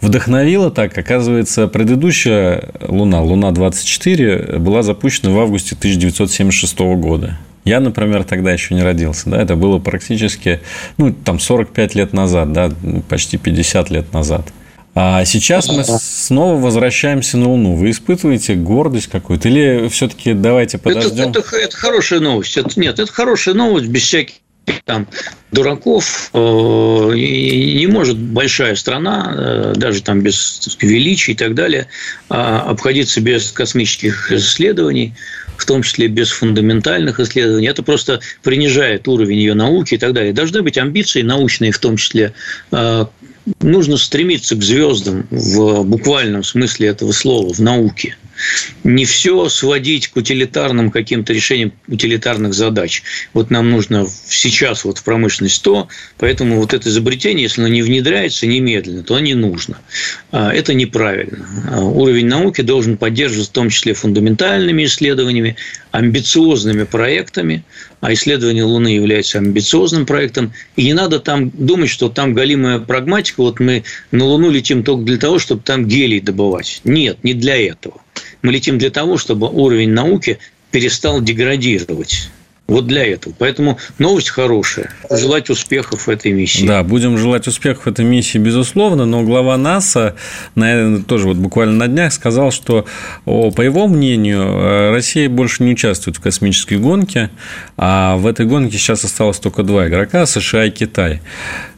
вдохновило 0.00 0.70
так. 0.70 0.96
Оказывается, 0.96 1.66
предыдущая 1.66 2.70
Луна, 2.80 3.22
Луна-24, 3.22 4.60
была 4.60 4.84
запущена 4.84 5.32
в 5.32 5.40
августе 5.40 5.74
1976 5.74 6.78
года. 6.78 7.36
Я, 7.64 7.80
например, 7.80 8.22
тогда 8.22 8.52
еще 8.52 8.76
не 8.76 8.84
родился, 8.84 9.28
да, 9.28 9.42
это 9.42 9.56
было 9.56 9.80
практически, 9.80 10.60
ну, 10.96 11.12
там, 11.12 11.40
45 11.40 11.96
лет 11.96 12.12
назад, 12.12 12.52
да, 12.52 12.70
почти 13.08 13.36
50 13.36 13.90
лет 13.90 14.12
назад. 14.12 14.52
А 14.98 15.26
сейчас 15.26 15.68
мы 15.68 15.84
снова 15.84 16.58
возвращаемся 16.58 17.36
на 17.36 17.50
Луну. 17.50 17.74
Вы 17.74 17.90
испытываете 17.90 18.54
гордость 18.54 19.08
какую-то? 19.08 19.46
Или 19.46 19.88
все-таки 19.88 20.32
давайте 20.32 20.78
подождем? 20.78 21.28
Это, 21.28 21.40
это, 21.40 21.56
это 21.58 21.76
хорошая 21.76 22.20
новость. 22.20 22.56
Это, 22.56 22.80
нет, 22.80 22.98
это 22.98 23.12
хорошая 23.12 23.54
новость 23.54 23.88
без 23.88 24.04
всяких 24.04 24.36
там 24.84 25.06
дураков 25.52 26.30
э, 26.32 26.38
не 26.38 27.86
может 27.86 28.16
большая 28.16 28.74
страна, 28.74 29.34
э, 29.36 29.72
даже 29.76 30.02
там 30.02 30.22
без 30.22 30.76
величия 30.80 31.32
и 31.32 31.34
так 31.36 31.54
далее, 31.54 31.86
а, 32.28 32.62
обходиться 32.62 33.20
без 33.20 33.52
космических 33.52 34.32
исследований, 34.32 35.14
в 35.56 35.64
том 35.64 35.82
числе 35.82 36.08
без 36.08 36.30
фундаментальных 36.30 37.20
исследований. 37.20 37.68
Это 37.68 37.82
просто 37.82 38.20
принижает 38.42 39.06
уровень 39.08 39.38
ее 39.38 39.54
науки 39.54 39.94
и 39.94 39.98
так 39.98 40.12
далее. 40.12 40.32
Должны 40.32 40.62
быть 40.62 40.78
амбиции 40.78 41.22
научные, 41.22 41.72
в 41.72 41.78
том 41.78 41.96
числе 41.96 42.32
э, 42.72 43.06
нужно 43.60 43.96
стремиться 43.96 44.56
к 44.56 44.62
звездам 44.62 45.26
в 45.30 45.82
буквальном 45.84 46.42
смысле 46.42 46.88
этого 46.88 47.12
слова, 47.12 47.52
в 47.52 47.60
науке. 47.60 48.16
Не 48.84 49.04
все 49.04 49.48
сводить 49.48 50.08
к 50.08 50.16
утилитарным 50.16 50.90
каким-то 50.90 51.32
решениям 51.32 51.72
утилитарных 51.88 52.54
задач. 52.54 53.02
Вот 53.32 53.50
нам 53.50 53.70
нужно 53.70 54.06
сейчас 54.28 54.84
вот 54.84 54.98
в 54.98 55.04
промышленность 55.04 55.62
то, 55.62 55.88
поэтому 56.18 56.60
вот 56.60 56.74
это 56.74 56.88
изобретение, 56.88 57.44
если 57.44 57.60
оно 57.60 57.68
не 57.68 57.82
внедряется 57.82 58.46
немедленно, 58.46 59.02
то 59.02 59.18
не 59.18 59.34
нужно. 59.34 59.78
А, 60.30 60.52
это 60.52 60.74
неправильно. 60.74 61.46
А, 61.70 61.80
уровень 61.80 62.26
науки 62.26 62.60
должен 62.60 62.96
поддерживаться 62.96 63.50
в 63.50 63.54
том 63.54 63.70
числе 63.70 63.94
фундаментальными 63.94 64.84
исследованиями, 64.84 65.56
амбициозными 65.90 66.84
проектами, 66.84 67.64
а 68.00 68.12
исследование 68.12 68.64
Луны 68.64 68.88
является 68.88 69.38
амбициозным 69.38 70.06
проектом, 70.06 70.52
и 70.76 70.84
не 70.84 70.92
надо 70.92 71.20
там 71.20 71.50
думать, 71.50 71.90
что 71.90 72.08
там 72.08 72.34
галимая 72.34 72.78
прагматика, 72.78 73.40
вот 73.40 73.60
мы 73.60 73.84
на 74.10 74.24
Луну 74.24 74.50
летим 74.50 74.82
только 74.82 75.04
для 75.04 75.16
того, 75.16 75.38
чтобы 75.38 75.62
там 75.62 75.86
гелий 75.86 76.20
добывать. 76.20 76.80
Нет, 76.84 77.24
не 77.24 77.34
для 77.34 77.56
этого. 77.56 78.00
Мы 78.42 78.52
летим 78.52 78.78
для 78.78 78.90
того, 78.90 79.18
чтобы 79.18 79.48
уровень 79.48 79.90
науки 79.90 80.38
перестал 80.70 81.20
деградировать. 81.20 82.30
Вот 82.68 82.88
для 82.88 83.06
этого. 83.06 83.32
Поэтому 83.38 83.78
новость 83.98 84.30
хорошая. 84.30 84.90
Желать 85.08 85.50
успехов 85.50 86.08
этой 86.08 86.32
миссии. 86.32 86.66
Да, 86.66 86.82
будем 86.82 87.16
желать 87.16 87.46
успехов 87.46 87.86
этой 87.86 88.04
миссии, 88.04 88.38
безусловно. 88.38 89.04
Но 89.04 89.22
глава 89.22 89.56
НАСА, 89.56 90.16
наверное, 90.56 91.02
тоже 91.02 91.28
вот 91.28 91.36
буквально 91.36 91.74
на 91.74 91.86
днях 91.86 92.12
сказал, 92.12 92.50
что, 92.50 92.84
по 93.24 93.60
его 93.62 93.86
мнению, 93.86 94.42
э, 94.42 94.90
Россия 94.90 95.28
больше 95.28 95.62
не 95.62 95.72
участвует 95.72 96.16
в 96.16 96.20
космической 96.20 96.78
гонке, 96.78 97.30
а 97.76 98.16
в 98.16 98.26
этой 98.26 98.46
гонке 98.46 98.78
сейчас 98.78 99.04
осталось 99.04 99.38
только 99.38 99.62
два 99.62 99.86
игрока– 99.86 100.26
США 100.26 100.64
и 100.64 100.70
Китай. 100.70 101.20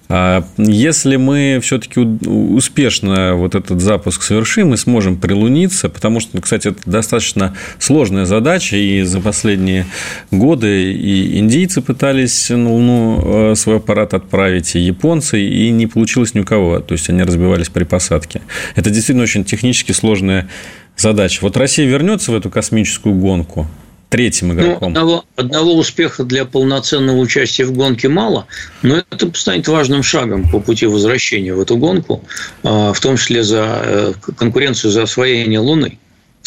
А 0.08 0.42
если 0.56 1.16
мы 1.16 1.60
все-таки 1.62 2.00
успешно 2.00 3.34
вот 3.34 3.54
этот 3.54 3.82
запуск 3.82 4.22
совершим 4.22 4.72
и 4.72 4.78
сможем 4.78 5.16
прилуниться, 5.16 5.90
потому 5.90 6.20
что, 6.20 6.40
кстати, 6.40 6.68
это 6.68 6.80
достаточно 6.86 7.54
сложная 7.78 8.24
задача, 8.24 8.76
и 8.76 9.02
за 9.02 9.20
последние 9.20 9.84
годы 10.30 10.92
и 10.92 11.38
индийцы 11.38 11.82
пытались 11.82 12.48
на 12.48 12.72
Луну 12.72 13.50
э, 13.52 13.54
свой 13.54 13.76
аппарат 13.76 14.14
отправить, 14.14 14.76
и 14.76 14.80
японцы, 14.80 15.42
и 15.42 15.70
не 15.70 15.86
получилось 15.86 16.34
ни 16.34 16.40
у 16.40 16.44
кого, 16.44 16.80
то 16.80 16.92
есть 16.92 17.10
они 17.10 17.22
разбивались 17.22 17.68
при 17.68 17.84
посадке. 17.84 18.40
Это 18.76 18.88
действительно 18.88 19.24
очень 19.24 19.44
технически 19.44 19.92
сложная 19.92 20.48
задача. 20.96 21.40
Вот 21.42 21.58
Россия 21.58 21.86
вернется 21.86 22.32
в 22.32 22.34
эту 22.34 22.48
космическую 22.48 23.14
гонку, 23.14 23.66
третьим 24.08 24.48
ну, 24.48 24.54
игроком? 24.54 24.78
Ну, 24.80 24.86
одного, 24.88 25.24
одного 25.36 25.74
успеха 25.76 26.24
для 26.24 26.44
полноценного 26.44 27.18
участия 27.18 27.64
в 27.64 27.72
гонке 27.72 28.08
мало, 28.08 28.46
но 28.82 29.02
это 29.10 29.30
станет 29.34 29.68
важным 29.68 30.02
шагом 30.02 30.48
по 30.48 30.60
пути 30.60 30.86
возвращения 30.86 31.54
в 31.54 31.60
эту 31.60 31.76
гонку, 31.76 32.24
а, 32.62 32.92
в 32.92 33.00
том 33.00 33.16
числе 33.16 33.42
за 33.42 33.82
э, 33.82 34.12
конкуренцию 34.36 34.90
за 34.90 35.02
освоение 35.02 35.58
Луны 35.58 35.98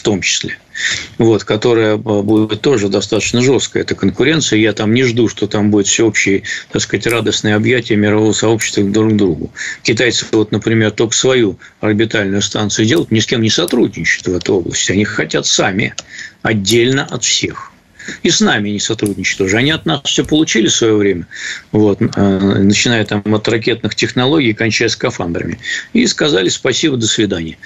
в 0.02 0.04
том 0.04 0.22
числе, 0.22 0.58
вот, 1.18 1.44
которая 1.44 1.98
будет 1.98 2.62
тоже 2.62 2.90
достаточно 2.90 3.42
жесткая, 3.42 3.84
эта 3.84 3.96
конкуренция. 3.96 4.60
Я 4.60 4.74
там 4.74 4.94
не 4.94 5.04
жду, 5.04 5.28
что 5.28 5.48
там 5.48 5.72
будет 5.72 5.88
всеобщее, 5.88 6.44
так 6.72 6.82
сказать, 6.82 7.08
радостное 7.08 7.56
объятие 7.56 7.98
мирового 7.98 8.34
сообщества 8.34 8.84
друг 8.84 9.14
к 9.14 9.16
другу. 9.16 9.52
Китайцы, 9.84 10.26
вот, 10.32 10.52
например, 10.52 10.92
только 10.92 11.16
свою 11.16 11.58
орбитальную 11.80 12.42
станцию 12.42 12.86
делают, 12.86 13.12
ни 13.12 13.20
с 13.20 13.26
кем 13.26 13.42
не 13.42 13.50
сотрудничают 13.50 14.28
в 14.28 14.36
этой 14.36 14.52
области. 14.52 14.92
Они 14.92 15.06
хотят 15.06 15.46
сами, 15.46 15.94
отдельно 16.42 17.06
от 17.06 17.24
всех 17.24 17.71
и 18.24 18.30
с 18.30 18.40
нами 18.42 18.70
не 18.70 18.80
сотрудничают 18.80 19.38
тоже. 19.38 19.58
Они 19.58 19.72
от 19.72 19.86
нас 19.86 20.02
все 20.06 20.24
получили 20.26 20.68
в 20.68 20.74
свое 20.74 20.96
время, 20.96 21.28
вот, 21.72 22.02
э, 22.02 22.06
начиная 22.06 23.06
там 23.06 23.24
от 23.26 23.48
ракетных 23.48 23.96
технологий, 23.96 24.54
кончая 24.54 24.90
скафандрами, 24.90 25.60
и 25.94 26.06
сказали 26.08 26.50
спасибо, 26.50 26.98
до 26.98 27.08
свидания. 27.08 27.58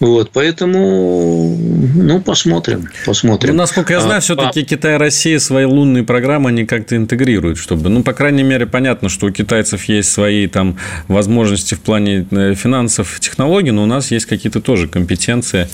Вот, 0.00 0.30
поэтому, 0.32 1.56
ну, 1.94 2.20
посмотрим, 2.20 2.88
посмотрим. 3.06 3.54
Ну, 3.54 3.58
насколько 3.62 3.92
я 3.92 4.00
знаю, 4.00 4.18
а, 4.18 4.20
все-таки 4.20 4.60
а... 4.60 4.64
Китай 4.64 4.94
и 4.94 4.98
Россия 4.98 5.38
свои 5.38 5.64
лунные 5.64 6.04
программы 6.04 6.50
они 6.50 6.66
как-то 6.66 6.96
интегрируют, 6.96 7.58
чтобы, 7.58 7.88
ну, 7.88 8.02
по 8.02 8.12
крайней 8.12 8.42
мере, 8.42 8.66
понятно, 8.66 9.08
что 9.08 9.26
у 9.26 9.30
китайцев 9.30 9.84
есть 9.84 10.10
свои 10.10 10.46
там 10.46 10.78
возможности 11.08 11.74
в 11.74 11.80
плане 11.80 12.26
э, 12.30 12.54
финансов, 12.54 13.18
технологий, 13.20 13.70
но 13.70 13.82
у 13.82 13.86
нас 13.86 14.10
есть 14.10 14.26
какие-то 14.26 14.60
тоже 14.60 14.88
компетенции 14.88 15.68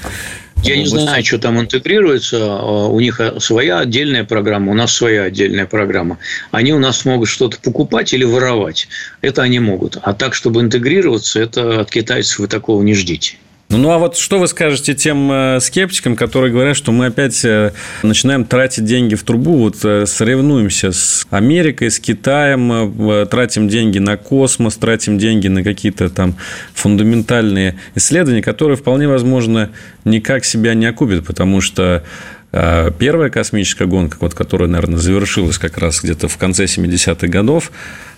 я 0.62 0.76
не 0.76 0.86
знаю, 0.86 1.24
что 1.24 1.38
там 1.38 1.61
интегрируется. 1.61 2.38
А, 2.40 2.86
у 2.86 3.00
них 3.00 3.20
своя 3.38 3.80
отдельная 3.80 4.24
программа, 4.24 4.72
у 4.72 4.74
нас 4.74 4.92
своя 4.92 5.24
отдельная 5.24 5.66
программа. 5.66 6.18
Они 6.50 6.72
у 6.72 6.78
нас 6.78 7.04
могут 7.04 7.28
что-то 7.28 7.58
покупать 7.61 8.12
или 8.12 8.24
воровать. 8.24 8.88
Это 9.20 9.42
они 9.42 9.58
могут. 9.61 9.98
А 10.02 10.14
так, 10.14 10.34
чтобы 10.34 10.61
интегрироваться, 10.61 11.40
это 11.40 11.80
от 11.80 11.90
китайцев 11.90 12.38
вы 12.38 12.48
такого 12.48 12.82
не 12.82 12.94
ждите. 12.94 13.36
Ну, 13.70 13.78
ну 13.78 13.90
а 13.92 13.98
вот 13.98 14.16
что 14.16 14.40
вы 14.40 14.48
скажете 14.48 14.94
тем 14.94 15.30
э, 15.30 15.60
скептикам, 15.60 16.16
которые 16.16 16.52
говорят, 16.52 16.76
что 16.76 16.90
мы 16.90 17.06
опять 17.06 17.44
э, 17.44 17.72
начинаем 18.02 18.44
тратить 18.44 18.84
деньги 18.84 19.14
в 19.14 19.22
трубу, 19.22 19.58
вот 19.58 19.84
э, 19.84 20.06
соревнуемся 20.06 20.90
с 20.90 21.24
Америкой, 21.30 21.92
с 21.92 22.00
Китаем, 22.00 23.26
тратим 23.28 23.68
деньги 23.68 24.00
на 24.00 24.16
космос, 24.16 24.74
тратим 24.76 25.18
деньги 25.18 25.46
на 25.46 25.62
какие-то 25.62 26.10
там 26.10 26.34
фундаментальные 26.74 27.76
исследования, 27.94 28.42
которые 28.42 28.76
вполне 28.76 29.06
возможно 29.06 29.70
никак 30.04 30.44
себя 30.44 30.74
не 30.74 30.86
окупят, 30.86 31.24
потому 31.24 31.60
что 31.60 32.02
первая 32.50 33.30
космическая 33.30 33.86
гонка, 33.86 34.16
вот, 34.18 34.34
которая, 34.34 34.68
наверное, 34.68 34.98
завершилась 34.98 35.58
как 35.58 35.78
раз 35.78 36.02
где-то 36.02 36.26
в 36.26 36.36
конце 36.36 36.64
70-х 36.64 37.28
годов, 37.28 37.70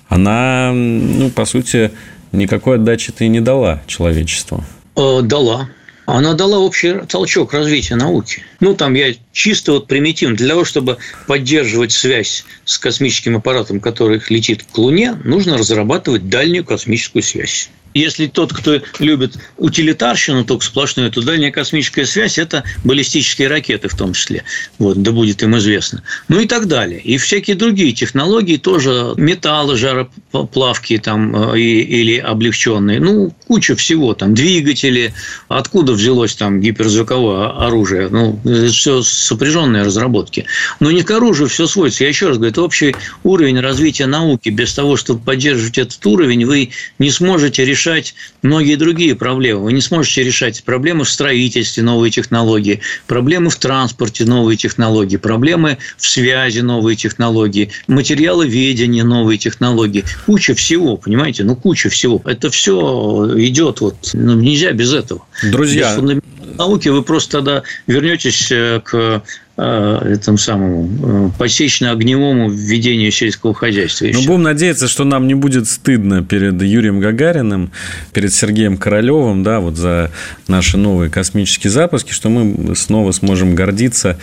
она, 0.08 0.72
ну, 0.72 1.28
по 1.28 1.44
сути, 1.44 1.90
никакой 2.32 2.76
отдачи-то 2.76 3.24
и 3.24 3.28
не 3.28 3.40
дала 3.40 3.82
человечеству. 3.86 4.64
Э, 4.94 5.20
дала. 5.22 5.68
Она 6.04 6.34
дала 6.34 6.58
общий 6.58 6.94
толчок 7.08 7.52
развития 7.52 7.94
науки. 7.94 8.42
Ну, 8.60 8.74
там 8.74 8.94
я 8.94 9.14
чисто 9.32 9.72
вот 9.72 9.86
примитивно. 9.86 10.36
Для 10.36 10.48
того, 10.48 10.64
чтобы 10.64 10.98
поддерживать 11.26 11.92
связь 11.92 12.44
с 12.64 12.76
космическим 12.76 13.36
аппаратом, 13.36 13.80
который 13.80 14.20
летит 14.28 14.64
к 14.64 14.76
Луне, 14.78 15.14
нужно 15.24 15.56
разрабатывать 15.56 16.28
дальнюю 16.28 16.64
космическую 16.64 17.22
связь. 17.22 17.70
Если 17.94 18.26
тот, 18.26 18.52
кто 18.52 18.80
любит 18.98 19.36
утилитарщину 19.58 20.44
только 20.44 20.64
сплошную, 20.64 21.10
то 21.10 21.22
дальняя 21.22 21.50
космическая 21.50 22.06
связь– 22.06 22.38
это 22.38 22.64
баллистические 22.84 23.48
ракеты 23.48 23.88
в 23.88 23.94
том 23.94 24.14
числе. 24.14 24.44
Вот, 24.78 25.02
да 25.02 25.12
будет 25.12 25.42
им 25.42 25.56
известно. 25.58 26.02
Ну 26.28 26.40
и 26.40 26.46
так 26.46 26.66
далее. 26.66 27.00
И 27.00 27.18
всякие 27.18 27.56
другие 27.56 27.92
технологии 27.92 28.56
тоже, 28.56 29.14
металлы, 29.16 29.76
жароплавки 29.76 30.98
там, 30.98 31.52
э, 31.52 31.58
или 31.58 32.16
облегченные. 32.16 32.98
Ну, 33.00 33.34
куча 33.46 33.76
всего. 33.76 34.14
Там 34.14 34.34
двигатели. 34.34 35.12
Откуда 35.48 35.92
взялось 35.92 36.34
там 36.34 36.60
гиперзвуковое 36.60 37.66
оружие? 37.66 38.08
Ну, 38.08 38.40
это 38.44 38.68
все 38.68 39.02
сопряженные 39.02 39.82
разработки. 39.82 40.46
Но 40.80 40.90
не 40.90 41.02
к 41.02 41.10
оружию 41.10 41.48
все 41.48 41.66
сводится. 41.66 42.04
Я 42.04 42.08
еще 42.08 42.28
раз 42.28 42.38
говорю, 42.38 42.52
это 42.52 42.62
общий 42.62 42.96
уровень 43.22 43.60
развития 43.60 44.06
науки. 44.06 44.48
Без 44.48 44.72
того, 44.72 44.96
чтобы 44.96 45.20
поддерживать 45.20 45.78
этот 45.78 46.04
уровень, 46.06 46.46
вы 46.46 46.70
не 46.98 47.10
сможете 47.10 47.64
решить 47.64 47.81
решать 47.82 48.14
многие 48.42 48.76
другие 48.76 49.14
проблемы. 49.16 49.64
Вы 49.64 49.72
не 49.72 49.80
сможете 49.80 50.22
решать 50.22 50.62
проблемы 50.64 51.04
в 51.04 51.10
строительстве, 51.10 51.82
новые 51.82 52.10
технологии, 52.10 52.80
проблемы 53.06 53.50
в 53.50 53.56
транспорте, 53.56 54.24
новые 54.24 54.56
технологии, 54.56 55.16
проблемы 55.16 55.78
в 55.96 56.06
связи, 56.06 56.60
новые 56.60 56.96
технологии, 56.96 57.70
материалы 57.88 58.46
ведения, 58.46 59.04
новые 59.04 59.38
технологии. 59.38 60.04
Куча 60.26 60.54
всего, 60.54 60.96
понимаете? 60.96 61.44
Ну, 61.44 61.56
куча 61.56 61.88
всего. 61.88 62.22
Это 62.24 62.50
все 62.50 63.32
идет 63.36 63.80
вот, 63.80 64.10
ну, 64.12 64.34
нельзя 64.34 64.72
без 64.72 64.92
этого. 64.92 65.26
Друзья, 65.42 65.96
без 65.98 66.22
науки 66.56 66.88
вы 66.88 67.02
просто 67.02 67.38
тогда 67.38 67.62
вернетесь 67.86 68.50
э, 68.52 68.80
к 68.84 69.22
Э, 69.58 69.98
этому 70.14 70.38
самому 70.38 70.88
э, 71.02 71.30
посечно-огневому 71.38 72.48
введению 72.48 73.12
сельского 73.12 73.52
хозяйства. 73.52 74.06
Ну, 74.10 74.22
будем 74.22 74.42
надеяться, 74.44 74.88
что 74.88 75.04
нам 75.04 75.26
не 75.26 75.34
будет 75.34 75.68
стыдно 75.68 76.24
перед 76.24 76.62
Юрием 76.62 77.00
Гагариным, 77.00 77.70
перед 78.14 78.32
Сергеем 78.32 78.78
Королевым, 78.78 79.42
да, 79.42 79.60
вот 79.60 79.76
за 79.76 80.10
наши 80.48 80.78
новые 80.78 81.10
космические 81.10 81.70
запуски, 81.70 82.12
что 82.12 82.30
мы 82.30 82.74
снова 82.74 83.12
сможем 83.12 83.54
гордиться, 83.54 84.18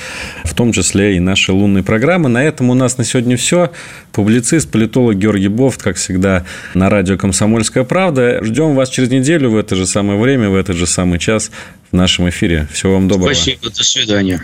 в 0.45 0.55
том 0.55 0.71
числе 0.71 1.15
и 1.15 1.19
нашей 1.19 1.51
лунной 1.51 1.83
программы. 1.83 2.27
На 2.27 2.43
этом 2.43 2.71
у 2.71 2.73
нас 2.73 2.97
на 2.97 3.03
сегодня 3.03 3.37
все. 3.37 3.71
Публицист, 4.11 4.71
политолог 4.71 5.15
Георгий 5.15 5.47
Бофт, 5.47 5.83
как 5.83 5.97
всегда, 5.97 6.43
на 6.73 6.89
радио 6.89 7.19
«Комсомольская 7.19 7.83
правда». 7.83 8.43
Ждем 8.43 8.73
вас 8.73 8.89
через 8.89 9.11
неделю 9.11 9.51
в 9.51 9.57
это 9.57 9.75
же 9.75 9.85
самое 9.85 10.19
время, 10.19 10.49
в 10.49 10.55
этот 10.55 10.75
же 10.75 10.87
самый 10.87 11.19
час 11.19 11.51
в 11.91 11.95
нашем 11.95 12.27
эфире. 12.29 12.67
Всего 12.73 12.93
вам 12.93 13.07
доброго. 13.07 13.31
Спасибо, 13.31 13.69
до 13.69 13.83
свидания. 13.83 14.41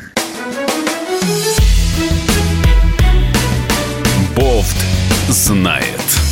знает. 5.30 6.25